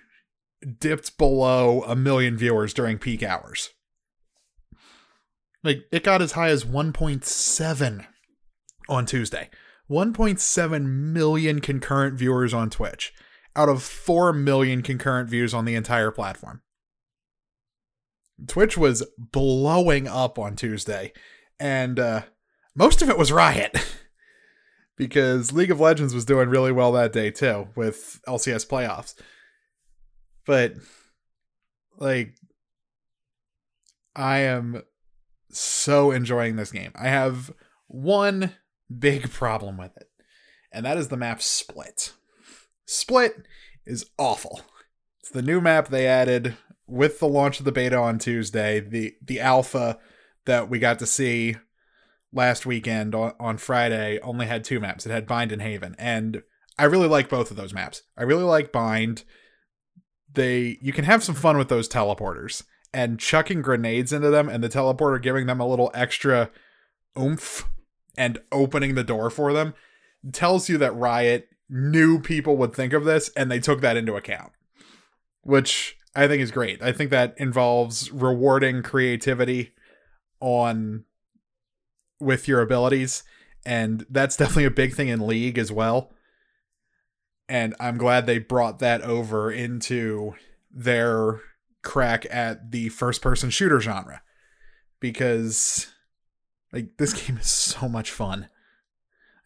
dipped 0.78 1.18
below 1.18 1.82
a 1.82 1.94
million 1.94 2.36
viewers 2.36 2.74
during 2.74 2.98
peak 2.98 3.22
hours. 3.22 3.70
Like 5.62 5.84
it 5.92 6.04
got 6.04 6.22
as 6.22 6.32
high 6.32 6.48
as 6.48 6.64
1.7 6.64 8.06
on 8.88 9.06
Tuesday. 9.06 9.50
1.7 9.90 10.84
million 10.86 11.60
concurrent 11.60 12.18
viewers 12.18 12.52
on 12.52 12.68
Twitch 12.70 13.12
out 13.56 13.68
of 13.68 13.82
4 13.82 14.32
million 14.32 14.82
concurrent 14.82 15.28
views 15.28 15.54
on 15.54 15.64
the 15.64 15.74
entire 15.74 16.10
platform. 16.10 16.62
Twitch 18.46 18.76
was 18.76 19.04
blowing 19.18 20.06
up 20.06 20.38
on 20.38 20.54
Tuesday, 20.54 21.12
and 21.58 21.98
uh, 21.98 22.22
most 22.76 23.02
of 23.02 23.08
it 23.08 23.18
was 23.18 23.32
Riot. 23.32 23.76
because 24.98 25.52
League 25.52 25.70
of 25.70 25.80
Legends 25.80 26.14
was 26.14 26.24
doing 26.24 26.48
really 26.48 26.72
well 26.72 26.92
that 26.92 27.12
day 27.12 27.30
too 27.30 27.68
with 27.74 28.20
LCS 28.28 28.66
playoffs. 28.66 29.14
But 30.48 30.76
like 31.98 32.34
I 34.16 34.38
am 34.38 34.82
so 35.50 36.10
enjoying 36.10 36.56
this 36.56 36.72
game. 36.72 36.90
I 36.96 37.08
have 37.08 37.52
one 37.86 38.54
big 38.98 39.30
problem 39.30 39.76
with 39.76 39.94
it, 39.98 40.08
and 40.72 40.86
that 40.86 40.96
is 40.96 41.08
the 41.08 41.18
map 41.18 41.42
Split. 41.42 42.14
Split 42.86 43.42
is 43.84 44.06
awful. 44.16 44.62
It's 45.20 45.30
the 45.30 45.42
new 45.42 45.60
map 45.60 45.88
they 45.88 46.06
added 46.06 46.56
with 46.86 47.18
the 47.20 47.28
launch 47.28 47.58
of 47.58 47.66
the 47.66 47.72
beta 47.72 47.98
on 47.98 48.18
Tuesday, 48.18 48.80
the 48.80 49.16
the 49.22 49.40
alpha 49.40 49.98
that 50.46 50.70
we 50.70 50.78
got 50.78 50.98
to 51.00 51.06
see 51.06 51.56
last 52.32 52.64
weekend 52.64 53.14
on, 53.14 53.34
on 53.38 53.58
Friday 53.58 54.18
only 54.20 54.46
had 54.46 54.64
two 54.64 54.80
maps. 54.80 55.04
It 55.04 55.10
had 55.10 55.26
Bind 55.26 55.52
and 55.52 55.60
Haven, 55.60 55.94
and 55.98 56.42
I 56.78 56.84
really 56.84 57.08
like 57.08 57.28
both 57.28 57.50
of 57.50 57.58
those 57.58 57.74
maps. 57.74 58.00
I 58.16 58.22
really 58.22 58.44
like 58.44 58.72
Bind. 58.72 59.24
They 60.32 60.78
you 60.80 60.92
can 60.92 61.04
have 61.04 61.24
some 61.24 61.34
fun 61.34 61.56
with 61.56 61.68
those 61.68 61.88
teleporters 61.88 62.64
and 62.92 63.18
chucking 63.18 63.62
grenades 63.62 64.12
into 64.12 64.30
them, 64.30 64.48
and 64.48 64.62
the 64.62 64.68
teleporter 64.68 65.20
giving 65.20 65.46
them 65.46 65.60
a 65.60 65.66
little 65.66 65.90
extra 65.94 66.50
oomph 67.18 67.68
and 68.16 68.38
opening 68.52 68.94
the 68.94 69.04
door 69.04 69.30
for 69.30 69.52
them 69.52 69.74
tells 70.32 70.68
you 70.68 70.78
that 70.78 70.96
Riot 70.96 71.48
knew 71.68 72.20
people 72.20 72.56
would 72.56 72.74
think 72.74 72.92
of 72.92 73.04
this, 73.04 73.30
and 73.36 73.50
they 73.50 73.60
took 73.60 73.80
that 73.80 73.96
into 73.96 74.16
account, 74.16 74.52
which 75.42 75.96
I 76.14 76.26
think 76.26 76.42
is 76.42 76.50
great. 76.50 76.82
I 76.82 76.92
think 76.92 77.10
that 77.10 77.34
involves 77.36 78.10
rewarding 78.10 78.82
creativity 78.82 79.72
on 80.40 81.04
with 82.20 82.48
your 82.48 82.60
abilities 82.60 83.22
and 83.68 84.06
that's 84.08 84.36
definitely 84.36 84.64
a 84.64 84.70
big 84.70 84.94
thing 84.94 85.08
in 85.08 85.26
league 85.26 85.58
as 85.58 85.70
well. 85.70 86.10
And 87.48 87.74
I'm 87.80 87.96
glad 87.96 88.26
they 88.26 88.38
brought 88.38 88.78
that 88.80 89.02
over 89.02 89.50
into 89.50 90.34
their 90.70 91.40
crack 91.82 92.26
at 92.30 92.70
the 92.70 92.90
first 92.90 93.22
person 93.22 93.50
shooter 93.50 93.80
genre 93.80 94.20
because 95.00 95.88
like 96.72 96.96
this 96.98 97.12
game 97.26 97.38
is 97.38 97.48
so 97.48 97.88
much 97.88 98.10
fun. 98.10 98.48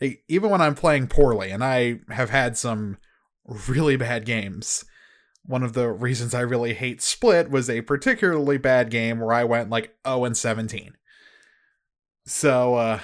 Like, 0.01 0.25
even 0.29 0.51
when 0.51 0.61
I'm 0.61 0.75
playing 0.75 1.07
poorly 1.07 1.51
and 1.51 1.63
I 1.63 2.01
have 2.09 2.31
had 2.31 2.59
some 2.59 2.99
really 3.47 3.97
bad 3.97 4.25
games, 4.25 4.85
one 5.45 5.63
of 5.63 5.75
the 5.75 5.91
reasons 5.91 6.35
I 6.35 6.41
really 6.41 6.75
hate 6.75 7.01
Split 7.03 7.51
was 7.51 7.71
a 7.71 7.83
particularly 7.83 8.59
bad 8.59 8.91
game 8.91 9.21
where 9.21 9.33
I 9.33 9.45
went 9.45 9.71
like 9.71 9.95
0 10.07 10.25
and 10.25 10.37
17. 10.37 10.95
So 12.27 12.75
uh 12.75 13.01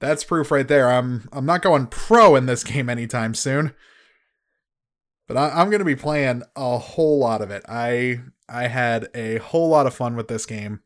that's 0.00 0.24
proof 0.24 0.50
right 0.50 0.68
there. 0.68 0.90
I'm 0.90 1.28
I'm 1.32 1.46
not 1.46 1.62
going 1.62 1.86
pro 1.86 2.36
in 2.36 2.46
this 2.46 2.64
game 2.64 2.88
anytime 2.88 3.34
soon. 3.34 3.74
But 5.26 5.36
I, 5.36 5.48
I'm 5.50 5.70
gonna 5.70 5.84
be 5.84 5.96
playing 5.96 6.42
a 6.54 6.78
whole 6.78 7.18
lot 7.18 7.42
of 7.42 7.50
it. 7.50 7.64
I 7.68 8.20
I 8.48 8.68
had 8.68 9.08
a 9.14 9.38
whole 9.38 9.68
lot 9.68 9.86
of 9.86 9.94
fun 9.94 10.16
with 10.16 10.28
this 10.28 10.46
game. 10.46 10.80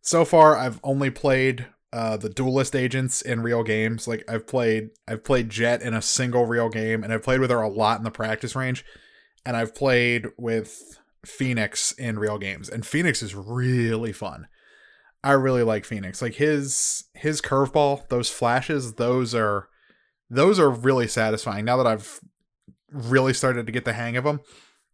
So 0.00 0.24
far, 0.24 0.56
I've 0.56 0.80
only 0.82 1.10
played 1.10 1.66
uh, 1.92 2.16
the 2.16 2.28
duelist 2.28 2.74
agents 2.74 3.22
in 3.22 3.42
real 3.42 3.62
games. 3.62 4.08
Like 4.08 4.24
I've 4.28 4.46
played, 4.46 4.90
I've 5.06 5.24
played 5.24 5.48
Jett 5.48 5.80
in 5.80 5.94
a 5.94 6.02
single 6.02 6.44
real 6.44 6.68
game, 6.68 7.04
and 7.04 7.12
I've 7.12 7.22
played 7.22 7.40
with 7.40 7.50
her 7.50 7.62
a 7.62 7.68
lot 7.68 7.98
in 7.98 8.04
the 8.04 8.10
practice 8.10 8.56
range, 8.56 8.84
and 9.46 9.56
I've 9.56 9.74
played 9.74 10.26
with 10.36 10.98
Phoenix 11.24 11.92
in 11.92 12.18
real 12.18 12.38
games, 12.38 12.68
and 12.68 12.84
Phoenix 12.84 13.22
is 13.22 13.34
really 13.34 14.12
fun. 14.12 14.46
I 15.24 15.32
really 15.32 15.62
like 15.62 15.86
Phoenix. 15.86 16.20
Like 16.20 16.34
his 16.34 17.04
his 17.14 17.40
curveball, 17.40 18.08
those 18.10 18.28
flashes, 18.30 18.94
those 18.94 19.34
are 19.34 19.68
those 20.28 20.60
are 20.60 20.70
really 20.70 21.08
satisfying. 21.08 21.64
Now 21.64 21.78
that 21.78 21.86
I've 21.86 22.20
really 22.90 23.32
started 23.32 23.64
to 23.66 23.72
get 23.72 23.86
the 23.86 23.94
hang 23.94 24.18
of 24.18 24.24
them, 24.24 24.40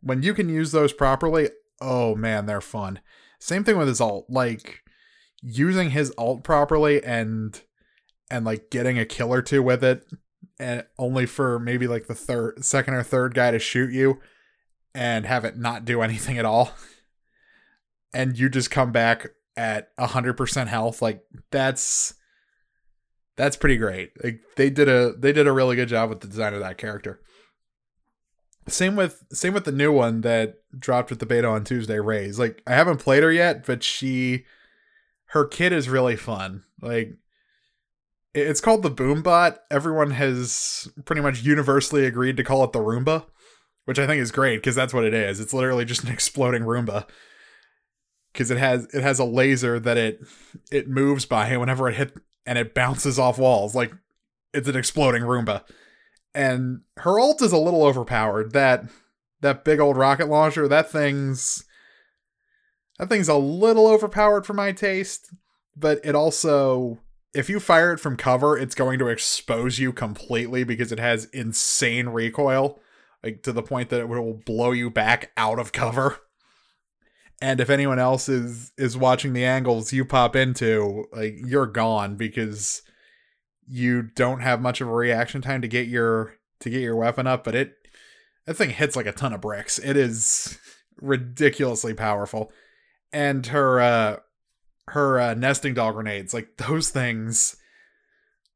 when 0.01 0.23
you 0.23 0.33
can 0.33 0.49
use 0.49 0.71
those 0.71 0.93
properly, 0.93 1.51
oh 1.81 2.15
man, 2.15 2.47
they're 2.47 2.61
fun. 2.61 3.01
Same 3.41 3.65
thing 3.65 3.77
with 3.77 3.89
his 3.89 4.01
alt. 4.01 4.27
Like 4.29 4.85
using 5.43 5.91
his 5.91 6.13
alt 6.17 6.45
properly 6.45 7.03
and 7.03 7.61
and 8.31 8.45
like 8.45 8.71
getting 8.71 9.01
a 9.01 9.05
kill 9.05 9.35
or 9.35 9.43
two 9.43 9.65
with 9.65 9.83
it 9.83 10.05
and 10.61 10.85
only 10.97 11.27
for 11.27 11.59
maybe 11.59 11.89
like 11.89 12.07
the 12.07 12.15
third 12.15 12.65
second 12.65 12.95
or 12.95 13.03
third 13.03 13.35
guy 13.35 13.51
to 13.51 13.59
shoot 13.59 13.91
you 13.91 14.21
and 14.95 15.27
have 15.27 15.45
it 15.45 15.59
not 15.59 15.85
do 15.85 16.03
anything 16.03 16.39
at 16.39 16.45
all 16.45 16.73
and 18.13 18.39
you 18.39 18.49
just 18.49 18.71
come 18.71 18.93
back 18.93 19.27
at 19.61 19.95
100% 19.99 20.69
health 20.69 21.03
like 21.03 21.23
that's 21.51 22.15
that's 23.37 23.59
pretty 23.59 23.77
great. 23.77 24.13
Like 24.25 24.41
they 24.57 24.71
did 24.71 24.89
a 24.89 25.13
they 25.13 25.33
did 25.33 25.47
a 25.47 25.53
really 25.53 25.77
good 25.77 25.89
job 25.89 26.09
with 26.09 26.21
the 26.21 26.27
design 26.27 26.55
of 26.55 26.61
that 26.61 26.79
character. 26.79 27.21
Same 28.69 28.97
with 28.97 29.23
same 29.33 29.53
with 29.53 29.65
the 29.65 29.73
new 29.73 29.93
one 29.93 30.23
that 30.23 30.55
dropped 30.79 31.11
with 31.11 31.19
the 31.19 31.27
beta 31.27 31.47
on 31.47 31.65
tuesday 31.65 31.99
Raze 31.99 32.39
like 32.39 32.63
i 32.67 32.73
haven't 32.73 32.99
played 32.99 33.25
her 33.25 33.33
yet 33.33 33.67
but 33.67 33.83
she 33.83 34.45
her 35.27 35.45
kit 35.45 35.73
is 35.73 35.89
really 35.89 36.17
fun. 36.17 36.63
Like 36.81 37.19
it's 38.33 38.61
called 38.61 38.83
the 38.83 38.91
boombot. 38.91 39.59
Everyone 39.71 40.13
has 40.13 40.89
pretty 41.05 41.21
much 41.21 41.43
universally 41.43 42.07
agreed 42.07 42.37
to 42.39 42.45
call 42.45 42.65
it 42.65 42.73
the 42.73 42.79
roomba 42.79 43.27
which 43.87 43.99
i 43.99 44.07
think 44.07 44.21
is 44.21 44.31
great 44.31 44.57
because 44.57 44.75
that's 44.75 44.95
what 44.95 45.05
it 45.05 45.13
is. 45.13 45.39
It's 45.39 45.53
literally 45.53 45.85
just 45.85 46.05
an 46.05 46.13
exploding 46.13 46.63
roomba 46.63 47.07
because 48.33 48.51
it 48.51 48.59
has 48.59 48.87
it 48.95 49.03
has 49.03 49.19
a 49.19 49.25
laser 49.25 49.79
that 49.81 49.97
it 49.97 50.21
it 50.71 50.89
moves 50.89 51.25
by 51.25 51.57
whenever 51.57 51.89
it 51.89 51.97
hit 51.97 52.15
and 52.47 52.59
it 52.59 52.75
bounces 52.75 53.19
off 53.19 53.39
walls 53.39 53.75
like 53.75 53.93
it's 54.53 54.69
an 54.69 54.77
exploding 54.77 55.23
Roomba. 55.23 55.63
And 56.35 56.83
her 56.99 57.19
ult 57.19 57.43
is 57.43 57.53
a 57.53 57.59
little 57.59 57.83
overpowered. 57.83 58.53
That 58.53 58.85
that 59.41 59.65
big 59.65 59.81
old 59.81 59.97
rocket 59.97 60.29
launcher, 60.29 60.69
that 60.69 60.91
thing's 60.91 61.65
that 62.99 63.09
thing's 63.09 63.29
a 63.29 63.37
little 63.37 63.87
overpowered 63.87 64.47
for 64.47 64.53
my 64.53 64.73
taste, 64.73 65.33
but 65.77 66.01
it 66.05 66.15
also 66.15 67.01
if 67.33 67.49
you 67.49 67.61
fire 67.61 67.93
it 67.93 68.01
from 68.01 68.17
cover, 68.17 68.59
it's 68.59 68.75
going 68.75 68.99
to 68.99 69.07
expose 69.07 69.79
you 69.79 69.93
completely 69.93 70.65
because 70.65 70.91
it 70.91 70.99
has 70.99 71.27
insane 71.27 72.09
recoil, 72.09 72.81
like 73.23 73.43
to 73.43 73.53
the 73.53 73.63
point 73.63 73.89
that 73.91 74.01
it 74.01 74.09
will 74.09 74.41
blow 74.45 74.73
you 74.73 74.91
back 74.91 75.31
out 75.37 75.59
of 75.59 75.73
cover 75.73 76.21
and 77.41 77.61
if 77.61 77.71
anyone 77.71 77.99
else 77.99 78.29
is 78.29 78.73
is 78.77 78.97
watching 78.97 79.33
the 79.33 79.45
angles 79.45 79.93
you 79.93 80.05
pop 80.05 80.37
into 80.37 81.05
like 81.13 81.35
you're 81.45 81.67
gone 81.67 82.17
because 82.17 82.83
you 83.67 84.03
don't 84.03 84.41
have 84.41 84.61
much 84.61 84.81
of 84.81 84.89
a 84.89 84.93
reaction 84.93 85.41
time 85.41 85.63
to 85.63 85.69
get 85.69 85.87
your 85.87 86.35
to 86.61 86.71
get 86.71 86.81
your 86.81 86.97
weapon 86.97 87.27
up 87.27 87.45
but 87.45 87.55
it 87.55 87.75
that 88.47 88.55
thing 88.55 88.71
hits 88.71 88.97
like 88.97 89.07
a 89.07 89.13
ton 89.13 89.33
of 89.33 89.41
bricks. 89.41 89.79
It 89.79 89.97
is 89.97 90.59
ridiculously 91.01 91.95
powerful. 91.95 92.51
And 93.13 93.47
her 93.47 93.81
uh 93.81 94.17
her 94.89 95.21
uh, 95.21 95.35
nesting 95.35 95.75
doll 95.75 95.93
grenades 95.93 96.35
like 96.35 96.57
those 96.57 96.91
things 96.91 97.57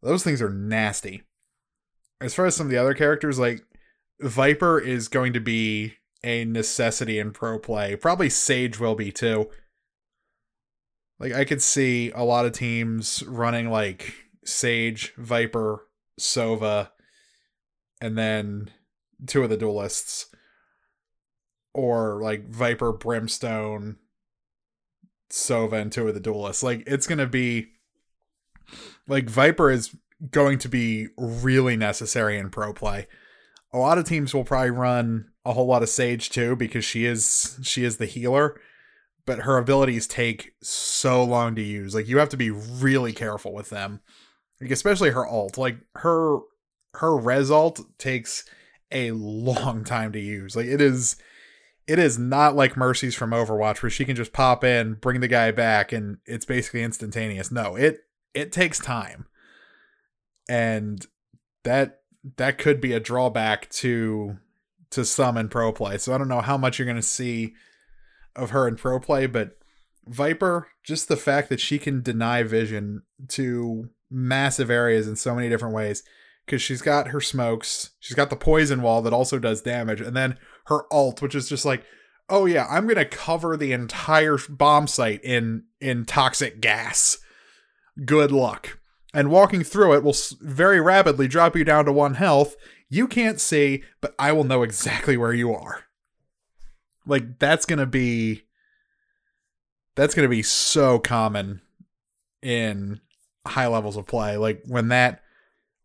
those 0.03 0.25
things 0.25 0.43
are 0.43 0.51
nasty. 0.51 1.23
As 2.21 2.35
far 2.35 2.47
as 2.47 2.57
some 2.57 2.67
of 2.67 2.71
the 2.71 2.79
other 2.79 2.95
characters 2.95 3.39
like 3.39 3.63
viper 4.21 4.81
is 4.81 5.09
going 5.09 5.33
to 5.35 5.41
be 5.41 5.95
a 6.25 6.45
necessity 6.45 7.19
in 7.19 7.33
pro 7.33 7.59
play. 7.59 7.95
Probably 7.97 8.31
Sage 8.31 8.81
will 8.81 8.95
be 8.95 9.13
too. 9.13 9.51
Like 11.21 11.33
I 11.33 11.45
could 11.45 11.63
see 11.63 12.11
a 12.15 12.25
lot 12.25 12.47
of 12.47 12.53
teams 12.53 13.23
running 13.23 13.71
like 13.71 14.15
Sage, 14.45 15.15
Viper, 15.17 15.87
Sova, 16.19 16.91
and 18.01 18.19
then 18.19 18.71
two 19.27 19.43
of 19.43 19.51
the 19.51 19.57
duelists. 19.57 20.27
Or 21.73 22.21
like 22.23 22.49
Viper, 22.49 22.93
Brimstone, 22.93 23.97
Sova, 25.31 25.75
and 25.75 25.91
two 25.91 26.07
of 26.07 26.15
the 26.15 26.21
duelists. 26.21 26.63
Like 26.63 26.85
it's 26.87 27.07
gonna 27.07 27.27
be 27.27 27.69
like 29.09 29.29
Viper 29.29 29.71
is 29.71 29.95
going 30.31 30.59
to 30.59 30.69
be 30.69 31.09
really 31.17 31.77
necessary 31.77 32.39
in 32.39 32.51
pro 32.51 32.73
play. 32.73 33.07
A 33.75 33.79
lot 33.79 33.99
of 33.99 34.07
teams 34.07 34.33
will 34.33 34.45
probably 34.45 34.71
run 34.71 35.27
a 35.45 35.53
whole 35.53 35.67
lot 35.67 35.83
of 35.83 35.89
Sage 35.89 36.31
too 36.31 36.57
because 36.57 36.85
she 36.85 37.05
is 37.05 37.59
she 37.63 37.85
is 37.85 37.99
the 37.99 38.07
healer, 38.07 38.59
but 39.27 39.41
her 39.41 39.59
abilities 39.59 40.07
take 40.07 40.53
so 40.63 41.23
long 41.23 41.55
to 41.57 41.63
use. 41.63 41.95
Like 41.95 42.09
you 42.09 42.19
have 42.19 42.31
to 42.31 42.37
be 42.37 42.51
really 42.51 43.13
careful 43.13 43.53
with 43.53 43.71
them. 43.71 44.01
Like 44.61 44.71
especially 44.71 45.11
her 45.11 45.27
alt. 45.27 45.59
Like 45.59 45.79
her 45.97 46.39
her 46.95 47.17
res 47.17 47.51
alt 47.51 47.81
takes 47.99 48.45
a 48.91 49.11
long 49.11 49.85
time 49.85 50.13
to 50.13 50.21
use. 50.21 50.57
Like 50.57 50.67
it 50.67 50.81
is 50.81 51.17
it 51.87 51.99
is 51.99 52.19
not 52.19 52.57
like 52.57 52.77
Mercy's 52.77 53.15
from 53.15 53.33
Overwatch 53.33 53.83
where 53.83 53.91
she 53.91 54.07
can 54.07 54.17
just 54.17 54.33
pop 54.33 54.65
in, 54.65 54.95
bring 54.95 55.21
the 55.21 55.29
guy 55.29 55.51
back 55.51 55.93
and 55.93 56.19
it's 56.25 56.47
basically 56.47 56.83
instantaneous. 56.83 57.51
No, 57.51 57.77
it 57.77 58.01
it 58.33 58.53
takes 58.53 58.79
time. 58.79 59.27
And 60.49 61.05
that 61.65 62.01
that 62.37 62.59
could 62.59 62.81
be 62.81 62.93
a 62.93 63.01
drawback 63.01 63.69
to 63.71 64.39
to 64.91 65.05
some 65.05 65.37
in 65.37 65.49
pro 65.49 65.73
play. 65.73 65.99
So 65.99 66.15
I 66.15 66.19
don't 66.19 66.29
know 66.29 66.41
how 66.41 66.57
much 66.57 66.79
you're 66.79 66.87
going 66.87 66.97
to 66.97 67.03
see 67.03 67.55
of 68.37 68.51
her 68.51 68.67
in 68.69 68.77
pro 68.77 69.01
play, 69.01 69.27
but 69.27 69.59
Viper, 70.07 70.69
just 70.83 71.09
the 71.09 71.17
fact 71.17 71.49
that 71.49 71.61
she 71.61 71.79
can 71.79 72.03
deny 72.03 72.43
vision 72.43 73.03
to 73.29 73.89
massive 74.11 74.71
areas 74.71 75.09
in 75.09 75.17
so 75.17 75.35
many 75.35 75.49
different 75.49 75.75
ways 75.75 76.03
because 76.45 76.63
she's 76.63 76.83
got 76.83 77.09
her 77.09 77.21
smokes, 77.21 77.91
she's 78.01 78.17
got 78.17 78.31
the 78.31 78.37
poison 78.37 78.83
wall 78.83 79.03
that 79.03 79.13
also 79.13 79.39
does 79.39 79.63
damage, 79.63 80.01
and 80.01 80.17
then 80.17 80.39
her 80.67 80.83
alt, 80.93 81.23
which 81.23 81.35
is 81.35 81.49
just 81.49 81.65
like, 81.65 81.85
oh 82.29 82.45
yeah, 82.47 82.67
I'm 82.69 82.87
gonna 82.87 83.05
cover 83.05 83.57
the 83.57 83.73
entire 83.73 84.39
bomb 84.49 84.87
site 84.87 85.25
in 85.25 85.65
in 85.81 86.05
toxic 86.05 86.61
gas. 86.61 87.19
Good 88.05 88.31
luck. 88.31 88.79
And 89.15 89.31
walking 89.31 89.63
through 89.63 89.95
it 89.95 90.03
will 90.03 90.17
very 90.41 90.81
rapidly 90.81 91.29
drop 91.29 91.55
you 91.55 91.65
down 91.65 91.85
to 91.85 91.93
one 91.93 92.15
health, 92.15 92.57
you 92.89 93.07
can't 93.07 93.41
see, 93.41 93.85
but 94.01 94.15
I 94.19 94.33
will 94.33 94.45
know 94.45 94.63
exactly 94.63 95.17
where 95.17 95.33
you 95.33 95.55
are. 95.55 95.85
Like 97.07 97.39
that's 97.39 97.65
going 97.65 97.79
to 97.79 97.87
be 97.87 98.43
that's 99.95 100.15
going 100.15 100.25
to 100.25 100.37
be 100.37 100.43
so 100.43 100.99
common 100.99 101.61
in 102.43 103.01
high 103.47 103.69
levels 103.69 103.97
of 103.97 104.07
play. 104.07 104.37
Like 104.37 104.63
when 104.67 104.89
that 104.89 105.23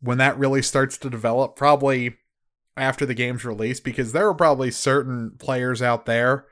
when 0.01 0.17
that 0.17 0.39
really 0.39 0.61
starts 0.61 0.97
to 0.97 1.09
develop 1.09 1.55
probably 1.55 2.15
after 2.75 3.05
the 3.05 3.13
game's 3.13 3.45
release 3.45 3.79
because 3.79 4.11
there 4.11 4.27
are 4.27 4.33
probably 4.33 4.71
certain 4.71 5.31
players 5.37 5.81
out 5.81 6.05
there 6.05 6.45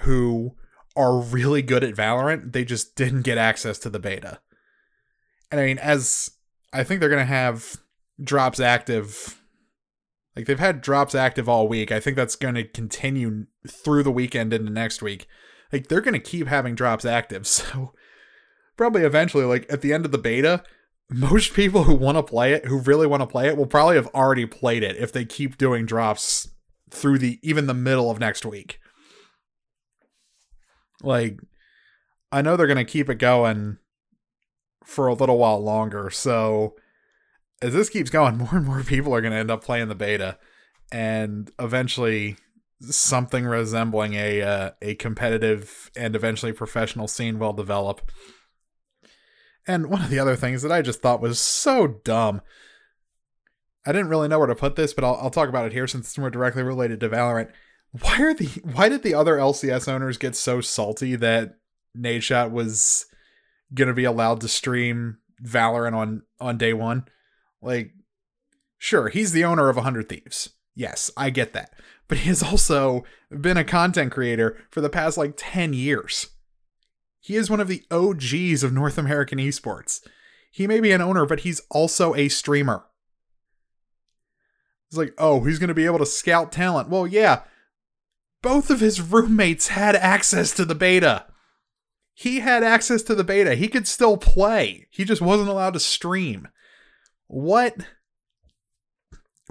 who 0.00 0.56
are 0.96 1.20
really 1.20 1.62
good 1.62 1.84
at 1.84 1.94
Valorant, 1.94 2.52
they 2.52 2.64
just 2.64 2.96
didn't 2.96 3.22
get 3.22 3.38
access 3.38 3.78
to 3.78 3.88
the 3.88 4.00
beta. 4.00 4.40
And 5.52 5.60
I 5.60 5.66
mean 5.66 5.78
as 5.78 6.32
I 6.72 6.82
think 6.82 6.98
they're 6.98 7.08
to 7.10 7.24
have 7.24 7.76
drops 8.20 8.58
active 8.58 9.38
like 10.34 10.46
they've 10.46 10.58
had 10.58 10.80
drops 10.80 11.14
active 11.14 11.48
all 11.48 11.68
week. 11.68 11.92
I 11.92 12.00
think 12.00 12.16
that's 12.16 12.36
going 12.36 12.54
to 12.54 12.64
continue 12.64 13.46
through 13.68 14.02
the 14.02 14.10
weekend 14.10 14.52
into 14.52 14.72
next 14.72 15.02
week. 15.02 15.26
Like 15.72 15.88
they're 15.88 16.00
going 16.00 16.14
to 16.14 16.20
keep 16.20 16.46
having 16.46 16.74
drops 16.74 17.04
active. 17.04 17.46
So 17.72 17.92
probably 18.78 19.02
eventually 19.02 19.44
like 19.44 19.70
at 19.70 19.82
the 19.82 19.92
end 19.92 20.06
of 20.06 20.12
the 20.12 20.18
beta, 20.18 20.62
most 21.10 21.52
people 21.52 21.84
who 21.84 21.94
want 21.94 22.16
to 22.16 22.22
play 22.22 22.54
it, 22.54 22.64
who 22.64 22.80
really 22.80 23.06
want 23.06 23.20
to 23.20 23.26
play 23.26 23.46
it, 23.46 23.56
will 23.56 23.66
probably 23.66 23.96
have 23.96 24.08
already 24.08 24.46
played 24.46 24.82
it 24.82 24.96
if 24.96 25.12
they 25.12 25.26
keep 25.26 25.58
doing 25.58 25.84
drops 25.84 26.48
through 26.90 27.18
the 27.18 27.38
even 27.42 27.66
the 27.66 27.74
middle 27.74 28.10
of 28.10 28.18
next 28.18 28.46
week. 28.46 28.80
Like 31.02 31.40
I 32.32 32.40
know 32.40 32.56
they're 32.56 32.66
going 32.66 32.76
to 32.78 32.84
keep 32.84 33.10
it 33.10 33.16
going 33.16 33.76
for 34.84 35.06
a 35.06 35.14
little 35.14 35.38
while 35.38 35.62
longer. 35.62 36.10
So 36.10 36.74
as 37.62 37.72
this 37.72 37.88
keeps 37.88 38.10
going, 38.10 38.36
more 38.38 38.50
and 38.52 38.66
more 38.66 38.82
people 38.82 39.14
are 39.14 39.20
going 39.20 39.32
to 39.32 39.38
end 39.38 39.50
up 39.50 39.64
playing 39.64 39.88
the 39.88 39.94
beta, 39.94 40.38
and 40.90 41.50
eventually 41.58 42.36
something 42.80 43.44
resembling 43.44 44.14
a 44.14 44.42
uh, 44.42 44.70
a 44.82 44.94
competitive 44.96 45.90
and 45.96 46.16
eventually 46.16 46.52
professional 46.52 47.08
scene 47.08 47.38
will 47.38 47.52
develop. 47.52 48.10
And 49.66 49.86
one 49.86 50.02
of 50.02 50.10
the 50.10 50.18
other 50.18 50.34
things 50.34 50.62
that 50.62 50.72
I 50.72 50.82
just 50.82 51.00
thought 51.00 51.20
was 51.20 51.38
so 51.38 51.86
dumb. 51.86 52.40
I 53.86 53.92
didn't 53.92 54.08
really 54.08 54.28
know 54.28 54.38
where 54.38 54.48
to 54.48 54.54
put 54.54 54.76
this, 54.76 54.92
but 54.92 55.04
I'll, 55.04 55.16
I'll 55.16 55.30
talk 55.30 55.48
about 55.48 55.66
it 55.66 55.72
here 55.72 55.86
since 55.86 56.06
it's 56.06 56.18
more 56.18 56.30
directly 56.30 56.62
related 56.62 57.00
to 57.00 57.08
Valorant. 57.08 57.50
Why 58.00 58.20
are 58.22 58.34
the 58.34 58.46
why 58.64 58.88
did 58.88 59.02
the 59.02 59.14
other 59.14 59.36
LCS 59.36 59.88
owners 59.88 60.18
get 60.18 60.34
so 60.34 60.60
salty 60.60 61.14
that 61.16 61.56
Nadeshot 61.96 62.50
was 62.50 63.06
gonna 63.74 63.94
be 63.94 64.04
allowed 64.04 64.40
to 64.42 64.48
stream 64.48 65.18
Valorant 65.42 65.94
on 65.94 66.22
on 66.40 66.58
day 66.58 66.72
one? 66.72 67.04
Like, 67.60 67.92
sure, 68.78 69.08
he's 69.08 69.32
the 69.32 69.44
owner 69.44 69.68
of 69.68 69.76
100 69.76 70.08
Thieves. 70.08 70.50
Yes, 70.74 71.10
I 71.16 71.30
get 71.30 71.52
that. 71.52 71.72
But 72.08 72.18
he 72.18 72.28
has 72.28 72.42
also 72.42 73.04
been 73.30 73.56
a 73.56 73.64
content 73.64 74.12
creator 74.12 74.58
for 74.70 74.80
the 74.80 74.90
past 74.90 75.16
like 75.16 75.34
10 75.36 75.72
years. 75.72 76.28
He 77.20 77.36
is 77.36 77.48
one 77.48 77.60
of 77.60 77.68
the 77.68 77.84
OGs 77.90 78.64
of 78.64 78.72
North 78.72 78.98
American 78.98 79.38
esports. 79.38 80.00
He 80.50 80.66
may 80.66 80.80
be 80.80 80.92
an 80.92 81.00
owner, 81.00 81.24
but 81.24 81.40
he's 81.40 81.60
also 81.70 82.14
a 82.14 82.28
streamer. 82.28 82.84
It's 84.88 84.98
like, 84.98 85.14
oh, 85.16 85.44
he's 85.44 85.58
going 85.58 85.68
to 85.68 85.74
be 85.74 85.86
able 85.86 86.00
to 86.00 86.06
scout 86.06 86.52
talent. 86.52 86.90
Well, 86.90 87.06
yeah. 87.06 87.44
Both 88.42 88.68
of 88.68 88.80
his 88.80 89.00
roommates 89.00 89.68
had 89.68 89.94
access 89.94 90.52
to 90.52 90.64
the 90.64 90.74
beta. 90.74 91.26
He 92.22 92.38
had 92.38 92.62
access 92.62 93.02
to 93.02 93.16
the 93.16 93.24
beta. 93.24 93.56
He 93.56 93.66
could 93.66 93.88
still 93.88 94.16
play. 94.16 94.86
He 94.90 95.04
just 95.04 95.20
wasn't 95.20 95.48
allowed 95.48 95.72
to 95.72 95.80
stream. 95.80 96.46
What? 97.26 97.74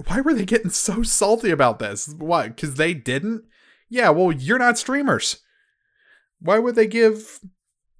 Why 0.06 0.22
were 0.22 0.32
they 0.32 0.46
getting 0.46 0.70
so 0.70 1.02
salty 1.02 1.50
about 1.50 1.80
this? 1.80 2.08
What? 2.16 2.56
Because 2.56 2.76
they 2.76 2.94
didn't? 2.94 3.44
Yeah, 3.90 4.08
well, 4.08 4.32
you're 4.32 4.58
not 4.58 4.78
streamers. 4.78 5.40
Why 6.40 6.58
would 6.58 6.74
they 6.74 6.86
give 6.86 7.40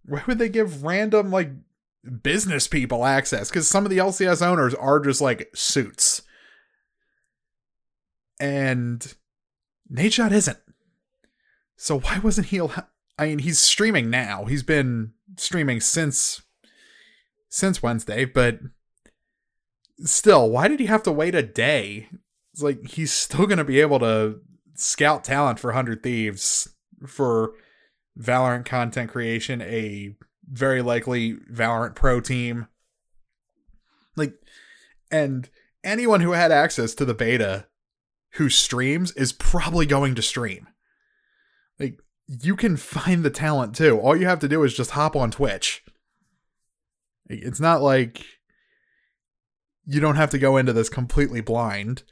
why 0.06 0.22
would 0.26 0.38
they 0.38 0.48
give 0.48 0.82
random 0.82 1.30
like 1.30 1.50
business 2.22 2.66
people 2.66 3.04
access? 3.04 3.50
Because 3.50 3.68
some 3.68 3.84
of 3.84 3.90
the 3.90 3.98
LCS 3.98 4.40
owners 4.40 4.72
are 4.72 5.00
just 5.00 5.20
like 5.20 5.50
suits. 5.54 6.22
And 8.40 9.14
Nadeshot 9.92 10.32
isn't. 10.32 10.58
So 11.76 12.00
why 12.00 12.20
wasn't 12.20 12.46
he 12.46 12.56
allowed? 12.56 12.86
I 13.22 13.28
mean, 13.28 13.38
he's 13.38 13.60
streaming 13.60 14.10
now. 14.10 14.46
He's 14.46 14.64
been 14.64 15.12
streaming 15.36 15.80
since 15.80 16.42
since 17.48 17.80
Wednesday, 17.80 18.24
but 18.24 18.58
still, 19.98 20.50
why 20.50 20.66
did 20.66 20.80
he 20.80 20.86
have 20.86 21.04
to 21.04 21.12
wait 21.12 21.36
a 21.36 21.42
day? 21.42 22.08
It's 22.52 22.62
like 22.62 22.84
he's 22.84 23.12
still 23.12 23.46
going 23.46 23.58
to 23.58 23.64
be 23.64 23.80
able 23.80 24.00
to 24.00 24.40
scout 24.74 25.22
talent 25.22 25.60
for 25.60 25.68
100 25.68 26.02
Thieves 26.02 26.68
for 27.06 27.52
Valorant 28.18 28.64
content 28.64 29.10
creation, 29.10 29.62
a 29.62 30.16
very 30.50 30.82
likely 30.82 31.34
Valorant 31.34 31.94
Pro 31.94 32.20
team. 32.20 32.66
Like, 34.16 34.34
and 35.12 35.48
anyone 35.84 36.22
who 36.22 36.32
had 36.32 36.50
access 36.50 36.92
to 36.94 37.04
the 37.04 37.14
beta 37.14 37.66
who 38.32 38.48
streams 38.48 39.12
is 39.12 39.32
probably 39.32 39.86
going 39.86 40.16
to 40.16 40.22
stream. 40.22 40.66
Like, 41.78 42.00
you 42.40 42.56
can 42.56 42.76
find 42.76 43.24
the 43.24 43.30
talent 43.30 43.74
too. 43.74 43.98
All 43.98 44.16
you 44.16 44.26
have 44.26 44.38
to 44.40 44.48
do 44.48 44.62
is 44.62 44.74
just 44.74 44.92
hop 44.92 45.14
on 45.14 45.30
Twitch. 45.30 45.84
It's 47.28 47.60
not 47.60 47.82
like 47.82 48.24
you 49.84 50.00
don't 50.00 50.16
have 50.16 50.30
to 50.30 50.38
go 50.38 50.56
into 50.56 50.72
this 50.72 50.88
completely 50.88 51.40
blind. 51.40 52.04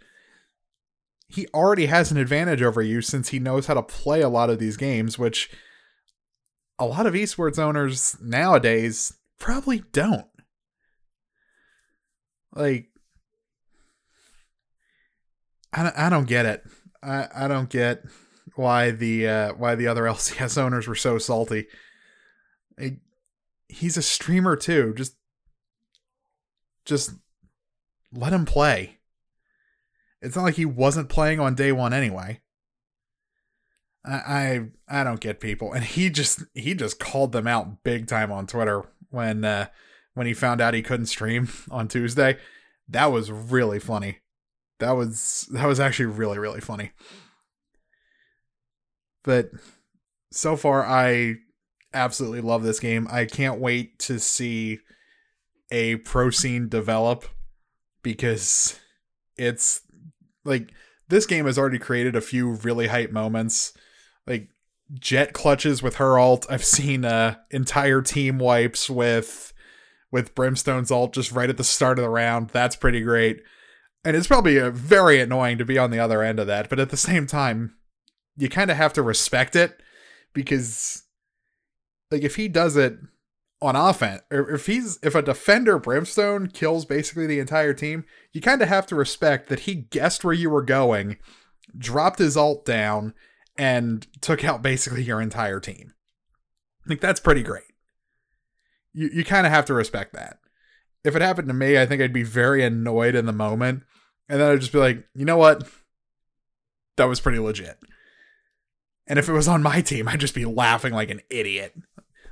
He 1.28 1.46
already 1.54 1.86
has 1.86 2.10
an 2.10 2.18
advantage 2.18 2.60
over 2.60 2.82
you 2.82 3.00
since 3.00 3.28
he 3.28 3.38
knows 3.38 3.66
how 3.66 3.74
to 3.74 3.82
play 3.82 4.20
a 4.20 4.28
lot 4.28 4.50
of 4.50 4.58
these 4.58 4.76
games, 4.76 5.18
which 5.18 5.50
a 6.78 6.86
lot 6.86 7.06
of 7.06 7.14
esports 7.14 7.58
owners 7.58 8.16
nowadays 8.20 9.14
probably 9.38 9.84
don't. 9.92 10.26
Like, 12.52 12.88
I 15.72 15.84
don't, 15.84 15.96
I 15.96 16.08
don't 16.10 16.26
get 16.26 16.46
it. 16.46 16.64
I, 17.02 17.28
I 17.34 17.48
don't 17.48 17.70
get 17.70 18.02
why 18.60 18.90
the 18.90 19.26
uh, 19.26 19.52
why 19.54 19.74
the 19.74 19.86
other 19.86 20.02
LCS 20.16 20.58
owners 20.58 20.86
were 20.86 20.94
so 20.94 21.18
salty. 21.18 21.66
He's 23.68 23.96
a 23.96 24.02
streamer 24.02 24.54
too. 24.54 24.94
Just 24.94 25.16
just 26.84 27.12
let 28.12 28.32
him 28.32 28.44
play. 28.44 28.98
It's 30.20 30.36
not 30.36 30.42
like 30.42 30.56
he 30.56 30.66
wasn't 30.66 31.08
playing 31.08 31.40
on 31.40 31.54
day 31.54 31.72
one 31.72 31.94
anyway. 31.94 32.40
I, 34.04 34.12
I 34.88 35.00
I 35.00 35.04
don't 35.04 35.20
get 35.20 35.40
people, 35.40 35.72
and 35.72 35.84
he 35.84 36.10
just 36.10 36.44
he 36.54 36.74
just 36.74 36.98
called 36.98 37.32
them 37.32 37.46
out 37.46 37.82
big 37.82 38.06
time 38.06 38.30
on 38.30 38.46
Twitter 38.46 38.82
when 39.08 39.44
uh, 39.44 39.68
when 40.14 40.26
he 40.26 40.34
found 40.34 40.60
out 40.60 40.74
he 40.74 40.82
couldn't 40.82 41.06
stream 41.06 41.48
on 41.70 41.88
Tuesday. 41.88 42.36
That 42.88 43.06
was 43.06 43.30
really 43.30 43.78
funny. 43.78 44.18
That 44.80 44.92
was 44.92 45.48
that 45.52 45.66
was 45.66 45.80
actually 45.80 46.06
really 46.06 46.38
really 46.38 46.60
funny. 46.60 46.92
But 49.22 49.50
so 50.32 50.56
far, 50.56 50.84
I 50.84 51.36
absolutely 51.92 52.40
love 52.40 52.62
this 52.62 52.80
game. 52.80 53.08
I 53.10 53.24
can't 53.24 53.60
wait 53.60 53.98
to 54.00 54.18
see 54.18 54.78
a 55.70 55.96
pro 55.96 56.30
scene 56.30 56.68
develop 56.68 57.26
because 58.02 58.78
it's 59.36 59.82
like 60.44 60.72
this 61.08 61.26
game 61.26 61.46
has 61.46 61.58
already 61.58 61.78
created 61.78 62.16
a 62.16 62.20
few 62.20 62.52
really 62.52 62.88
hype 62.88 63.10
moments 63.10 63.72
like 64.26 64.48
Jett 64.94 65.32
clutches 65.32 65.82
with 65.82 65.96
her 65.96 66.18
alt. 66.18 66.46
I've 66.50 66.64
seen 66.64 67.04
uh 67.04 67.36
entire 67.50 68.02
team 68.02 68.38
wipes 68.38 68.90
with 68.90 69.52
with 70.10 70.34
Brimstone's 70.34 70.90
alt 70.90 71.12
just 71.14 71.32
right 71.32 71.50
at 71.50 71.56
the 71.56 71.64
start 71.64 71.98
of 71.98 72.02
the 72.02 72.08
round. 72.10 72.50
That's 72.50 72.76
pretty 72.76 73.00
great. 73.00 73.42
And 74.04 74.16
it's 74.16 74.26
probably 74.26 74.58
uh, 74.58 74.70
very 74.70 75.20
annoying 75.20 75.58
to 75.58 75.64
be 75.64 75.78
on 75.78 75.90
the 75.90 75.98
other 75.98 76.22
end 76.22 76.40
of 76.40 76.46
that, 76.46 76.68
but 76.68 76.80
at 76.80 76.90
the 76.90 76.96
same 76.96 77.26
time, 77.26 77.74
you 78.36 78.48
kind 78.48 78.70
of 78.70 78.76
have 78.76 78.92
to 78.94 79.02
respect 79.02 79.56
it 79.56 79.80
because 80.32 81.04
like 82.10 82.22
if 82.22 82.36
he 82.36 82.48
does 82.48 82.76
it 82.76 82.98
on 83.62 83.76
offense 83.76 84.22
or 84.30 84.50
if 84.50 84.66
he's 84.66 84.98
if 85.02 85.14
a 85.14 85.22
defender 85.22 85.78
brimstone 85.78 86.46
kills 86.46 86.84
basically 86.84 87.26
the 87.26 87.38
entire 87.38 87.74
team 87.74 88.04
you 88.32 88.40
kind 88.40 88.62
of 88.62 88.68
have 88.68 88.86
to 88.86 88.94
respect 88.94 89.48
that 89.48 89.60
he 89.60 89.74
guessed 89.74 90.24
where 90.24 90.32
you 90.32 90.48
were 90.48 90.62
going 90.62 91.16
dropped 91.76 92.18
his 92.18 92.36
alt 92.36 92.64
down 92.64 93.14
and 93.56 94.06
took 94.20 94.44
out 94.44 94.62
basically 94.62 95.02
your 95.02 95.20
entire 95.20 95.60
team. 95.60 95.92
Like 96.86 97.00
that's 97.00 97.20
pretty 97.20 97.42
great. 97.42 97.64
You 98.92 99.10
you 99.12 99.24
kind 99.24 99.46
of 99.46 99.52
have 99.52 99.66
to 99.66 99.74
respect 99.74 100.12
that. 100.14 100.38
If 101.04 101.16
it 101.16 101.22
happened 101.22 101.48
to 101.48 101.54
me, 101.54 101.78
I 101.78 101.86
think 101.86 102.02
I'd 102.02 102.12
be 102.12 102.22
very 102.22 102.62
annoyed 102.62 103.14
in 103.14 103.26
the 103.26 103.32
moment, 103.32 103.82
and 104.28 104.40
then 104.40 104.50
I'd 104.50 104.60
just 104.60 104.72
be 104.72 104.78
like, 104.78 105.04
you 105.14 105.24
know 105.24 105.36
what, 105.36 105.68
that 106.96 107.04
was 107.04 107.20
pretty 107.20 107.38
legit. 107.38 107.78
And 109.10 109.18
if 109.18 109.28
it 109.28 109.32
was 109.32 109.48
on 109.48 109.60
my 109.60 109.80
team, 109.80 110.06
I'd 110.06 110.20
just 110.20 110.36
be 110.36 110.44
laughing 110.44 110.92
like 110.92 111.10
an 111.10 111.20
idiot. 111.28 111.74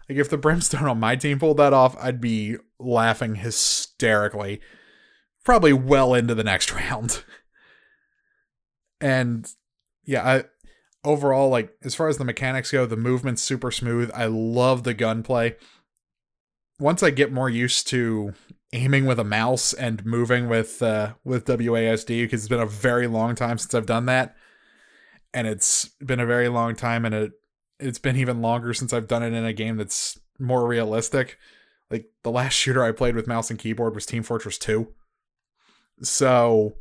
Like 0.09 0.17
if 0.17 0.31
the 0.31 0.39
brimstone 0.39 0.85
on 0.85 1.01
my 1.01 1.17
team 1.17 1.41
pulled 1.41 1.57
that 1.57 1.73
off, 1.73 1.97
I'd 2.01 2.21
be 2.21 2.57
laughing 2.79 3.35
hysterically, 3.35 4.61
probably 5.45 5.73
well 5.73 6.15
into 6.15 6.37
the 6.37 6.45
next 6.45 6.73
round. 6.75 7.25
And 9.01 9.51
yeah, 10.05 10.25
I 10.25 10.45
overall, 11.05 11.49
like 11.49 11.77
as 11.83 11.97
far 11.97 12.07
as 12.07 12.17
the 12.17 12.25
mechanics 12.25 12.71
go, 12.71 12.87
the 12.87 12.97
movement's 12.97 13.43
super 13.43 13.73
smooth. 13.73 14.13
I 14.15 14.27
love 14.27 14.85
the 14.85 14.95
gunplay. 14.95 15.57
Once 16.79 17.03
I 17.03 17.11
get 17.11 17.33
more 17.33 17.51
used 17.51 17.89
to 17.89 18.35
aiming 18.73 19.05
with 19.05 19.19
a 19.19 19.25
mouse 19.25 19.73
and 19.73 20.07
moving 20.07 20.49
with 20.49 20.81
uh, 20.81 21.15
with 21.25 21.47
WASD, 21.47 22.23
because 22.23 22.43
it's 22.43 22.49
been 22.49 22.61
a 22.61 22.67
very 22.67 23.09
long 23.09 23.35
time 23.35 23.59
since 23.59 23.75
I've 23.75 23.85
done 23.85 24.07
that, 24.07 24.37
and 25.35 25.47
it's 25.47 25.87
been 26.05 26.21
a 26.21 26.27
very 26.27 26.49
long 26.49 26.75
time, 26.75 27.05
and 27.05 27.15
it 27.15 27.33
it's 27.79 27.99
been 27.99 28.17
even 28.17 28.43
longer 28.43 28.75
since 28.75 28.93
I've 28.93 29.09
done 29.09 29.23
it 29.23 29.33
in 29.33 29.45
a 29.45 29.53
game 29.53 29.77
that's 29.77 30.19
more 30.39 30.67
realistic. 30.67 31.39
Like 31.91 32.07
the 32.23 32.31
last 32.31 32.53
shooter 32.55 32.83
I 32.83 32.93
played 32.93 33.15
with 33.15 33.27
mouse 33.27 33.51
and 33.51 33.59
keyboard 33.59 33.95
was 33.95 34.07
Team 34.07 34.23
Fortress 34.23 34.59
2. 34.59 34.89
So 36.03 36.75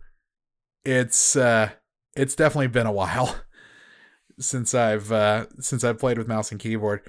it's 0.83 1.35
uh 1.35 1.71
it's 2.15 2.35
definitely 2.35 2.67
been 2.67 2.87
a 2.87 2.91
while. 2.91 3.35
since 4.39 4.73
I've 4.73 5.11
uh, 5.11 5.47
since 5.59 5.83
I've 5.83 5.99
played 5.99 6.17
with 6.17 6.27
mouse 6.27 6.51
and 6.51 6.59
keyboard. 6.59 7.01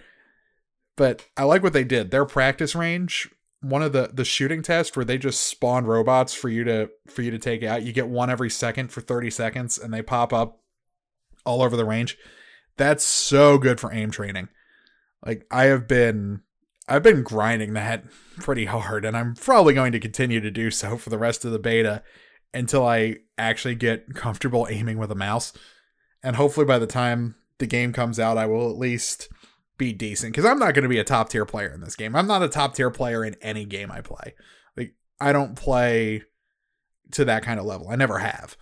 But 0.97 1.27
I 1.37 1.45
like 1.45 1.63
what 1.63 1.73
they 1.73 1.85
did. 1.85 2.11
Their 2.11 2.25
practice 2.25 2.75
range, 2.75 3.29
one 3.61 3.83
of 3.83 3.93
the 3.93 4.11
the 4.13 4.25
shooting 4.25 4.63
tests 4.63 4.97
where 4.97 5.05
they 5.05 5.19
just 5.19 5.41
spawn 5.41 5.85
robots 5.85 6.35
for 6.35 6.49
you 6.49 6.65
to 6.65 6.91
for 7.09 7.23
you 7.23 7.31
to 7.31 7.39
take 7.39 7.63
out. 7.63 7.83
You 7.83 7.93
get 7.93 8.09
one 8.09 8.31
every 8.31 8.51
second 8.51 8.91
for 8.91 9.01
30 9.01 9.31
seconds 9.31 9.79
and 9.79 9.93
they 9.93 10.03
pop 10.03 10.33
up 10.33 10.58
all 11.49 11.63
over 11.63 11.77
the 11.77 11.85
range. 11.85 12.19
That's 12.77 13.05
so 13.05 13.57
good 13.57 13.81
for 13.81 13.93
aim 13.93 14.11
training. 14.11 14.49
Like 15.25 15.47
I 15.51 15.65
have 15.65 15.89
been 15.89 16.43
I've 16.87 17.03
been 17.03 17.23
grinding 17.23 17.73
that 17.73 18.05
pretty 18.37 18.67
hard 18.67 19.05
and 19.05 19.17
I'm 19.17 19.35
probably 19.35 19.75
going 19.75 19.93
to 19.93 20.01
continue 20.01 20.41
to 20.41 20.51
do 20.51 20.71
so 20.71 20.97
for 20.97 21.11
the 21.11 21.19
rest 21.19 21.45
of 21.45 21.53
the 21.53 21.59
beta 21.59 22.03
until 22.53 22.87
I 22.87 23.17
actually 23.37 23.75
get 23.75 24.15
comfortable 24.15 24.69
aiming 24.71 24.99
with 24.99 25.11
a 25.11 25.17
mouse 25.17 25.53
and 26.23 26.37
hopefully 26.37 26.67
by 26.67 26.79
the 26.79 26.87
time 26.87 27.35
the 27.59 27.67
game 27.67 27.93
comes 27.93 28.21
out, 28.21 28.39
I 28.39 28.47
will 28.47 28.71
at 28.71 28.77
least 28.77 29.29
be 29.79 29.93
decent 29.93 30.33
because 30.33 30.45
I'm 30.45 30.59
not 30.59 30.75
going 30.75 30.83
to 30.83 30.89
be 30.89 30.99
a 30.99 31.05
top 31.05 31.31
tier 31.31 31.47
player 31.47 31.73
in 31.73 31.81
this 31.81 31.97
game. 31.97 32.15
I'm 32.15 32.27
not 32.27 32.43
a 32.43 32.49
top 32.49 32.75
tier 32.75 32.91
player 32.91 33.25
in 33.25 33.37
any 33.41 33.65
game 33.65 33.91
I 33.91 34.03
play. 34.03 34.35
Like 34.77 34.95
I 35.21 35.33
don't 35.33 35.57
play 35.57 36.23
to 37.13 37.25
that 37.25 37.43
kind 37.43 37.59
of 37.59 37.67
level. 37.67 37.89
I 37.89 37.97
never 37.97 38.19
have. 38.19 38.57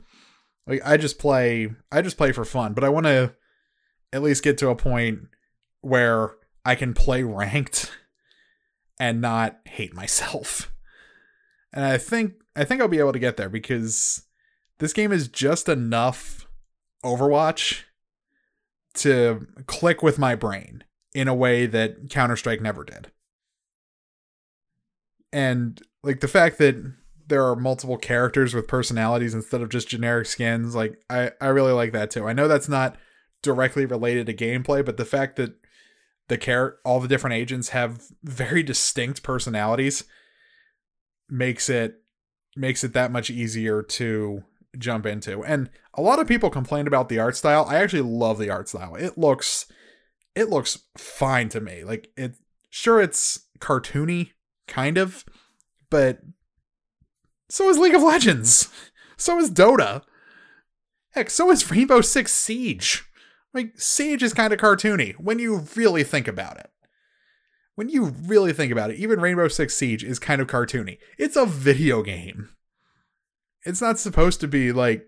Like 0.67 0.83
I 0.85 0.97
just 0.97 1.19
play 1.19 1.71
I 1.93 2.03
just 2.03 2.17
play 2.17 2.33
for 2.33 2.45
fun, 2.45 2.73
but 2.73 2.85
I 2.85 2.89
want 2.89 3.07
to 3.07 3.35
at 4.13 4.23
least 4.23 4.43
get 4.43 4.59
to 4.59 4.71
a 4.71 4.77
point 4.77 5.21
where 5.81 6.35
I 6.65 6.75
can 6.75 6.95
play 6.95 7.23
ranked 7.23 7.93
and 9.01 9.21
not 9.21 9.59
hate 9.65 9.95
myself. 9.95 10.73
And 11.73 11.85
I 11.85 11.99
think 11.99 12.35
I 12.55 12.65
think 12.65 12.81
I'll 12.81 12.89
be 12.89 12.99
able 12.99 13.13
to 13.13 13.19
get 13.19 13.37
there 13.37 13.49
because 13.49 14.23
this 14.79 14.93
game 14.93 15.13
is 15.13 15.29
just 15.29 15.69
enough 15.69 16.47
Overwatch 17.05 17.83
to 18.95 19.47
click 19.67 20.03
with 20.03 20.19
my 20.19 20.35
brain. 20.35 20.83
in 21.15 21.29
a 21.29 21.35
way 21.35 21.65
that 21.65 22.11
Counter-Strike 22.11 22.61
never 22.61 22.85
did. 22.85 23.11
And 25.33 25.81
like 26.03 26.21
the 26.21 26.29
fact 26.29 26.59
that 26.59 26.77
there 27.27 27.45
are 27.45 27.57
multiple 27.57 27.97
characters 27.97 28.55
with 28.55 28.69
personalities 28.69 29.35
instead 29.35 29.61
of 29.61 29.69
just 29.69 29.89
generic 29.89 30.27
skins, 30.27 30.75
like 30.75 30.99
I 31.11 31.33
I 31.41 31.49
really 31.49 31.73
like 31.73 31.93
that 31.93 32.11
too. 32.11 32.27
I 32.27 32.33
know 32.33 32.49
that's 32.49 32.69
not 32.69 32.97
directly 33.43 33.87
related 33.87 34.27
to 34.27 34.35
gameplay, 34.35 34.85
but 34.85 34.97
the 34.97 35.05
fact 35.05 35.37
that 35.37 35.55
the 36.29 36.39
care 36.39 36.77
all 36.85 37.01
the 37.01 37.09
different 37.09 37.35
agents 37.35 37.71
have 37.71 38.03
very 38.23 38.63
distinct 38.63 39.23
personalities 39.23 40.05
makes 41.29 41.69
it 41.69 42.03
makes 42.57 42.83
it 42.83 42.93
that 42.93 43.13
much 43.13 43.31
easier 43.31 43.83
to 43.83 44.43
jump 44.79 45.07
into. 45.07 45.45
And 45.45 45.71
a 45.95 46.03
lot 46.03 46.19
of 46.19 46.29
people 46.29 46.51
complained 46.51 46.89
about 46.89 47.09
the 47.09 47.19
art 47.19 47.37
style. 47.37 47.65
I 47.69 47.77
actually 47.77 48.03
love 48.03 48.39
the 48.39 48.51
art 48.51 48.69
style. 48.69 48.95
It 48.95 49.17
looks 49.19 49.67
it 50.35 50.49
looks 50.49 50.79
fine 50.97 51.49
to 51.51 51.61
me. 51.61 51.85
Like 51.85 52.11
it 52.17 52.37
sure 52.71 53.01
it's 53.01 53.47
cartoony 53.59 54.33
kind 54.69 54.99
of, 54.99 55.25
but 55.91 56.21
so 57.49 57.69
is 57.69 57.79
League 57.79 57.95
of 57.95 58.03
Legends. 58.03 58.69
So 59.17 59.39
is 59.39 59.51
Dota. 59.51 60.03
Heck, 61.13 61.31
so 61.31 61.51
is 61.51 61.71
Rainbow 61.71 62.03
Six 62.03 62.35
Siege. 62.35 63.05
Like 63.55 63.73
Siege 63.79 64.23
is 64.23 64.35
kind 64.35 64.53
of 64.53 64.61
cartoony 64.61 65.15
when 65.15 65.39
you 65.39 65.65
really 65.75 66.05
think 66.05 66.29
about 66.29 66.59
it. 66.59 66.71
When 67.75 67.89
you 67.89 68.15
really 68.27 68.53
think 68.53 68.71
about 68.73 68.91
it, 68.91 68.99
even 68.99 69.21
Rainbow 69.21 69.49
Six 69.49 69.75
Siege 69.75 70.05
is 70.05 70.19
kind 70.19 70.43
of 70.43 70.49
cartoony. 70.49 70.99
It's 71.19 71.37
a 71.37 71.47
video 71.47 72.03
game. 72.03 72.51
It's 73.65 73.81
not 73.81 73.99
supposed 73.99 74.41
to 74.41 74.49
be 74.49 74.73
like 74.73 75.07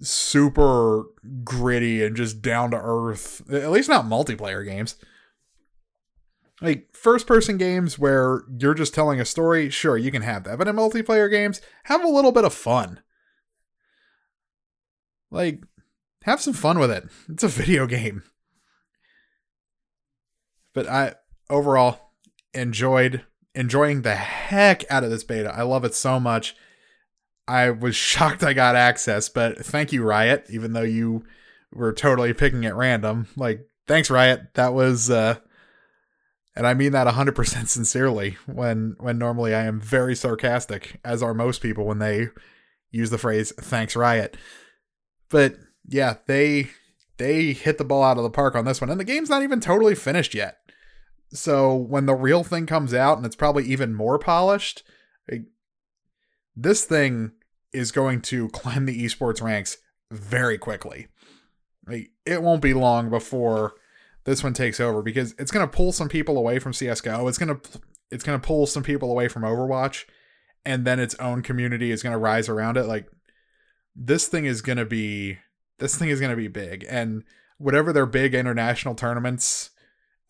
super 0.00 1.04
gritty 1.44 2.04
and 2.04 2.16
just 2.16 2.42
down 2.42 2.72
to 2.72 2.80
earth. 2.82 3.42
At 3.52 3.70
least 3.70 3.88
not 3.88 4.06
multiplayer 4.06 4.64
games. 4.64 4.96
Like 6.60 6.88
first 6.92 7.26
person 7.26 7.58
games 7.58 7.98
where 7.98 8.42
you're 8.58 8.74
just 8.74 8.94
telling 8.94 9.20
a 9.20 9.24
story, 9.24 9.70
sure, 9.70 9.96
you 9.96 10.10
can 10.10 10.22
have 10.22 10.44
that. 10.44 10.58
But 10.58 10.68
in 10.68 10.76
multiplayer 10.76 11.30
games, 11.30 11.60
have 11.84 12.04
a 12.04 12.08
little 12.08 12.32
bit 12.32 12.44
of 12.44 12.54
fun. 12.54 13.00
Like, 15.30 15.64
have 16.22 16.40
some 16.40 16.54
fun 16.54 16.78
with 16.78 16.90
it. 16.90 17.08
It's 17.28 17.42
a 17.42 17.48
video 17.48 17.86
game. 17.86 18.22
But 20.72 20.88
I 20.88 21.14
overall 21.50 22.12
enjoyed 22.52 23.24
enjoying 23.54 24.02
the 24.02 24.14
heck 24.14 24.90
out 24.90 25.04
of 25.04 25.10
this 25.10 25.24
beta. 25.24 25.52
I 25.54 25.62
love 25.62 25.84
it 25.84 25.94
so 25.94 26.18
much. 26.18 26.56
I 27.46 27.70
was 27.70 27.96
shocked 27.96 28.42
I 28.42 28.52
got 28.52 28.76
access, 28.76 29.28
but 29.28 29.64
thank 29.64 29.92
you, 29.92 30.02
Riot, 30.02 30.46
even 30.50 30.72
though 30.72 30.82
you 30.82 31.24
were 31.72 31.92
totally 31.92 32.32
picking 32.32 32.64
at 32.64 32.76
random. 32.76 33.28
Like, 33.36 33.68
thanks, 33.86 34.10
Riot. 34.10 34.54
That 34.54 34.74
was, 34.74 35.10
uh, 35.10 35.36
and 36.56 36.66
I 36.66 36.74
mean 36.74 36.92
that 36.92 37.06
100% 37.06 37.66
sincerely 37.68 38.36
when, 38.46 38.96
when 38.98 39.18
normally 39.18 39.54
I 39.54 39.64
am 39.64 39.80
very 39.80 40.14
sarcastic, 40.14 41.00
as 41.04 41.22
are 41.22 41.34
most 41.34 41.60
people 41.60 41.84
when 41.84 41.98
they 41.98 42.28
use 42.90 43.10
the 43.10 43.18
phrase, 43.18 43.52
thanks, 43.58 43.96
Riot. 43.96 44.36
But 45.30 45.56
yeah, 45.86 46.16
they, 46.26 46.70
they 47.16 47.52
hit 47.52 47.78
the 47.78 47.84
ball 47.84 48.02
out 48.02 48.16
of 48.16 48.22
the 48.22 48.30
park 48.30 48.54
on 48.54 48.64
this 48.64 48.80
one, 48.80 48.90
and 48.90 49.00
the 49.00 49.04
game's 49.04 49.30
not 49.30 49.42
even 49.42 49.60
totally 49.60 49.94
finished 49.94 50.34
yet. 50.34 50.58
So 51.30 51.74
when 51.74 52.06
the 52.06 52.14
real 52.14 52.44
thing 52.44 52.66
comes 52.66 52.94
out 52.94 53.16
and 53.16 53.26
it's 53.26 53.36
probably 53.36 53.64
even 53.64 53.94
more 53.94 54.18
polished, 54.18 54.84
this 56.56 56.84
thing 56.84 57.32
is 57.72 57.90
going 57.90 58.20
to 58.22 58.48
climb 58.50 58.86
the 58.86 59.04
esports 59.04 59.42
ranks 59.42 59.78
very 60.10 60.58
quickly. 60.58 61.08
It 62.24 62.42
won't 62.42 62.62
be 62.62 62.72
long 62.72 63.10
before 63.10 63.74
this 64.24 64.42
one 64.42 64.54
takes 64.54 64.80
over 64.80 65.02
because 65.02 65.34
it's 65.38 65.50
going 65.50 65.66
to 65.66 65.76
pull 65.76 65.92
some 65.92 66.08
people 66.08 66.36
away 66.36 66.58
from 66.58 66.72
CS:GO. 66.72 67.28
It's 67.28 67.38
going 67.38 67.58
to 67.58 67.80
it's 68.10 68.24
going 68.24 68.40
to 68.40 68.46
pull 68.46 68.66
some 68.66 68.82
people 68.82 69.10
away 69.10 69.28
from 69.28 69.42
Overwatch 69.42 70.04
and 70.64 70.84
then 70.84 71.00
its 71.00 71.14
own 71.16 71.42
community 71.42 71.90
is 71.90 72.02
going 72.02 72.12
to 72.12 72.18
rise 72.18 72.48
around 72.48 72.76
it 72.76 72.84
like 72.84 73.06
this 73.94 74.28
thing 74.28 74.44
is 74.44 74.62
going 74.62 74.78
to 74.78 74.84
be 74.84 75.38
this 75.78 75.96
thing 75.96 76.08
is 76.08 76.20
going 76.20 76.30
to 76.30 76.36
be 76.36 76.48
big 76.48 76.84
and 76.88 77.24
whatever 77.58 77.92
their 77.92 78.06
big 78.06 78.34
international 78.34 78.94
tournaments 78.94 79.70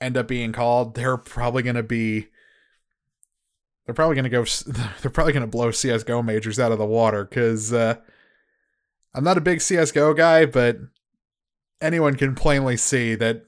end 0.01 0.17
up 0.17 0.29
being 0.29 0.53
called, 0.53 0.95
they're 0.95 1.17
probably 1.17 1.63
going 1.63 1.77
to 1.77 1.83
be 1.83 2.29
they're 3.85 3.95
probably 3.95 4.15
going 4.15 4.25
to 4.25 4.31
go 4.31 4.45
they're 5.03 5.11
probably 5.11 5.33
going 5.33 5.43
to 5.43 5.47
blow 5.47 5.71
CS:GO 5.71 6.23
majors 6.23 6.59
out 6.59 6.73
of 6.73 6.79
the 6.79 6.87
water 6.87 7.25
cuz 7.25 7.73
uh, 7.73 7.97
I'm 9.15 9.25
not 9.25 9.39
a 9.39 9.43
big 9.43 9.61
CS:GO 9.61 10.15
guy, 10.15 10.47
but 10.47 10.79
anyone 11.81 12.17
can 12.17 12.35
plainly 12.35 12.77
see 12.77 13.15
that 13.15 13.45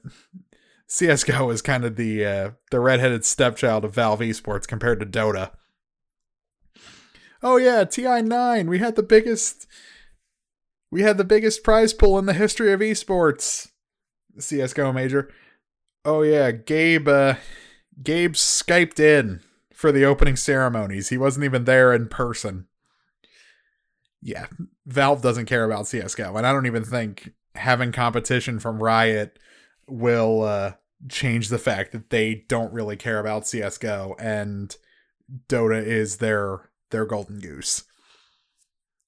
CS:GO 0.87 1.49
is 1.49 1.61
kind 1.61 1.83
of 1.83 1.95
the 1.95 2.25
uh, 2.25 2.51
the 2.71 2.79
redheaded 2.79 3.25
stepchild 3.25 3.83
of 3.83 3.93
Valve 3.93 4.21
Esports 4.21 4.67
compared 4.67 4.99
to 4.99 5.05
Dota. 5.05 5.51
Oh 7.43 7.57
yeah, 7.57 7.83
TI9, 7.83 8.67
we 8.67 8.79
had 8.79 8.95
the 8.95 9.03
biggest 9.03 9.67
we 10.89 11.01
had 11.01 11.17
the 11.17 11.23
biggest 11.23 11.63
prize 11.63 11.93
pool 11.93 12.17
in 12.17 12.25
the 12.25 12.33
history 12.33 12.71
of 12.71 12.79
esports. 12.79 13.69
CS:GO 14.39 14.93
major. 14.93 15.29
Oh 16.05 16.21
yeah, 16.21 16.51
Gabe 16.51 17.07
uh, 17.07 17.35
Gabe 18.01 18.33
skyped 18.33 18.99
in 18.99 19.41
for 19.73 19.91
the 19.91 20.05
opening 20.05 20.35
ceremonies. 20.35 21.09
He 21.09 21.17
wasn't 21.17 21.45
even 21.45 21.65
there 21.65 21.93
in 21.93 22.07
person. 22.07 22.67
Yeah, 24.21 24.47
Valve 24.85 25.21
doesn't 25.21 25.45
care 25.47 25.65
about 25.65 25.87
CS:GO, 25.87 26.35
and 26.37 26.47
I 26.47 26.53
don't 26.53 26.65
even 26.65 26.83
think 26.83 27.33
having 27.57 27.91
competition 27.91 28.59
from 28.59 28.81
Riot 28.81 29.37
will 29.87 30.43
uh, 30.43 30.73
change 31.09 31.49
the 31.49 31.59
fact 31.59 31.91
that 31.91 32.09
they 32.09 32.45
don't 32.47 32.73
really 32.73 32.95
care 32.95 33.19
about 33.19 33.47
CS:GO 33.47 34.15
and 34.19 34.75
Dota 35.49 35.83
is 35.83 36.17
their 36.17 36.69
their 36.91 37.05
golden 37.05 37.39
goose. 37.39 37.83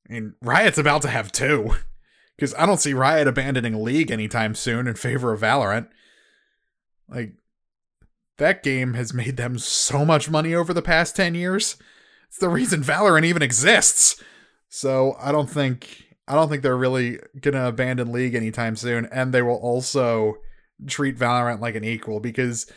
And 0.09 0.33
Riot's 0.41 0.77
about 0.77 1.01
to 1.03 1.09
have 1.09 1.31
two 1.31 1.75
because 2.35 2.53
I 2.55 2.65
don't 2.65 2.79
see 2.79 2.93
Riot 2.93 3.27
abandoning 3.27 3.83
League 3.83 4.11
anytime 4.11 4.55
soon 4.55 4.87
in 4.87 4.95
favor 4.95 5.33
of 5.33 5.41
Valorant. 5.41 5.87
Like 7.07 7.33
that 8.37 8.63
game 8.63 8.93
has 8.95 9.13
made 9.13 9.37
them 9.37 9.59
so 9.59 10.05
much 10.05 10.29
money 10.29 10.55
over 10.55 10.73
the 10.73 10.81
past 10.81 11.15
10 11.15 11.35
years. 11.35 11.77
It's 12.27 12.39
the 12.39 12.49
reason 12.49 12.81
Valorant 12.81 13.25
even 13.25 13.41
exists. 13.41 14.21
So 14.69 15.15
I 15.19 15.31
don't 15.31 15.49
think 15.49 16.08
I 16.29 16.35
don't 16.35 16.47
think 16.47 16.61
they're 16.61 16.77
really 16.77 17.19
gonna 17.41 17.67
abandon 17.67 18.11
League 18.11 18.35
anytime 18.35 18.75
soon, 18.75 19.07
and 19.07 19.33
they 19.33 19.41
will 19.41 19.55
also 19.55 20.35
treat 20.87 21.17
Valorant 21.17 21.59
like 21.59 21.75
an 21.75 21.83
equal 21.83 22.19
because 22.19 22.71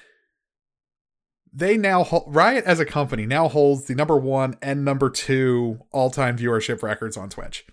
they 1.52 1.76
now 1.76 2.24
Riot 2.26 2.64
as 2.64 2.80
a 2.80 2.86
company 2.86 3.26
now 3.26 3.48
holds 3.48 3.84
the 3.84 3.94
number 3.94 4.16
one 4.16 4.56
and 4.62 4.84
number 4.84 5.10
two 5.10 5.80
all 5.92 6.10
time 6.10 6.36
viewership 6.36 6.82
records 6.82 7.16
on 7.16 7.28
Twitch. 7.28 7.66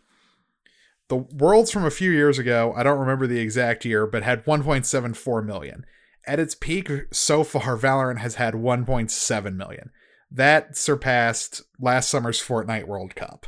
The 1.07 1.15
Worlds 1.15 1.71
from 1.71 1.86
a 1.86 1.91
few 1.91 2.11
years 2.11 2.38
ago, 2.38 2.73
I 2.75 2.84
don't 2.84 2.99
remember 2.99 3.25
the 3.25 3.39
exact 3.39 3.86
year, 3.86 4.05
but 4.05 4.21
had 4.21 4.45
1.74 4.45 5.45
million. 5.45 5.86
At 6.25 6.39
its 6.39 6.53
peak 6.53 6.91
so 7.11 7.43
far, 7.43 7.77
Valorant 7.77 8.19
has 8.19 8.36
had 8.36 8.53
1.7 8.53 9.55
million. 9.55 9.89
That 10.30 10.77
surpassed 10.77 11.63
last 11.80 12.09
summer's 12.09 12.39
Fortnite 12.39 12.86
World 12.86 13.15
Cup. 13.15 13.47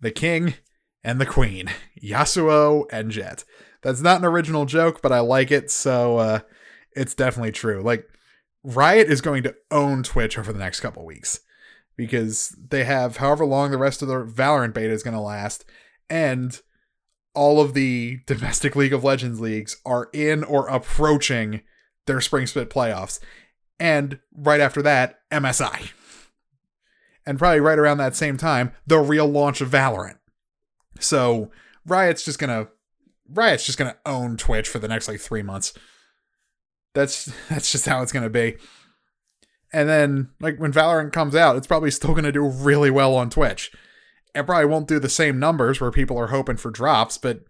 The 0.00 0.10
King 0.10 0.54
and 1.02 1.20
the 1.20 1.26
Queen, 1.26 1.70
Yasuo 2.02 2.86
and 2.90 3.10
Jett. 3.10 3.44
That's 3.82 4.00
not 4.00 4.18
an 4.18 4.24
original 4.24 4.64
joke, 4.64 5.02
but 5.02 5.12
I 5.12 5.20
like 5.20 5.50
it, 5.50 5.70
so 5.70 6.16
uh, 6.18 6.40
it's 6.92 7.14
definitely 7.14 7.52
true. 7.52 7.82
Like, 7.82 8.08
Riot 8.62 9.08
is 9.08 9.20
going 9.20 9.42
to 9.42 9.54
own 9.70 10.02
Twitch 10.02 10.38
over 10.38 10.52
the 10.52 10.58
next 10.58 10.80
couple 10.80 11.04
weeks 11.04 11.40
because 11.96 12.56
they 12.68 12.84
have 12.84 13.18
however 13.18 13.44
long 13.44 13.70
the 13.70 13.78
rest 13.78 14.00
of 14.00 14.08
the 14.08 14.24
Valorant 14.24 14.72
beta 14.72 14.92
is 14.92 15.02
going 15.02 15.14
to 15.14 15.20
last, 15.20 15.64
and 16.08 16.60
all 17.34 17.60
of 17.60 17.74
the 17.74 18.20
domestic 18.26 18.74
League 18.76 18.94
of 18.94 19.04
Legends 19.04 19.40
leagues 19.40 19.76
are 19.84 20.08
in 20.12 20.44
or 20.44 20.66
approaching 20.68 21.60
their 22.06 22.20
spring 22.20 22.46
split 22.46 22.70
playoffs. 22.70 23.20
And 23.78 24.18
right 24.34 24.60
after 24.60 24.82
that, 24.82 25.18
MSI. 25.30 25.90
And 27.26 27.38
probably 27.38 27.60
right 27.60 27.78
around 27.78 27.98
that 27.98 28.16
same 28.16 28.36
time, 28.36 28.72
the 28.86 28.98
real 28.98 29.26
launch 29.26 29.60
of 29.60 29.70
Valorant. 29.70 30.18
So 31.00 31.50
Riot's 31.86 32.24
just 32.24 32.38
gonna 32.38 32.68
Riot's 33.28 33.64
just 33.64 33.78
gonna 33.78 33.96
own 34.04 34.36
Twitch 34.36 34.68
for 34.68 34.78
the 34.78 34.88
next 34.88 35.08
like 35.08 35.20
three 35.20 35.42
months. 35.42 35.72
That's 36.94 37.32
that's 37.48 37.72
just 37.72 37.86
how 37.86 38.02
it's 38.02 38.12
gonna 38.12 38.30
be. 38.30 38.56
And 39.72 39.88
then 39.88 40.30
like 40.40 40.58
when 40.58 40.72
Valorant 40.72 41.12
comes 41.12 41.34
out, 41.34 41.56
it's 41.56 41.66
probably 41.66 41.90
still 41.90 42.14
gonna 42.14 42.32
do 42.32 42.46
really 42.46 42.90
well 42.90 43.14
on 43.16 43.30
Twitch 43.30 43.72
it 44.34 44.46
probably 44.46 44.66
won't 44.66 44.88
do 44.88 44.98
the 44.98 45.08
same 45.08 45.38
numbers 45.38 45.80
where 45.80 45.90
people 45.90 46.18
are 46.18 46.28
hoping 46.28 46.56
for 46.56 46.70
drops, 46.70 47.16
but 47.18 47.40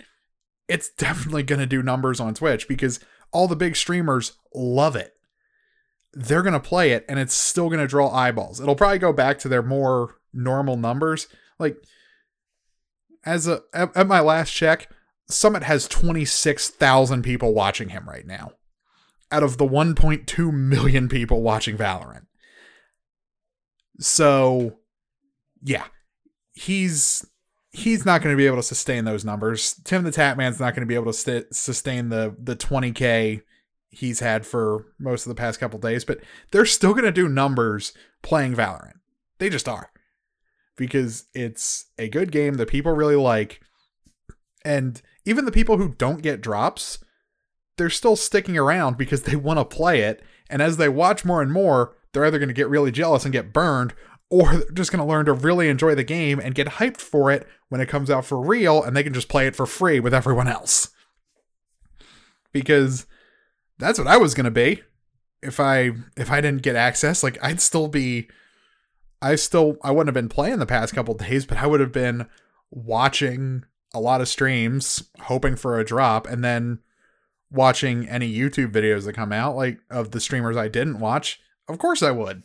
it's 0.69 0.91
definitely 0.99 1.45
to 1.45 1.67
do 1.67 1.83
numbers 1.83 2.21
on 2.21 2.35
Twitch 2.35 2.69
because 2.69 3.01
all 3.33 3.49
the 3.49 3.57
big 3.57 3.77
streamers 3.77 4.35
love 4.55 4.95
it. 4.95 5.14
They're 6.15 6.43
going 6.43 6.55
to 6.55 6.61
play 6.61 6.93
it 6.93 7.05
and 7.09 7.19
it's 7.19 7.35
still 7.35 7.69
going 7.69 7.81
to 7.81 7.87
draw 7.87 8.11
eyeballs. 8.11 8.61
It'll 8.61 8.77
probably 8.77 8.99
go 8.99 9.13
back 9.13 9.39
to 9.41 9.49
their 9.49 9.63
more 9.63 10.17
normal 10.33 10.77
numbers. 10.77 11.29
Like 11.59 11.77
as 13.25 13.47
a 13.49 13.63
at, 13.73 13.97
at 13.97 14.07
my 14.07 14.21
last 14.21 14.51
check, 14.51 14.89
Summit 15.29 15.63
has 15.63 15.89
26,000 15.89 17.23
people 17.23 17.55
watching 17.55 17.89
him 17.89 18.09
right 18.09 18.27
now. 18.27 18.53
out 19.33 19.43
of 19.43 19.57
the 19.59 19.67
1.2 19.67 20.53
million 20.53 21.09
people 21.09 21.43
watching 21.43 21.77
Valorant. 21.77 22.27
So, 23.99 24.79
yeah, 25.63 25.85
he's 26.53 27.27
he's 27.71 28.05
not 28.07 28.23
going 28.23 28.33
to 28.33 28.37
be 28.37 28.47
able 28.47 28.57
to 28.57 28.63
sustain 28.63 29.05
those 29.05 29.25
numbers. 29.25 29.81
Tim 29.85 30.05
the 30.05 30.11
Tatman's 30.11 30.61
not 30.61 30.75
going 30.75 30.83
to 30.83 30.87
be 30.87 30.95
able 30.95 31.07
to 31.07 31.13
st- 31.13 31.55
sustain 31.55 32.09
the 32.09 32.37
the 32.39 32.57
20k 32.57 33.43
he's 33.95 34.21
had 34.21 34.47
for 34.47 34.87
most 34.99 35.27
of 35.27 35.31
the 35.31 35.41
past 35.41 35.61
couple 35.61 35.79
days, 35.79 36.05
but 36.05 36.21
they're 36.51 36.67
still 36.67 36.93
going 36.93 37.05
to 37.05 37.13
do 37.13 37.29
numbers 37.29 37.93
playing 38.23 38.55
Valorant. 38.55 38.99
They 39.39 39.49
just 39.49 39.69
are. 39.69 39.91
Because 40.77 41.25
it's 41.35 41.87
a 41.99 42.09
good 42.09 42.33
game 42.33 42.55
that 42.55 42.69
people 42.69 42.93
really 42.93 43.17
like. 43.17 43.61
And 44.65 45.01
even 45.25 45.45
the 45.45 45.53
people 45.53 45.77
who 45.79 45.91
don't 45.91 46.23
get 46.23 46.41
drops, 46.41 46.99
they're 47.77 47.91
still 47.91 48.17
sticking 48.17 48.59
around 48.59 48.99
because 48.99 49.23
they 49.23 49.37
want 49.37 49.59
to 49.59 49.65
play 49.65 50.01
it. 50.01 50.23
And 50.51 50.61
as 50.61 50.77
they 50.77 50.89
watch 50.89 51.25
more 51.25 51.43
and 51.43 51.53
more, 51.53 51.95
they're 52.13 52.25
either 52.25 52.39
going 52.39 52.49
to 52.49 52.55
get 52.55 52.69
really 52.69 52.91
jealous 52.91 53.25
and 53.25 53.33
get 53.33 53.53
burned, 53.53 53.95
or 54.31 54.53
they're 54.53 54.71
just 54.73 54.91
going 54.91 55.05
to 55.05 55.09
learn 55.09 55.27
to 55.27 55.33
really 55.33 55.69
enjoy 55.69 55.95
the 55.95 56.05
game 56.05 56.41
and 56.41 56.55
get 56.55 56.67
hyped 56.67 57.01
for 57.01 57.31
it 57.31 57.47
when 57.69 57.81
it 57.81 57.89
comes 57.89 58.11
out 58.11 58.25
for 58.25 58.41
real 58.41 58.83
and 58.83 58.97
they 58.97 59.03
can 59.03 59.15
just 59.15 59.29
play 59.29 59.47
it 59.47 59.57
for 59.57 59.67
free 59.67 60.01
with 60.01 60.15
everyone 60.15 60.49
else. 60.49 60.89
Because 62.53 63.07
that's 63.79 63.99
what 63.99 64.09
I 64.09 64.17
was 64.17 64.35
to 64.35 64.51
be 64.51 64.83
if 65.45 65.61
I 65.61 65.93
if 66.17 66.31
I 66.31 66.41
didn't 66.41 66.63
get 66.63 66.75
access, 66.75 67.23
like 67.23 67.39
I'd 67.43 67.61
still 67.61 67.87
be 67.87 68.29
I 69.23 69.37
still 69.37 69.77
I 69.83 69.91
wouldn't 69.91 70.09
have 70.09 70.23
been 70.23 70.29
playing 70.29 70.59
the 70.59 70.67
past 70.67 70.95
couple 70.95 71.15
days, 71.15 71.47
but 71.47 71.59
I 71.59 71.67
would 71.67 71.81
have 71.81 71.93
been 71.93 72.27
watching 72.71 73.65
a 73.93 74.01
lot 74.01 74.21
of 74.21 74.29
streams, 74.29 75.05
hoping 75.21 75.55
for 75.55 75.79
a 75.79 75.85
drop, 75.85 76.27
and 76.27 76.43
then 76.43 76.81
watching 77.51 78.09
any 78.09 78.35
YouTube 78.35 78.73
videos 78.73 79.05
that 79.05 79.13
come 79.13 79.33
out, 79.33 79.55
like 79.55 79.79
of 79.91 80.11
the 80.11 80.21
streamers 80.21 80.57
I 80.57 80.69
didn't 80.69 80.99
watch. 80.99 81.41
Of 81.69 81.79
course 81.79 82.03
I 82.03 82.11
would. 82.11 82.43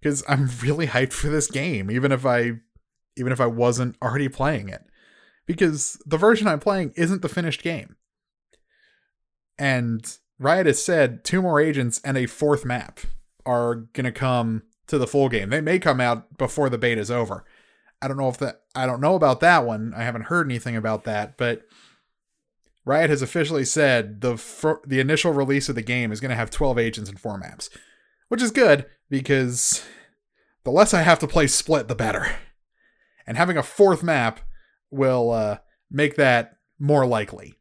Because 0.00 0.22
I'm 0.28 0.50
really 0.62 0.88
hyped 0.88 1.12
for 1.12 1.28
this 1.28 1.50
game, 1.50 1.90
even 1.90 2.12
if 2.12 2.26
I 2.26 2.52
even 3.16 3.32
if 3.32 3.40
I 3.40 3.46
wasn't 3.46 3.96
already 4.02 4.28
playing 4.28 4.68
it. 4.68 4.82
Because 5.46 6.00
the 6.04 6.18
version 6.18 6.46
I'm 6.46 6.60
playing 6.60 6.92
isn't 6.94 7.22
the 7.22 7.28
finished 7.28 7.62
game. 7.62 7.96
And 9.58 10.06
Riot 10.38 10.66
has 10.66 10.82
said 10.82 11.24
two 11.24 11.42
more 11.42 11.60
agents 11.60 12.00
and 12.04 12.16
a 12.16 12.26
fourth 12.26 12.64
map 12.64 13.00
are 13.44 13.74
gonna 13.74 14.12
come 14.12 14.62
to 14.86 14.98
the 14.98 15.06
full 15.06 15.28
game. 15.28 15.50
They 15.50 15.60
may 15.60 15.78
come 15.78 16.00
out 16.00 16.38
before 16.38 16.70
the 16.70 16.78
beta 16.78 17.00
is 17.00 17.10
over. 17.10 17.44
I 18.00 18.08
don't 18.08 18.16
know 18.16 18.28
if 18.28 18.38
that 18.38 18.62
I 18.74 18.86
don't 18.86 19.00
know 19.00 19.14
about 19.14 19.40
that 19.40 19.64
one. 19.64 19.92
I 19.96 20.04
haven't 20.04 20.26
heard 20.26 20.46
anything 20.46 20.76
about 20.76 21.04
that, 21.04 21.36
but 21.36 21.62
Riot 22.84 23.10
has 23.10 23.20
officially 23.20 23.66
said 23.66 24.22
the 24.22 24.36
fir- 24.38 24.80
the 24.86 25.00
initial 25.00 25.32
release 25.32 25.68
of 25.68 25.74
the 25.74 25.82
game 25.82 26.10
is 26.10 26.20
going 26.20 26.30
to 26.30 26.36
have 26.36 26.50
12 26.50 26.78
agents 26.78 27.10
and 27.10 27.20
four 27.20 27.36
maps, 27.36 27.68
which 28.28 28.40
is 28.40 28.50
good 28.50 28.86
because 29.10 29.84
the 30.64 30.70
less 30.70 30.94
I 30.94 31.02
have 31.02 31.18
to 31.18 31.26
play 31.26 31.48
Split, 31.48 31.88
the 31.88 31.94
better. 31.94 32.36
And 33.26 33.36
having 33.36 33.58
a 33.58 33.62
fourth 33.62 34.02
map 34.02 34.40
will 34.90 35.30
uh, 35.32 35.58
make 35.90 36.16
that 36.16 36.56
more 36.78 37.04
likely 37.04 37.57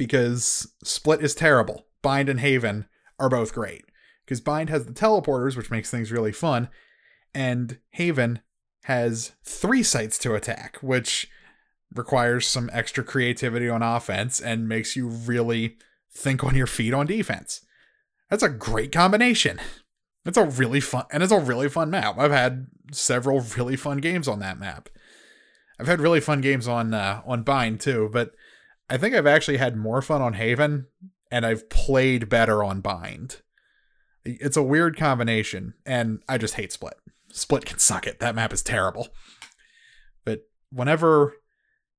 because 0.00 0.72
Split 0.82 1.22
is 1.22 1.34
terrible. 1.34 1.84
Bind 2.00 2.30
and 2.30 2.40
Haven 2.40 2.86
are 3.18 3.28
both 3.28 3.52
great 3.52 3.84
because 4.24 4.40
Bind 4.40 4.70
has 4.70 4.86
the 4.86 4.94
teleporters, 4.94 5.58
which 5.58 5.70
makes 5.70 5.90
things 5.90 6.10
really 6.10 6.32
fun, 6.32 6.70
and 7.34 7.78
Haven 7.90 8.40
has 8.84 9.32
three 9.44 9.82
sites 9.82 10.16
to 10.20 10.34
attack, 10.34 10.78
which 10.80 11.28
requires 11.94 12.46
some 12.46 12.70
extra 12.72 13.04
creativity 13.04 13.68
on 13.68 13.82
offense 13.82 14.40
and 14.40 14.66
makes 14.66 14.96
you 14.96 15.06
really 15.06 15.76
think 16.10 16.42
on 16.42 16.54
your 16.54 16.66
feet 16.66 16.94
on 16.94 17.04
defense. 17.04 17.60
That's 18.30 18.42
a 18.42 18.48
great 18.48 18.92
combination. 18.92 19.60
It's 20.24 20.38
a 20.38 20.46
really 20.46 20.80
fun 20.80 21.04
and 21.10 21.22
it's 21.22 21.30
a 21.30 21.38
really 21.38 21.68
fun 21.68 21.90
map. 21.90 22.18
I've 22.18 22.30
had 22.30 22.68
several 22.90 23.40
really 23.54 23.76
fun 23.76 23.98
games 23.98 24.28
on 24.28 24.38
that 24.38 24.58
map. 24.58 24.88
I've 25.78 25.88
had 25.88 26.00
really 26.00 26.20
fun 26.20 26.40
games 26.40 26.66
on 26.66 26.94
uh, 26.94 27.20
on 27.26 27.42
Bind 27.42 27.80
too, 27.80 28.08
but 28.10 28.32
I 28.90 28.96
think 28.96 29.14
I've 29.14 29.26
actually 29.26 29.58
had 29.58 29.76
more 29.76 30.02
fun 30.02 30.20
on 30.20 30.34
Haven 30.34 30.86
and 31.30 31.46
I've 31.46 31.70
played 31.70 32.28
better 32.28 32.64
on 32.64 32.80
Bind. 32.80 33.40
It's 34.24 34.56
a 34.56 34.62
weird 34.64 34.96
combination 34.96 35.74
and 35.86 36.20
I 36.28 36.38
just 36.38 36.54
hate 36.54 36.72
Split. 36.72 36.96
Split 37.30 37.64
can 37.64 37.78
suck 37.78 38.08
it. 38.08 38.18
That 38.18 38.34
map 38.34 38.52
is 38.52 38.62
terrible. 38.62 39.08
But 40.24 40.42
whenever 40.70 41.34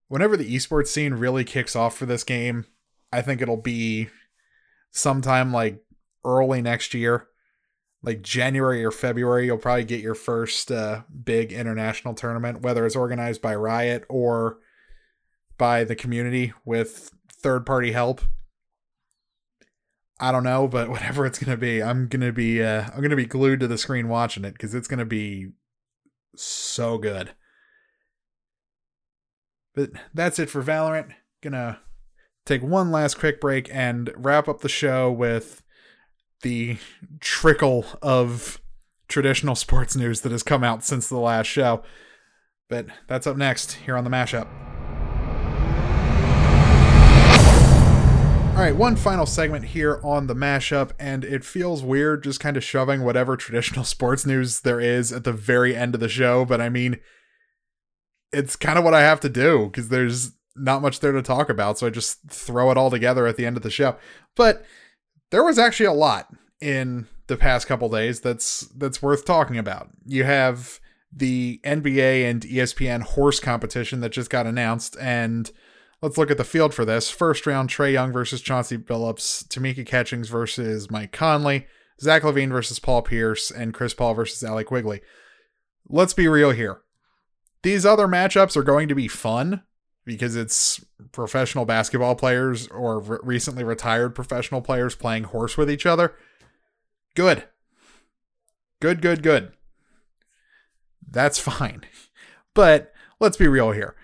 whenever 0.09 0.35
the 0.35 0.53
esports 0.53 0.87
scene 0.87 1.13
really 1.13 1.45
kicks 1.45 1.77
off 1.77 1.95
for 1.95 2.05
this 2.05 2.25
game, 2.25 2.65
I 3.13 3.21
think 3.21 3.41
it'll 3.41 3.55
be 3.55 4.09
sometime 4.91 5.53
like 5.53 5.81
early 6.25 6.61
next 6.61 6.93
year. 6.93 7.29
Like 8.03 8.21
January 8.21 8.83
or 8.83 8.91
February, 8.91 9.45
you'll 9.45 9.57
probably 9.57 9.85
get 9.85 10.01
your 10.01 10.15
first 10.15 10.71
uh, 10.71 11.03
big 11.23 11.53
international 11.53 12.15
tournament, 12.15 12.61
whether 12.61 12.85
it's 12.85 12.95
organized 12.95 13.41
by 13.41 13.55
Riot 13.55 14.05
or 14.09 14.57
by 15.61 15.83
the 15.83 15.95
community 15.95 16.53
with 16.65 17.11
third 17.31 17.67
party 17.67 17.91
help. 17.91 18.21
I 20.19 20.31
don't 20.31 20.43
know, 20.43 20.67
but 20.67 20.89
whatever 20.89 21.23
it's 21.27 21.37
gonna 21.37 21.55
be, 21.55 21.83
I'm 21.83 22.07
gonna 22.07 22.31
be 22.31 22.63
uh, 22.63 22.89
I'm 22.91 23.01
gonna 23.03 23.15
be 23.15 23.27
glued 23.27 23.59
to 23.59 23.67
the 23.67 23.77
screen 23.77 24.07
watching 24.07 24.43
it 24.43 24.53
because 24.53 24.73
it's 24.73 24.87
gonna 24.87 25.05
be 25.05 25.49
so 26.35 26.97
good. 26.97 27.33
But 29.75 29.91
that's 30.15 30.39
it 30.39 30.49
for 30.49 30.63
Valorant. 30.63 31.11
Gonna 31.43 31.79
take 32.47 32.63
one 32.63 32.89
last 32.89 33.19
quick 33.19 33.39
break 33.39 33.69
and 33.71 34.11
wrap 34.15 34.47
up 34.47 34.61
the 34.61 34.69
show 34.69 35.11
with 35.11 35.61
the 36.41 36.77
trickle 37.19 37.85
of 38.01 38.59
traditional 39.07 39.53
sports 39.65 39.95
news 39.95 40.21
that 40.21 40.31
has 40.31 40.41
come 40.41 40.63
out 40.63 40.83
since 40.83 41.07
the 41.07 41.19
last 41.19 41.45
show. 41.45 41.83
But 42.67 42.87
that's 43.07 43.27
up 43.27 43.37
next 43.37 43.73
here 43.73 43.95
on 43.95 44.05
the 44.05 44.09
mashup. 44.09 44.47
All 48.51 48.67
right, 48.67 48.75
one 48.75 48.97
final 48.97 49.25
segment 49.25 49.65
here 49.65 49.99
on 50.03 50.27
the 50.27 50.35
mashup, 50.35 50.91
and 50.99 51.23
it 51.23 51.45
feels 51.45 51.83
weird 51.83 52.23
just 52.23 52.41
kind 52.41 52.57
of 52.57 52.63
shoving 52.63 53.03
whatever 53.03 53.35
traditional 53.37 53.85
sports 53.85 54.25
news 54.25 54.59
there 54.59 54.79
is 54.79 55.11
at 55.13 55.23
the 55.23 55.31
very 55.33 55.75
end 55.75 55.95
of 55.95 56.01
the 56.01 56.09
show. 56.09 56.43
But 56.43 56.59
I 56.59 56.69
mean, 56.69 56.99
it's 58.33 58.55
kind 58.55 58.77
of 58.77 58.83
what 58.83 58.93
I 58.93 59.01
have 59.01 59.21
to 59.21 59.29
do 59.29 59.65
because 59.67 59.89
there's 59.89 60.33
not 60.55 60.81
much 60.81 60.99
there 60.99 61.13
to 61.13 61.21
talk 61.21 61.49
about. 61.49 61.79
So 61.79 61.87
I 61.87 61.89
just 61.89 62.29
throw 62.29 62.69
it 62.71 62.77
all 62.77 62.91
together 62.91 63.25
at 63.25 63.37
the 63.37 63.45
end 63.45 63.57
of 63.57 63.63
the 63.63 63.71
show. 63.71 63.95
But 64.35 64.63
there 65.31 65.43
was 65.43 65.57
actually 65.57 65.87
a 65.87 65.93
lot 65.93 66.27
in 66.59 67.07
the 67.27 67.37
past 67.37 67.67
couple 67.67 67.89
days 67.89 68.19
that's 68.19 68.67
that's 68.77 69.01
worth 69.01 69.25
talking 69.25 69.57
about. 69.57 69.89
You 70.05 70.25
have 70.25 70.79
the 71.11 71.61
NBA 71.63 72.29
and 72.29 72.41
ESPN 72.41 73.01
horse 73.01 73.39
competition 73.39 74.01
that 74.01 74.11
just 74.11 74.29
got 74.29 74.45
announced, 74.45 74.97
and 74.99 75.49
Let's 76.01 76.17
look 76.17 76.31
at 76.31 76.37
the 76.37 76.43
field 76.43 76.73
for 76.73 76.83
this. 76.83 77.11
First 77.11 77.45
round, 77.45 77.69
Trae 77.69 77.93
Young 77.93 78.11
versus 78.11 78.41
Chauncey 78.41 78.77
Billups, 78.77 79.47
Tamika 79.47 79.85
Catchings 79.85 80.29
versus 80.29 80.89
Mike 80.89 81.11
Conley, 81.11 81.67
Zach 82.01 82.23
LaVine 82.23 82.49
versus 82.49 82.79
Paul 82.79 83.03
Pierce, 83.03 83.51
and 83.51 83.73
Chris 83.73 83.93
Paul 83.93 84.15
versus 84.15 84.43
Allie 84.43 84.63
Quigley. 84.63 85.01
Let's 85.87 86.15
be 86.15 86.27
real 86.27 86.51
here. 86.51 86.81
These 87.61 87.85
other 87.85 88.07
matchups 88.07 88.57
are 88.57 88.63
going 88.63 88.87
to 88.87 88.95
be 88.95 89.07
fun 89.07 89.61
because 90.03 90.35
it's 90.35 90.83
professional 91.11 91.65
basketball 91.65 92.15
players 92.15 92.67
or 92.69 92.99
re- 92.99 93.19
recently 93.21 93.63
retired 93.63 94.15
professional 94.15 94.61
players 94.61 94.95
playing 94.95 95.25
horse 95.25 95.55
with 95.55 95.69
each 95.69 95.85
other. 95.85 96.15
Good. 97.15 97.43
Good, 98.79 99.03
good, 99.03 99.21
good. 99.21 99.51
That's 101.07 101.37
fine. 101.39 101.83
But 102.55 102.91
let's 103.19 103.37
be 103.37 103.47
real 103.47 103.71
here 103.71 103.95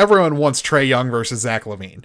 everyone 0.00 0.38
wants 0.38 0.62
Trae 0.62 0.88
Young 0.88 1.10
versus 1.10 1.40
Zach 1.40 1.64
LaVine. 1.64 2.04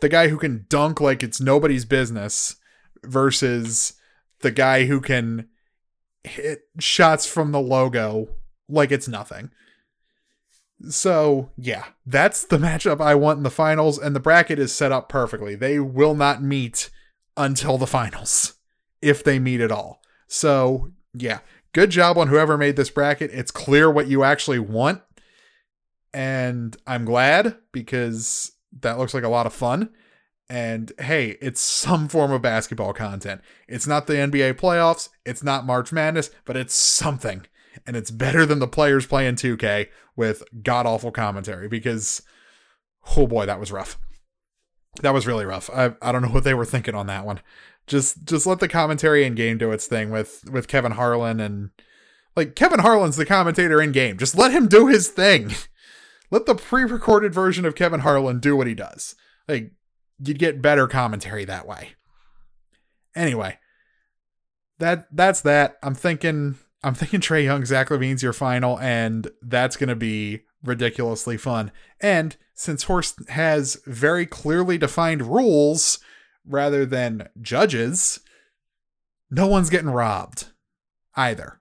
The 0.00 0.08
guy 0.08 0.28
who 0.28 0.36
can 0.36 0.66
dunk 0.68 1.00
like 1.00 1.22
it's 1.22 1.40
nobody's 1.40 1.84
business 1.84 2.56
versus 3.04 3.92
the 4.40 4.50
guy 4.50 4.86
who 4.86 5.00
can 5.00 5.46
hit 6.24 6.62
shots 6.80 7.24
from 7.24 7.52
the 7.52 7.60
logo 7.60 8.30
like 8.68 8.90
it's 8.90 9.06
nothing. 9.06 9.50
So, 10.88 11.50
yeah, 11.56 11.84
that's 12.04 12.44
the 12.44 12.58
matchup 12.58 13.00
I 13.00 13.14
want 13.14 13.36
in 13.36 13.44
the 13.44 13.50
finals, 13.50 13.96
and 13.96 14.16
the 14.16 14.20
bracket 14.20 14.58
is 14.58 14.74
set 14.74 14.90
up 14.90 15.08
perfectly. 15.08 15.54
They 15.54 15.78
will 15.78 16.16
not 16.16 16.42
meet 16.42 16.90
until 17.36 17.78
the 17.78 17.86
finals, 17.86 18.54
if 19.02 19.22
they 19.22 19.38
meet 19.38 19.60
at 19.60 19.70
all. 19.70 20.02
So, 20.26 20.90
yeah, 21.14 21.38
good 21.72 21.90
job 21.90 22.18
on 22.18 22.26
whoever 22.26 22.58
made 22.58 22.74
this 22.74 22.90
bracket. 22.90 23.30
It's 23.32 23.52
clear 23.52 23.88
what 23.88 24.08
you 24.08 24.24
actually 24.24 24.58
want 24.58 25.00
and 26.14 26.76
I'm 26.86 27.04
glad 27.04 27.56
because 27.72 28.52
that 28.80 28.98
looks 28.98 29.12
like 29.12 29.24
a 29.24 29.28
lot 29.28 29.46
of 29.46 29.52
fun. 29.52 29.90
And 30.48 30.92
hey, 30.98 31.36
it's 31.42 31.60
some 31.60 32.06
form 32.08 32.30
of 32.30 32.42
basketball 32.42 32.92
content. 32.92 33.40
It's 33.66 33.86
not 33.86 34.06
the 34.06 34.14
NBA 34.14 34.54
playoffs, 34.54 35.08
it's 35.26 35.42
not 35.42 35.66
March 35.66 35.92
Madness, 35.92 36.30
but 36.44 36.56
it's 36.56 36.74
something. 36.74 37.46
And 37.86 37.96
it's 37.96 38.12
better 38.12 38.46
than 38.46 38.60
the 38.60 38.68
players 38.68 39.06
playing 39.06 39.34
2K 39.34 39.88
with 40.14 40.44
god 40.62 40.86
awful 40.86 41.10
commentary 41.10 41.66
because, 41.66 42.22
oh 43.16 43.26
boy, 43.26 43.46
that 43.46 43.58
was 43.58 43.72
rough. 43.72 43.98
that 45.02 45.12
was 45.12 45.26
really 45.26 45.44
rough. 45.44 45.68
I 45.70 45.94
I 46.00 46.12
don't 46.12 46.22
know 46.22 46.28
what 46.28 46.44
they 46.44 46.54
were 46.54 46.64
thinking 46.64 46.94
on 46.94 47.08
that 47.08 47.26
one. 47.26 47.40
Just 47.88 48.24
just 48.24 48.46
let 48.46 48.60
the 48.60 48.68
commentary 48.68 49.24
in 49.24 49.34
game 49.34 49.58
do 49.58 49.72
its 49.72 49.86
thing 49.88 50.10
with 50.10 50.44
with 50.50 50.68
Kevin 50.68 50.92
Harlan 50.92 51.40
and 51.40 51.70
like 52.36 52.54
Kevin 52.54 52.80
Harlan's 52.80 53.16
the 53.16 53.26
commentator 53.26 53.82
in 53.82 53.90
game. 53.90 54.16
Just 54.18 54.38
let 54.38 54.52
him 54.52 54.68
do 54.68 54.86
his 54.86 55.08
thing. 55.08 55.52
Let 56.34 56.46
the 56.46 56.56
pre-recorded 56.56 57.32
version 57.32 57.64
of 57.64 57.76
Kevin 57.76 58.00
Harlan 58.00 58.40
do 58.40 58.56
what 58.56 58.66
he 58.66 58.74
does. 58.74 59.14
Like 59.46 59.70
you'd 60.18 60.40
get 60.40 60.60
better 60.60 60.88
commentary 60.88 61.44
that 61.44 61.64
way. 61.64 61.90
Anyway, 63.14 63.60
that 64.80 65.06
that's 65.14 65.40
that. 65.42 65.76
I'm 65.80 65.94
thinking 65.94 66.56
I'm 66.82 66.94
thinking 66.94 67.20
Trae 67.20 67.44
Young, 67.44 67.64
Zach 67.64 67.88
LaVine's 67.88 68.24
your 68.24 68.32
final, 68.32 68.80
and 68.80 69.30
that's 69.42 69.76
gonna 69.76 69.94
be 69.94 70.40
ridiculously 70.64 71.36
fun. 71.36 71.70
And 72.00 72.36
since 72.52 72.82
horse 72.82 73.14
has 73.28 73.80
very 73.86 74.26
clearly 74.26 74.76
defined 74.76 75.22
rules 75.22 76.00
rather 76.44 76.84
than 76.84 77.28
judges, 77.40 78.18
no 79.30 79.46
one's 79.46 79.70
getting 79.70 79.90
robbed 79.90 80.46
either. 81.14 81.60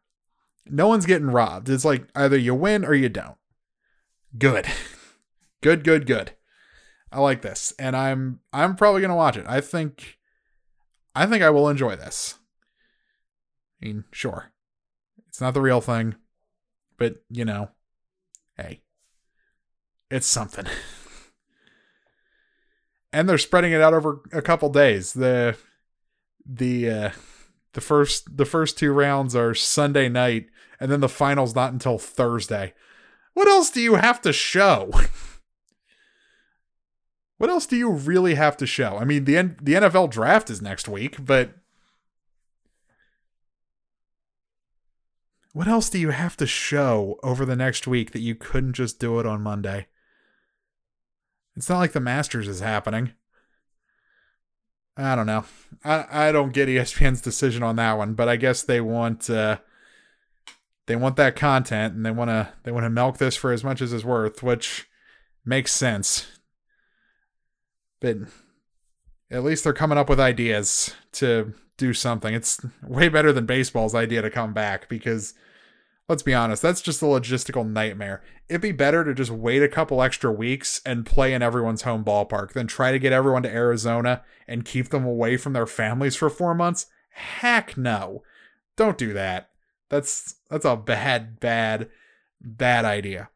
No 0.65 0.87
one's 0.87 1.05
getting 1.05 1.29
robbed. 1.29 1.69
It's 1.69 1.85
like 1.85 2.07
either 2.15 2.37
you 2.37 2.55
win 2.55 2.83
or 2.83 2.95
you 2.95 3.09
don't. 3.09 3.37
Good. 4.37 4.67
good, 5.61 5.83
good, 5.83 6.05
good. 6.05 6.31
I 7.11 7.19
like 7.19 7.41
this. 7.41 7.73
And 7.77 7.95
I'm 7.95 8.39
I'm 8.51 8.75
probably 8.75 9.01
to 9.11 9.15
watch 9.15 9.37
it. 9.37 9.45
I 9.47 9.61
think 9.61 10.17
I 11.15 11.25
think 11.25 11.43
I 11.43 11.51
will 11.51 11.69
enjoy 11.69 11.95
this. 11.95 12.35
I 13.81 13.85
mean, 13.85 14.05
sure. 14.11 14.51
It's 15.27 15.41
not 15.41 15.53
the 15.53 15.61
real 15.61 15.81
thing, 15.81 16.15
but 16.97 17.23
you 17.29 17.45
know, 17.45 17.69
hey. 18.57 18.81
It's 20.09 20.27
something. 20.27 20.65
and 23.13 23.29
they're 23.29 23.37
spreading 23.37 23.71
it 23.71 23.81
out 23.81 23.93
over 23.93 24.21
a 24.31 24.41
couple 24.41 24.69
days. 24.69 25.13
The 25.13 25.57
the 26.45 26.89
uh 26.89 27.09
the 27.73 27.81
first 27.81 28.37
the 28.37 28.45
first 28.45 28.77
two 28.77 28.91
rounds 28.91 29.35
are 29.35 29.53
Sunday 29.53 30.09
night 30.09 30.47
and 30.79 30.91
then 30.91 30.99
the 30.99 31.09
finals 31.09 31.55
not 31.55 31.73
until 31.73 31.97
Thursday. 31.97 32.73
What 33.33 33.47
else 33.47 33.69
do 33.69 33.81
you 33.81 33.95
have 33.95 34.21
to 34.21 34.33
show? 34.33 34.91
what 37.37 37.49
else 37.49 37.65
do 37.65 37.75
you 37.75 37.89
really 37.89 38.35
have 38.35 38.57
to 38.57 38.65
show? 38.65 38.97
I 38.97 39.05
mean, 39.05 39.25
the 39.25 39.37
N- 39.37 39.57
the 39.61 39.73
NFL 39.73 40.11
draft 40.11 40.49
is 40.49 40.61
next 40.61 40.87
week, 40.87 41.23
but 41.23 41.55
what 45.51 45.67
else 45.67 45.89
do 45.89 45.99
you 45.99 46.09
have 46.09 46.37
to 46.37 46.47
show 46.47 47.19
over 47.23 47.45
the 47.45 47.55
next 47.55 47.87
week 47.87 48.11
that 48.11 48.21
you 48.21 48.35
couldn't 48.35 48.73
just 48.73 48.99
do 48.99 49.19
it 49.19 49.25
on 49.25 49.41
Monday? 49.41 49.87
It's 51.55 51.69
not 51.69 51.79
like 51.79 51.91
the 51.91 51.99
Masters 51.99 52.47
is 52.47 52.59
happening. 52.59 53.13
I 54.95 55.15
don't 55.15 55.25
know. 55.25 55.45
I, 55.83 56.27
I 56.27 56.31
don't 56.31 56.53
get 56.53 56.69
ESPN's 56.69 57.21
decision 57.21 57.63
on 57.63 57.75
that 57.77 57.97
one, 57.97 58.13
but 58.13 58.29
I 58.29 58.35
guess 58.35 58.61
they 58.61 58.79
want 58.79 59.29
uh, 59.29 59.57
they 60.85 60.95
want 60.95 61.15
that 61.15 61.35
content 61.35 61.93
and 61.93 62.05
they 62.05 62.11
want 62.11 62.29
to 62.29 62.53
they 62.63 62.71
want 62.71 62.85
to 62.85 62.89
milk 62.89 63.17
this 63.17 63.35
for 63.35 63.51
as 63.51 63.63
much 63.63 63.81
as 63.81 63.93
it's 63.93 64.03
worth, 64.03 64.43
which 64.43 64.87
makes 65.45 65.71
sense. 65.71 66.27
But 67.99 68.17
at 69.31 69.43
least 69.43 69.63
they're 69.63 69.73
coming 69.73 69.97
up 69.97 70.09
with 70.09 70.19
ideas 70.19 70.93
to 71.13 71.53
do 71.77 71.93
something. 71.93 72.33
It's 72.33 72.63
way 72.83 73.09
better 73.09 73.31
than 73.31 73.45
baseball's 73.45 73.95
idea 73.95 74.21
to 74.21 74.29
come 74.29 74.53
back 74.53 74.89
because 74.89 75.33
let's 76.09 76.23
be 76.23 76.33
honest, 76.33 76.61
that's 76.61 76.81
just 76.81 77.01
a 77.01 77.05
logistical 77.05 77.67
nightmare. 77.67 78.21
It'd 78.49 78.61
be 78.61 78.71
better 78.73 79.03
to 79.03 79.13
just 79.13 79.31
wait 79.31 79.63
a 79.63 79.69
couple 79.69 80.01
extra 80.01 80.31
weeks 80.31 80.81
and 80.85 81.05
play 81.05 81.33
in 81.33 81.41
everyone's 81.41 81.83
home 81.83 82.03
ballpark 82.03 82.51
than 82.51 82.67
try 82.67 82.91
to 82.91 82.99
get 82.99 83.13
everyone 83.13 83.43
to 83.43 83.53
Arizona 83.53 84.21
and 84.47 84.65
keep 84.65 84.89
them 84.89 85.05
away 85.05 85.37
from 85.37 85.53
their 85.53 85.65
families 85.65 86.15
for 86.15 86.29
four 86.29 86.53
months. 86.53 86.87
Heck 87.09 87.77
no. 87.77 88.21
Don't 88.75 88.97
do 88.97 89.13
that. 89.13 89.49
That's 89.89 90.35
that's 90.49 90.65
a 90.65 90.75
bad, 90.75 91.39
bad, 91.39 91.89
bad 92.41 92.85
idea. 92.85 93.29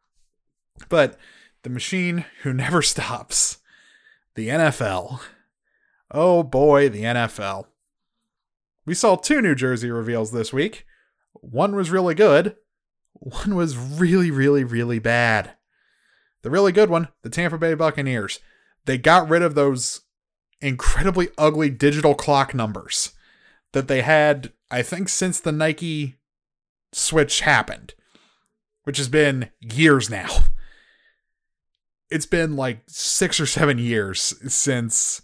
But 0.88 1.16
the 1.62 1.70
machine 1.70 2.24
who 2.42 2.52
never 2.52 2.82
stops, 2.82 3.58
the 4.34 4.48
NFL. 4.48 5.20
Oh 6.10 6.42
boy, 6.42 6.88
the 6.88 7.02
NFL. 7.02 7.66
We 8.86 8.94
saw 8.94 9.16
two 9.16 9.42
New 9.42 9.54
Jersey 9.54 9.90
reveals 9.90 10.32
this 10.32 10.52
week. 10.52 10.86
One 11.34 11.76
was 11.76 11.90
really 11.90 12.14
good, 12.14 12.56
one 13.12 13.54
was 13.54 13.76
really, 13.76 14.30
really, 14.30 14.64
really 14.64 14.98
bad. 14.98 15.52
The 16.42 16.50
really 16.50 16.72
good 16.72 16.88
one, 16.88 17.08
the 17.22 17.30
Tampa 17.30 17.58
Bay 17.58 17.74
Buccaneers. 17.74 18.40
They 18.84 18.96
got 18.96 19.28
rid 19.28 19.42
of 19.42 19.54
those 19.54 20.02
incredibly 20.60 21.28
ugly 21.36 21.70
digital 21.70 22.14
clock 22.14 22.54
numbers 22.54 23.12
that 23.72 23.88
they 23.88 24.02
had, 24.02 24.52
I 24.70 24.82
think, 24.82 25.08
since 25.08 25.40
the 25.40 25.52
Nike 25.52 26.16
switch 26.92 27.40
happened, 27.40 27.94
which 28.84 28.98
has 28.98 29.08
been 29.08 29.50
years 29.60 30.10
now. 30.10 30.28
It's 32.10 32.24
been 32.24 32.56
like 32.56 32.84
six 32.86 33.38
or 33.38 33.44
seven 33.44 33.76
years 33.76 34.32
since 34.50 35.20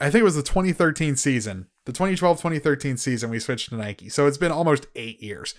I 0.00 0.08
think 0.08 0.22
it 0.22 0.24
was 0.24 0.36
the 0.36 0.42
2013 0.42 1.16
season 1.16 1.66
the 1.88 1.92
2012 1.94 2.36
2013 2.36 2.98
season, 2.98 3.30
we 3.30 3.38
switched 3.38 3.70
to 3.70 3.76
Nike. 3.76 4.10
So 4.10 4.26
it's 4.26 4.36
been 4.36 4.52
almost 4.52 4.86
eight 4.94 5.22
years 5.22 5.54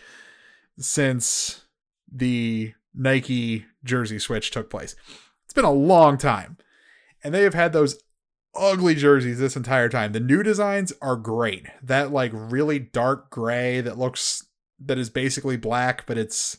since 0.77 1.65
the 2.07 2.75
Nike 2.93 3.65
jersey 3.83 4.19
switch 4.19 4.51
took 4.51 4.69
place. 4.69 4.95
It's 5.45 5.55
been 5.55 5.65
a 5.65 5.71
long 5.71 6.19
time. 6.19 6.59
And 7.23 7.33
they 7.33 7.41
have 7.41 7.55
had 7.55 7.73
those 7.73 8.03
ugly 8.55 8.95
jerseys 8.95 9.39
this 9.39 9.55
entire 9.55 9.89
time. 9.89 10.11
The 10.11 10.19
new 10.19 10.43
designs 10.43 10.93
are 11.01 11.15
great. 11.15 11.67
That 11.81 12.11
like 12.11 12.31
really 12.33 12.79
dark 12.79 13.29
gray 13.29 13.81
that 13.81 13.97
looks 13.97 14.45
that 14.79 14.97
is 14.97 15.09
basically 15.09 15.57
black, 15.57 16.05
but 16.05 16.17
it's 16.17 16.57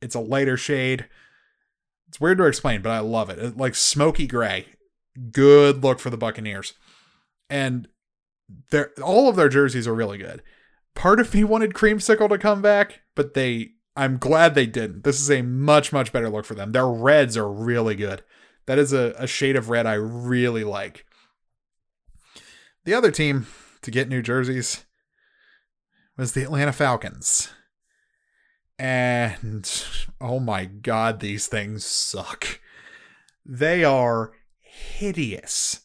it's 0.00 0.14
a 0.14 0.20
lighter 0.20 0.56
shade. 0.56 1.06
It's 2.08 2.20
weird 2.20 2.38
to 2.38 2.46
explain, 2.46 2.82
but 2.82 2.90
I 2.90 2.98
love 3.00 3.30
it. 3.30 3.56
like 3.56 3.74
smoky 3.74 4.26
gray. 4.26 4.66
Good 5.32 5.82
look 5.82 6.00
for 6.00 6.10
the 6.10 6.16
Buccaneers. 6.16 6.74
And 7.48 7.88
their 8.70 8.90
all 9.02 9.28
of 9.28 9.36
their 9.36 9.48
jerseys 9.48 9.86
are 9.86 9.94
really 9.94 10.18
good. 10.18 10.42
Part 10.94 11.20
of 11.20 11.32
me 11.32 11.44
wanted 11.44 11.74
Creamsicle 11.74 12.28
to 12.28 12.38
come 12.38 12.62
back, 12.62 13.00
but 13.14 13.34
they 13.34 13.72
I'm 13.96 14.18
glad 14.18 14.54
they 14.54 14.66
didn't. 14.66 15.04
This 15.04 15.20
is 15.20 15.30
a 15.30 15.42
much, 15.42 15.92
much 15.92 16.12
better 16.12 16.30
look 16.30 16.46
for 16.46 16.54
them. 16.54 16.72
Their 16.72 16.88
reds 16.88 17.36
are 17.36 17.50
really 17.50 17.94
good. 17.94 18.22
That 18.66 18.78
is 18.78 18.92
a, 18.92 19.14
a 19.18 19.26
shade 19.26 19.56
of 19.56 19.68
red 19.68 19.86
I 19.86 19.94
really 19.94 20.64
like. 20.64 21.06
The 22.84 22.94
other 22.94 23.10
team 23.10 23.46
to 23.82 23.90
get 23.90 24.08
new 24.08 24.22
jerseys 24.22 24.84
was 26.16 26.32
the 26.32 26.42
Atlanta 26.42 26.72
Falcons. 26.72 27.50
And 28.78 29.70
oh 30.20 30.40
my 30.40 30.64
god, 30.64 31.20
these 31.20 31.46
things 31.46 31.84
suck. 31.84 32.60
They 33.44 33.84
are 33.84 34.32
hideous 34.60 35.80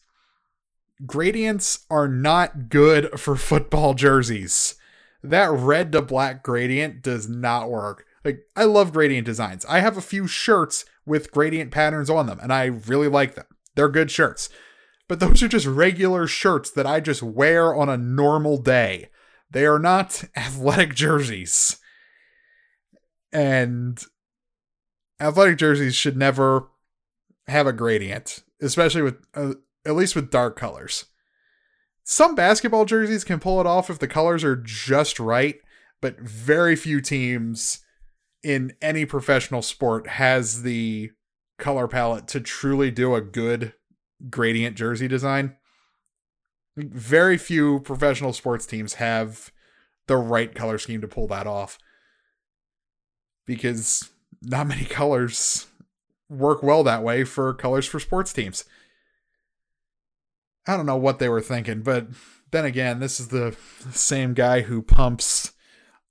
gradients 1.04 1.84
are 1.90 2.08
not 2.08 2.68
good 2.68 3.18
for 3.18 3.36
football 3.36 3.94
jerseys. 3.94 4.76
That 5.22 5.50
red 5.50 5.92
to 5.92 6.02
black 6.02 6.42
gradient 6.42 7.02
does 7.02 7.28
not 7.28 7.68
work. 7.68 8.04
Like, 8.24 8.40
I 8.54 8.64
love 8.64 8.92
gradient 8.92 9.26
designs. 9.26 9.64
I 9.66 9.80
have 9.80 9.96
a 9.96 10.02
few 10.02 10.26
shirts 10.26 10.84
with 11.06 11.30
gradient 11.30 11.70
patterns 11.70 12.10
on 12.10 12.26
them, 12.26 12.38
and 12.40 12.52
I 12.52 12.64
really 12.64 13.08
like 13.08 13.34
them. 13.34 13.46
They're 13.74 13.88
good 13.88 14.10
shirts. 14.10 14.48
But 15.08 15.20
those 15.20 15.42
are 15.42 15.48
just 15.48 15.66
regular 15.66 16.26
shirts 16.26 16.70
that 16.72 16.86
I 16.86 17.00
just 17.00 17.22
wear 17.22 17.74
on 17.74 17.88
a 17.88 17.96
normal 17.96 18.58
day. 18.58 19.10
They 19.50 19.64
are 19.64 19.78
not 19.78 20.24
athletic 20.36 20.94
jerseys. 20.94 21.76
And 23.32 24.02
athletic 25.20 25.58
jerseys 25.58 25.94
should 25.94 26.16
never 26.16 26.68
have 27.46 27.66
a 27.66 27.72
gradient, 27.72 28.42
especially 28.60 29.02
with 29.02 29.16
uh, 29.34 29.54
at 29.84 29.94
least 29.94 30.16
with 30.16 30.30
dark 30.30 30.58
colors. 30.58 31.06
Some 32.02 32.34
basketball 32.34 32.84
jerseys 32.84 33.24
can 33.24 33.40
pull 33.40 33.60
it 33.60 33.66
off 33.66 33.90
if 33.90 33.98
the 33.98 34.08
colors 34.08 34.44
are 34.44 34.56
just 34.56 35.18
right, 35.18 35.56
but 36.00 36.20
very 36.20 36.76
few 36.76 37.00
teams 37.00 37.80
in 38.42 38.74
any 38.80 39.04
professional 39.04 39.62
sport 39.62 40.06
has 40.06 40.62
the 40.62 41.10
color 41.58 41.88
palette 41.88 42.28
to 42.28 42.40
truly 42.40 42.90
do 42.90 43.14
a 43.14 43.20
good 43.20 43.72
gradient 44.30 44.76
jersey 44.76 45.08
design. 45.08 45.56
Very 46.76 47.38
few 47.38 47.80
professional 47.80 48.32
sports 48.32 48.66
teams 48.66 48.94
have 48.94 49.50
the 50.06 50.16
right 50.16 50.54
color 50.54 50.78
scheme 50.78 51.00
to 51.00 51.08
pull 51.08 51.26
that 51.28 51.46
off 51.46 51.78
because 53.46 54.10
not 54.42 54.66
many 54.66 54.84
colors 54.86 55.66
work 56.28 56.62
well 56.62 56.82
that 56.84 57.02
way 57.02 57.24
for 57.24 57.54
colors 57.54 57.86
for 57.86 58.00
sports 58.00 58.32
teams. 58.32 58.64
I 60.66 60.76
don't 60.76 60.86
know 60.86 60.96
what 60.96 61.18
they 61.18 61.28
were 61.28 61.40
thinking, 61.40 61.82
but 61.82 62.08
then 62.50 62.64
again, 62.64 62.98
this 62.98 63.20
is 63.20 63.28
the 63.28 63.56
same 63.92 64.34
guy 64.34 64.62
who 64.62 64.82
pumps 64.82 65.52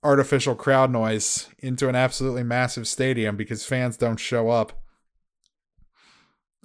artificial 0.05 0.55
crowd 0.55 0.91
noise 0.91 1.49
into 1.59 1.89
an 1.89 1.95
absolutely 1.95 2.43
massive 2.43 2.87
stadium 2.87 3.35
because 3.35 3.65
fans 3.65 3.97
don't 3.97 4.19
show 4.19 4.49
up. 4.49 4.83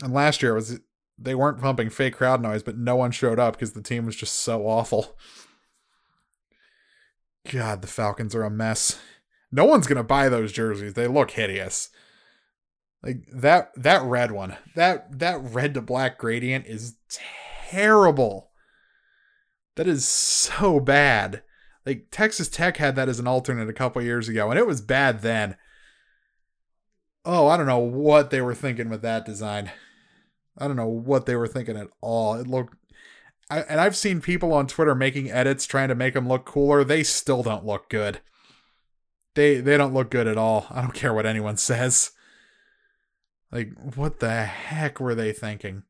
And 0.03 0.13
last 0.13 0.43
year 0.43 0.53
it 0.53 0.57
was 0.57 0.81
they 1.19 1.35
weren't 1.35 1.61
pumping 1.61 1.91
fake 1.91 2.17
crowd 2.17 2.41
noise, 2.43 2.63
but 2.63 2.79
no 2.79 2.97
one 2.97 3.11
showed 3.11 3.39
up 3.39 3.55
because 3.55 3.73
the 3.73 3.83
team 3.83 4.07
was 4.07 4.17
just 4.17 4.35
so 4.37 4.67
awful. 4.67 5.17
God, 7.51 7.83
the 7.83 7.89
Falcons 7.89 8.35
are 8.35 8.45
a 8.45 8.51
mess. 8.51 9.01
No 9.51 9.65
one's 9.65 9.87
gonna 9.87 10.05
buy 10.05 10.29
those 10.29 10.53
jerseys. 10.53 10.95
They 10.95 11.07
look 11.07 11.33
hideous. 11.33 11.89
Like 13.03 13.25
that 13.33 13.71
that 13.77 14.03
red 14.03 14.33
one. 14.33 14.57
That 14.77 15.19
that 15.19 15.41
red 15.43 15.75
to 15.75 15.81
black 15.81 16.19
gradient 16.19 16.67
is 16.67 16.97
terrible. 17.71 18.51
That 19.77 19.87
is 19.87 20.07
so 20.07 20.79
bad. 20.79 21.43
Like 21.87 22.07
Texas 22.11 22.49
Tech 22.49 22.77
had 22.77 22.97
that 22.97 23.09
as 23.09 23.19
an 23.19 23.27
alternate 23.27 23.69
a 23.69 23.75
couple 23.75 24.03
years 24.03 24.29
ago, 24.29 24.51
and 24.51 24.59
it 24.59 24.67
was 24.67 24.81
bad 24.81 25.23
then. 25.23 25.57
Oh, 27.25 27.49
I 27.49 27.57
don't 27.57 27.67
know 27.67 27.79
what 27.79 28.31
they 28.31 28.41
were 28.41 28.55
thinking 28.55 28.89
with 28.89 29.03
that 29.03 29.25
design. 29.25 29.71
I 30.57 30.67
don't 30.67 30.77
know 30.77 30.89
what 30.89 31.27
they 31.27 31.37
were 31.37 31.47
thinking 31.47 31.77
at 31.77 31.89
all. 32.01 32.35
It 32.35 32.47
looked 32.47 32.75
I, 33.51 33.61
and 33.63 33.81
I've 33.81 33.97
seen 33.97 34.21
people 34.21 34.53
on 34.53 34.69
Twitter 34.69 34.95
making 34.95 35.31
edits 35.31 35.67
trying 35.67 35.89
to 35.89 35.95
make 35.95 36.15
them 36.15 36.29
look 36.29 36.45
cooler. 36.45 36.85
They 36.85 37.03
still 37.03 37.43
don't 37.43 37.67
look 37.67 37.91
good. 37.91 38.21
They 39.35 39.61
they 39.61 39.77
don't 39.77 39.93
look 39.93 40.11
good 40.11 40.29
at 40.29 40.39
all. 40.39 40.67
I 40.71 40.81
don't 40.81 40.95
care 40.95 41.13
what 41.13 41.27
anyone 41.27 41.57
says. 41.59 42.13
Like 43.51 43.73
what 43.97 44.21
the 44.21 44.45
heck 44.45 45.01
were 45.01 45.17
they 45.17 45.33
thinking? 45.33 45.83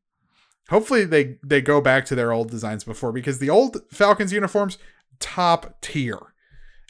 Hopefully 0.69 1.05
they 1.05 1.37
they 1.43 1.61
go 1.61 1.79
back 1.81 2.05
to 2.05 2.15
their 2.15 2.31
old 2.31 2.49
designs 2.49 2.83
before 2.83 3.11
because 3.11 3.37
the 3.37 3.49
old 3.49 3.77
Falcons 3.91 4.33
uniforms 4.33 4.79
top 5.21 5.79
tier. 5.81 6.19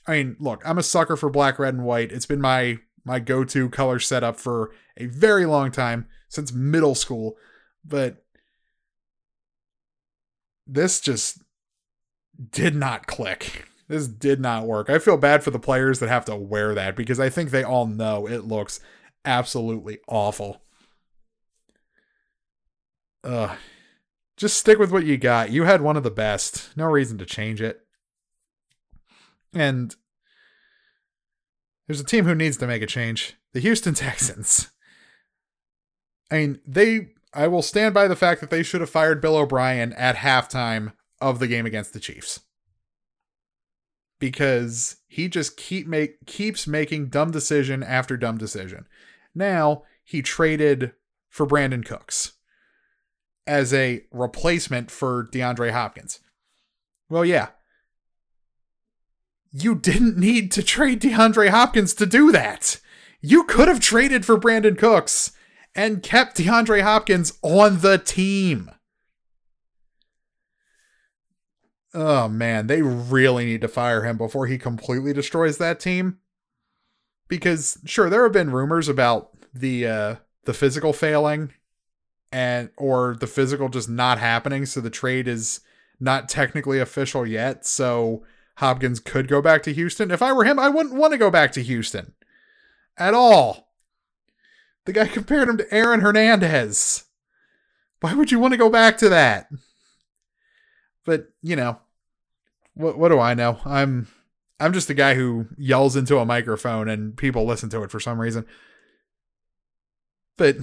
I 0.08 0.12
mean, 0.14 0.36
look, 0.40 0.64
I'm 0.66 0.80
a 0.80 0.84
sucker 0.84 1.16
for 1.16 1.30
black, 1.30 1.60
red, 1.60 1.76
and 1.76 1.84
white. 1.84 2.12
It's 2.12 2.26
been 2.26 2.42
my 2.42 2.80
my 3.04 3.20
go-to 3.20 3.70
color 3.70 4.00
setup 4.00 4.40
for 4.40 4.72
a 4.98 5.06
very 5.06 5.46
long 5.46 5.72
time 5.72 6.08
since 6.30 6.52
middle 6.52 6.96
school, 6.96 7.36
but 7.84 8.24
this 10.68 11.00
just 11.00 11.42
did 12.52 12.76
not 12.76 13.08
click. 13.08 13.66
This 13.88 14.08
did 14.08 14.40
not 14.40 14.66
work. 14.66 14.90
I 14.90 15.00
feel 15.00 15.18
bad 15.18 15.44
for 15.44 15.52
the 15.52 15.60
players 15.60 16.00
that 16.00 16.10
have 16.10 16.26
to 16.26 16.36
wear 16.36 16.74
that 16.76 16.96
because 16.96 17.20
I 17.20 17.30
think 17.30 17.50
they 17.50 17.64
all 17.64 17.86
know 17.86 18.28
it 18.28 18.46
looks 18.46 18.80
absolutely 19.26 20.00
awful. 20.08 20.62
Ugh. 23.24 23.58
Just 24.38 24.58
stick 24.58 24.80
with 24.80 24.92
what 24.92 25.06
you 25.06 25.18
got. 25.18 25.52
You 25.52 25.66
had 25.66 25.82
one 25.82 25.98
of 25.98 26.04
the 26.04 26.10
best. 26.10 26.76
No 26.78 26.86
reason 26.86 27.18
to 27.18 27.26
change 27.26 27.62
it. 27.62 27.81
And 29.54 29.96
there's 31.88 32.00
a 32.00 32.06
team 32.06 32.26
who 32.26 32.36
needs 32.36 32.58
to 32.58 32.68
make 32.68 32.82
a 32.82 32.88
change 32.88 33.36
the 33.54 33.60
Houston 33.60 33.94
Texans. 33.96 34.70
I 36.32 36.36
mean, 36.36 36.60
they. 36.66 37.10
I 37.34 37.48
will 37.48 37.62
stand 37.62 37.94
by 37.94 38.10
the 38.10 38.16
fact 38.16 38.42
that 38.42 38.50
they 38.50 38.62
should 38.64 38.82
have 38.82 38.90
fired 38.90 39.22
Bill 39.22 39.38
O'Brien 39.38 39.94
at 39.94 40.18
halftime 40.18 40.92
of 41.22 41.40
the 41.40 41.48
game 41.48 41.66
against 41.66 41.94
the 41.94 42.00
Chiefs. 42.00 42.42
Because 44.20 44.98
he 45.08 45.30
just 45.30 45.56
keep 45.56 45.88
make 45.88 46.26
keeps 46.26 46.68
making 46.68 47.08
dumb 47.08 47.32
decision 47.32 47.84
after 47.84 48.18
dumb 48.18 48.38
decision. 48.38 48.86
Now 49.34 49.84
he 50.04 50.22
traded 50.22 50.94
for 51.30 51.48
Brandin 51.48 51.86
Cooks 51.86 52.34
as 53.48 53.74
a 53.74 54.04
replacement 54.12 54.92
for 54.92 55.28
DeAndre 55.32 55.72
Hopkins. 55.72 56.20
Well, 57.10 57.26
yeah, 57.26 57.50
you 59.52 59.76
didn't 59.76 60.18
need 60.18 60.52
to 60.54 60.64
trade 60.64 61.02
DeAndre 61.02 61.50
Hopkins 61.50 61.94
to 61.96 62.06
do 62.06 62.32
that. 62.32 62.80
You 63.22 63.44
could 63.44 63.68
have 63.68 63.80
traded 63.80 64.26
for 64.26 64.38
Brandin 64.38 64.78
Cooks 64.78 65.32
and 65.76 66.02
kept 66.02 66.38
DeAndre 66.38 66.82
Hopkins 66.82 67.34
on 67.42 67.80
the 67.80 67.98
team. 67.98 68.72
Oh 71.94 72.30
man, 72.30 72.68
they 72.68 72.82
really 72.82 73.46
need 73.46 73.62
to 73.62 73.68
fire 73.68 74.04
him 74.04 74.18
before 74.18 74.48
he 74.48 74.58
completely 74.58 75.12
destroys 75.12 75.58
that 75.58 75.80
team. 75.80 76.20
Because 77.28 77.78
sure, 77.86 78.10
there 78.10 78.24
have 78.24 78.32
been 78.32 78.52
rumors 78.52 78.88
about 78.88 79.32
the 79.54 79.86
uh 79.86 80.16
the 80.46 80.54
physical 80.54 80.94
failing 80.94 81.52
and 82.32 82.70
or 82.78 83.18
the 83.20 83.28
physical 83.28 83.68
just 83.68 83.90
not 83.90 84.18
happening, 84.20 84.66
so 84.66 84.80
the 84.80 84.90
trade 84.90 85.28
is 85.28 85.60
not 86.00 86.30
technically 86.30 86.80
official 86.80 87.28
yet. 87.28 87.66
So 87.66 88.24
Hopkins 88.62 89.00
could 89.00 89.28
go 89.28 89.42
back 89.42 89.64
to 89.64 89.74
Houston. 89.74 90.12
If 90.12 90.22
I 90.22 90.32
were 90.32 90.44
him, 90.44 90.60
I 90.60 90.70
wouldn't 90.70 90.94
want 90.94 91.14
to 91.14 91.18
go 91.18 91.32
back 91.32 91.52
to 91.54 91.64
Houston 91.64 92.14
at 92.96 93.16
all. 93.16 93.74
The 94.86 94.94
guy 94.94 95.08
compared 95.08 95.50
him 95.50 95.58
to 95.58 95.74
Aaron 95.74 96.02
Hernandez. 96.02 97.06
Why 98.02 98.14
would 98.14 98.32
you 98.32 98.40
want 98.40 98.54
to 98.54 98.60
go 98.60 98.70
back 98.70 99.00
to 99.00 99.10
that? 99.10 99.48
But, 101.06 101.30
you 101.42 101.56
know, 101.56 101.80
what 102.76 103.00
what 103.00 103.10
do 103.10 103.20
I 103.20 103.34
know? 103.34 103.60
I'm 103.66 104.08
I'm 104.60 104.74
just 104.74 104.92
a 104.92 104.96
guy 104.96 105.16
who 105.16 105.48
yells 105.58 105.96
into 105.96 106.20
a 106.20 106.26
microphone 106.26 106.88
and 106.88 107.18
people 107.18 107.48
listen 107.48 107.70
to 107.70 107.82
it 107.82 107.90
for 107.90 108.00
some 108.00 108.22
reason. 108.22 108.46
But 110.38 110.58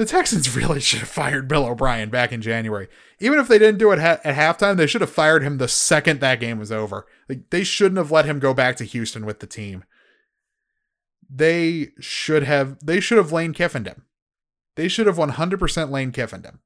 the 0.00 0.06
Texans 0.06 0.56
really 0.56 0.80
should 0.80 1.00
have 1.00 1.10
fired 1.10 1.46
Bill 1.46 1.66
O'Brien 1.66 2.08
back 2.08 2.32
in 2.32 2.40
January. 2.40 2.88
Even 3.18 3.38
if 3.38 3.48
they 3.48 3.58
didn't 3.58 3.76
do 3.76 3.92
it 3.92 3.98
ha- 3.98 4.18
at 4.24 4.34
halftime, 4.34 4.78
they 4.78 4.86
should 4.86 5.02
have 5.02 5.10
fired 5.10 5.42
him 5.42 5.58
the 5.58 5.68
second 5.68 6.20
that 6.20 6.40
game 6.40 6.58
was 6.58 6.72
over. 6.72 7.06
Like 7.28 7.50
they 7.50 7.64
shouldn't 7.64 7.98
have 7.98 8.10
let 8.10 8.24
him 8.24 8.38
go 8.38 8.54
back 8.54 8.76
to 8.76 8.84
Houston 8.84 9.26
with 9.26 9.40
the 9.40 9.46
team. 9.46 9.84
They 11.28 11.90
should 12.00 12.44
have 12.44 12.78
they 12.82 12.98
should 12.98 13.18
have 13.18 13.30
Lane 13.30 13.52
Kiffined 13.52 13.86
him. 13.86 14.06
They 14.74 14.88
should 14.88 15.06
have 15.06 15.18
100% 15.18 15.90
Lane 15.90 16.12
Kiffined 16.12 16.46
him. 16.46 16.60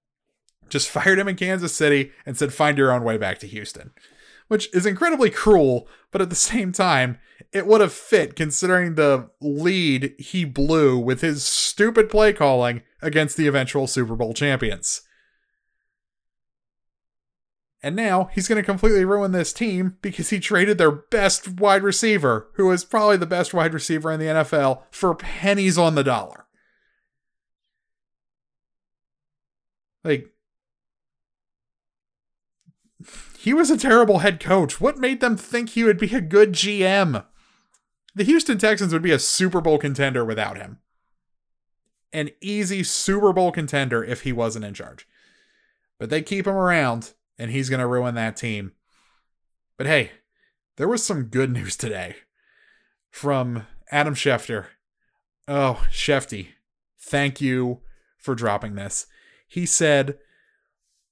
Just 0.68 0.88
fired 0.92 1.18
him 1.18 1.26
in 1.26 1.34
Kansas 1.34 1.74
City 1.74 2.12
and 2.24 2.38
said 2.38 2.54
find 2.54 2.78
your 2.78 2.92
own 2.92 3.02
way 3.02 3.16
back 3.16 3.40
to 3.40 3.48
Houston. 3.48 3.90
Which 4.48 4.72
is 4.74 4.86
incredibly 4.86 5.30
cruel, 5.30 5.88
but 6.10 6.20
at 6.20 6.30
the 6.30 6.36
same 6.36 6.72
time, 6.72 7.18
it 7.52 7.66
would 7.66 7.80
have 7.80 7.92
fit 7.92 8.36
considering 8.36 8.94
the 8.94 9.30
lead 9.40 10.14
he 10.18 10.44
blew 10.44 10.98
with 10.98 11.20
his 11.20 11.44
stupid 11.44 12.10
play 12.10 12.32
calling 12.32 12.82
against 13.00 13.36
the 13.36 13.46
eventual 13.46 13.86
Super 13.86 14.14
Bowl 14.14 14.34
champions. 14.34 15.02
And 17.84 17.94
now 17.94 18.30
he's 18.32 18.48
going 18.48 18.60
to 18.60 18.66
completely 18.66 19.04
ruin 19.04 19.32
this 19.32 19.52
team 19.52 19.98
because 20.00 20.30
he 20.30 20.40
traded 20.40 20.78
their 20.78 20.90
best 20.90 21.60
wide 21.60 21.82
receiver, 21.82 22.48
who 22.54 22.70
is 22.70 22.82
probably 22.82 23.18
the 23.18 23.26
best 23.26 23.52
wide 23.52 23.74
receiver 23.74 24.10
in 24.10 24.18
the 24.18 24.26
NFL, 24.26 24.84
for 24.90 25.14
pennies 25.14 25.76
on 25.76 25.94
the 25.94 26.02
dollar. 26.02 26.46
Like, 30.02 30.33
he 33.44 33.54
was 33.54 33.70
a 33.70 33.78
terrible 33.78 34.18
head 34.18 34.40
coach. 34.40 34.80
What 34.80 34.98
made 34.98 35.20
them 35.20 35.36
think 35.36 35.70
he 35.70 35.84
would 35.84 35.98
be 35.98 36.14
a 36.14 36.20
good 36.20 36.52
GM? 36.52 37.24
The 38.14 38.24
Houston 38.24 38.58
Texans 38.58 38.92
would 38.92 39.02
be 39.02 39.12
a 39.12 39.18
Super 39.18 39.60
Bowl 39.60 39.78
contender 39.78 40.24
without 40.24 40.56
him 40.56 40.78
an 42.14 42.30
easy 42.40 42.84
Super 42.84 43.32
Bowl 43.32 43.50
contender 43.50 44.02
if 44.02 44.22
he 44.22 44.32
wasn't 44.32 44.64
in 44.64 44.72
charge. 44.72 45.06
But 45.98 46.10
they 46.10 46.22
keep 46.22 46.46
him 46.46 46.54
around, 46.54 47.12
and 47.38 47.50
he's 47.50 47.68
going 47.68 47.80
to 47.80 47.86
ruin 47.86 48.14
that 48.14 48.36
team. 48.36 48.72
But 49.76 49.88
hey, 49.88 50.12
there 50.76 50.88
was 50.88 51.04
some 51.04 51.24
good 51.24 51.50
news 51.50 51.76
today 51.76 52.16
from 53.10 53.66
Adam 53.90 54.14
Schefter. 54.14 54.66
Oh, 55.48 55.84
Shefty, 55.90 56.48
thank 56.98 57.40
you 57.40 57.80
for 58.16 58.36
dropping 58.36 58.76
this. 58.76 59.06
He 59.48 59.66
said 59.66 60.18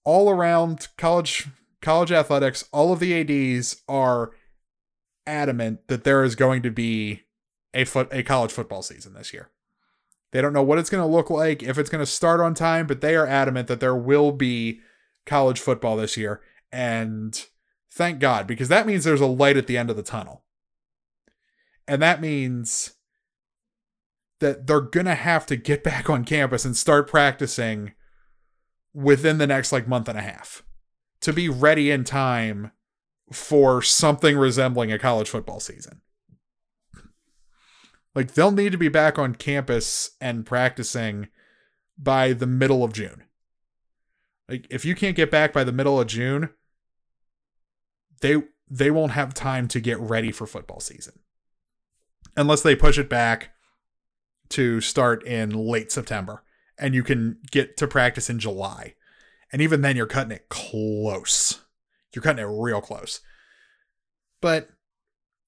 all 0.04 0.30
around 0.30 0.88
college 0.96 1.48
college 1.82 2.12
athletics, 2.12 2.64
all 2.72 2.92
of 2.92 3.00
the 3.00 3.12
ADs 3.58 3.82
are 3.88 4.30
adamant 5.26 5.88
that 5.88 6.04
there 6.04 6.24
is 6.24 6.34
going 6.34 6.62
to 6.62 6.70
be 6.70 7.22
a 7.74 7.84
foot 7.84 8.08
a 8.10 8.22
college 8.22 8.52
football 8.52 8.82
season 8.82 9.14
this 9.14 9.32
year. 9.32 9.50
They 10.30 10.40
don't 10.40 10.54
know 10.54 10.62
what 10.62 10.78
it's 10.78 10.88
going 10.88 11.02
to 11.02 11.14
look 11.14 11.28
like, 11.28 11.62
if 11.62 11.76
it's 11.76 11.90
going 11.90 12.00
to 12.02 12.10
start 12.10 12.40
on 12.40 12.54
time, 12.54 12.86
but 12.86 13.02
they 13.02 13.14
are 13.14 13.26
adamant 13.26 13.68
that 13.68 13.80
there 13.80 13.94
will 13.94 14.32
be 14.32 14.80
college 15.26 15.60
football 15.60 15.96
this 15.96 16.16
year. 16.16 16.40
And 16.70 17.38
thank 17.92 18.18
God, 18.18 18.46
because 18.46 18.68
that 18.68 18.86
means 18.86 19.04
there's 19.04 19.20
a 19.20 19.26
light 19.26 19.58
at 19.58 19.66
the 19.66 19.76
end 19.76 19.90
of 19.90 19.96
the 19.96 20.02
tunnel. 20.02 20.44
And 21.86 22.00
that 22.00 22.22
means 22.22 22.94
that 24.40 24.66
they're 24.66 24.80
going 24.80 25.06
to 25.06 25.14
have 25.14 25.44
to 25.46 25.56
get 25.56 25.84
back 25.84 26.08
on 26.08 26.24
campus 26.24 26.64
and 26.64 26.76
start 26.76 27.08
practicing 27.08 27.92
within 28.94 29.38
the 29.38 29.46
next 29.46 29.72
like 29.72 29.86
month 29.86 30.08
and 30.08 30.18
a 30.18 30.22
half 30.22 30.62
to 31.22 31.32
be 31.32 31.48
ready 31.48 31.90
in 31.90 32.04
time 32.04 32.72
for 33.32 33.80
something 33.80 34.36
resembling 34.36 34.92
a 34.92 34.98
college 34.98 35.30
football 35.30 35.60
season. 35.60 36.02
Like 38.14 38.34
they'll 38.34 38.50
need 38.50 38.72
to 38.72 38.78
be 38.78 38.88
back 38.88 39.18
on 39.18 39.34
campus 39.34 40.10
and 40.20 40.44
practicing 40.44 41.28
by 41.96 42.34
the 42.34 42.46
middle 42.46 42.84
of 42.84 42.92
June. 42.92 43.24
Like 44.48 44.66
if 44.68 44.84
you 44.84 44.94
can't 44.94 45.16
get 45.16 45.30
back 45.30 45.52
by 45.52 45.64
the 45.64 45.72
middle 45.72 45.98
of 45.98 46.08
June, 46.08 46.50
they 48.20 48.42
they 48.68 48.90
won't 48.90 49.12
have 49.12 49.34
time 49.34 49.68
to 49.68 49.80
get 49.80 49.98
ready 49.98 50.30
for 50.32 50.46
football 50.46 50.80
season. 50.80 51.14
Unless 52.36 52.62
they 52.62 52.76
push 52.76 52.98
it 52.98 53.08
back 53.08 53.50
to 54.50 54.80
start 54.80 55.24
in 55.26 55.50
late 55.50 55.90
September 55.90 56.42
and 56.78 56.94
you 56.94 57.02
can 57.02 57.38
get 57.50 57.76
to 57.78 57.86
practice 57.86 58.28
in 58.28 58.38
July. 58.38 58.94
And 59.52 59.60
even 59.60 59.82
then, 59.82 59.96
you're 59.96 60.06
cutting 60.06 60.32
it 60.32 60.48
close. 60.48 61.60
You're 62.14 62.22
cutting 62.22 62.44
it 62.44 62.48
real 62.48 62.80
close. 62.80 63.20
But 64.40 64.70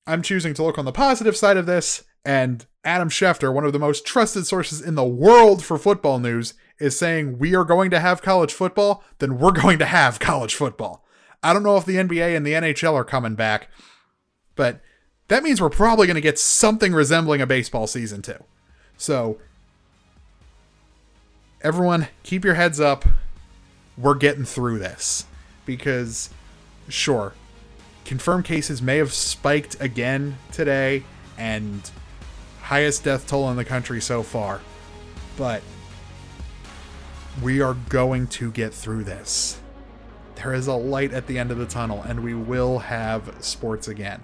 I'm 0.07 0.23
choosing 0.23 0.55
to 0.55 0.63
look 0.63 0.79
on 0.79 0.85
the 0.85 0.93
positive 0.93 1.37
side 1.37 1.57
of 1.57 1.67
this, 1.67 2.05
and 2.25 2.67
Adam 2.85 3.09
Schefter, 3.09 3.53
one 3.53 3.65
of 3.65 3.73
the 3.73 3.79
most 3.79 4.07
trusted 4.07 4.47
sources 4.47 4.81
in 4.81 4.95
the 4.95 5.05
world 5.05 5.65
for 5.65 5.79
football 5.79 6.19
news, 6.19 6.55
is 6.79 6.99
saying 6.99 7.39
we 7.39 7.55
are 7.55 7.65
going 7.65 7.91
to 7.91 8.01
have 8.01 8.23
college 8.23 8.53
football, 8.53 9.03
then 9.19 9.39
we're 9.39 9.53
going 9.53 9.79
to 9.79 9.87
have 9.87 10.21
college 10.21 10.55
football. 10.55 11.05
I 11.43 11.53
don't 11.53 11.63
know 11.63 11.77
if 11.77 11.85
the 11.85 11.97
NBA 11.97 12.37
and 12.37 12.47
the 12.47 12.53
NHL 12.53 12.95
are 12.95 13.05
coming 13.05 13.35
back, 13.35 13.69
but 14.57 14.81
that 15.29 15.43
means 15.43 15.61
we're 15.61 15.71
probably 15.71 16.07
going 16.07 16.15
to 16.17 16.21
get 16.21 16.39
something 16.39 16.93
resembling 16.93 17.41
a 17.41 17.47
baseball 17.47 17.87
season 17.87 18.23
too. 18.23 18.43
So, 18.97 19.39
everyone, 21.63 22.09
keep 22.23 22.45
your 22.45 22.55
heads 22.55 22.81
up. 22.81 23.05
We're 23.97 24.15
getting 24.15 24.45
through 24.45 24.79
this 24.79 25.27
because, 25.67 26.31
sure, 26.89 27.35
confirmed 28.05 28.45
cases 28.45 28.83
may 28.83 28.99
have 28.99 29.13
spiked 29.13 29.81
again 29.81 30.37
today 30.53 31.05
and 31.39 31.91
highest 32.63 33.05
death 33.05 33.27
toll 33.27 33.51
in 33.51 33.57
the 33.57 33.65
country 33.65 34.01
so 34.01 34.23
far. 34.23 34.61
But 35.37 35.63
we 37.43 37.61
are 37.61 37.75
going 37.89 38.27
to 38.29 38.51
get 38.51 38.73
through 38.73 39.05
this. 39.05 39.61
There 40.37 40.55
is 40.55 40.67
a 40.67 40.75
light 40.75 41.13
at 41.13 41.27
the 41.27 41.39
end 41.39 41.51
of 41.51 41.59
the 41.59 41.67
tunnel, 41.67 42.03
and 42.03 42.23
we 42.23 42.35
will 42.35 42.79
have 42.81 43.35
sports 43.41 43.89
again. 43.89 44.23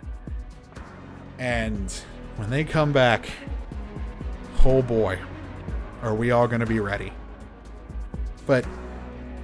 And 1.38 1.90
when 2.36 2.50
they 2.50 2.64
come 2.64 2.92
back, 2.92 3.30
oh 4.64 4.82
boy, 4.82 5.18
are 6.02 6.14
we 6.14 6.30
all 6.30 6.48
going 6.48 6.60
to 6.60 6.66
be 6.66 6.80
ready. 6.80 7.12
But 8.46 8.64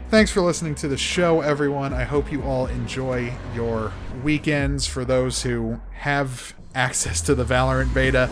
thanks 0.08 0.30
for 0.30 0.40
listening 0.40 0.74
to 0.76 0.88
the 0.88 0.96
show, 0.96 1.40
everyone. 1.40 1.92
I 1.92 2.04
hope 2.04 2.30
you 2.30 2.42
all 2.42 2.66
enjoy 2.66 3.32
your 3.54 3.92
weekends. 4.22 4.86
For 4.86 5.04
those 5.04 5.42
who 5.42 5.80
have 5.94 6.54
access 6.74 7.20
to 7.22 7.34
the 7.34 7.44
Valorant 7.44 7.92
beta, 7.92 8.30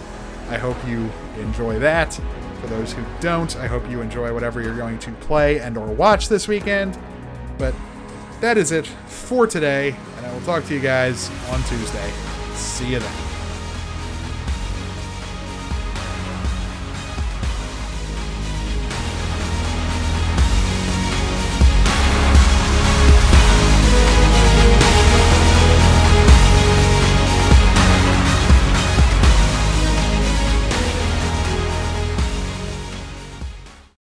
I 0.49 0.59
hope 0.59 0.77
you 0.87 1.11
enjoy 1.39 1.79
that. 1.81 2.19
For 2.61 2.67
those 2.69 2.93
who 2.93 3.05
don't, 3.21 3.57
I 3.57 3.67
hope 3.67 3.89
you 3.91 4.01
enjoy 4.01 4.33
whatever 4.33 4.63
you're 4.63 4.77
going 4.77 4.99
to 5.01 5.13
play 5.13 5.61
and 5.61 5.77
or 5.77 5.87
watch 5.87 6.29
this 6.29 6.49
weekend. 6.49 6.99
But 7.59 7.75
that 8.41 8.57
is 8.57 8.73
it 8.73 8.87
for 8.87 9.47
today, 9.47 9.97
and 10.17 10.27
I 10.27 10.33
will 10.33 10.43
talk 10.43 10.65
to 10.67 10.75
you 10.75 10.81
guys 10.81 11.31
on 11.51 11.63
Tuesday. 11.65 12.11
See 12.55 12.93
you 12.93 13.01
then. 13.01 13.34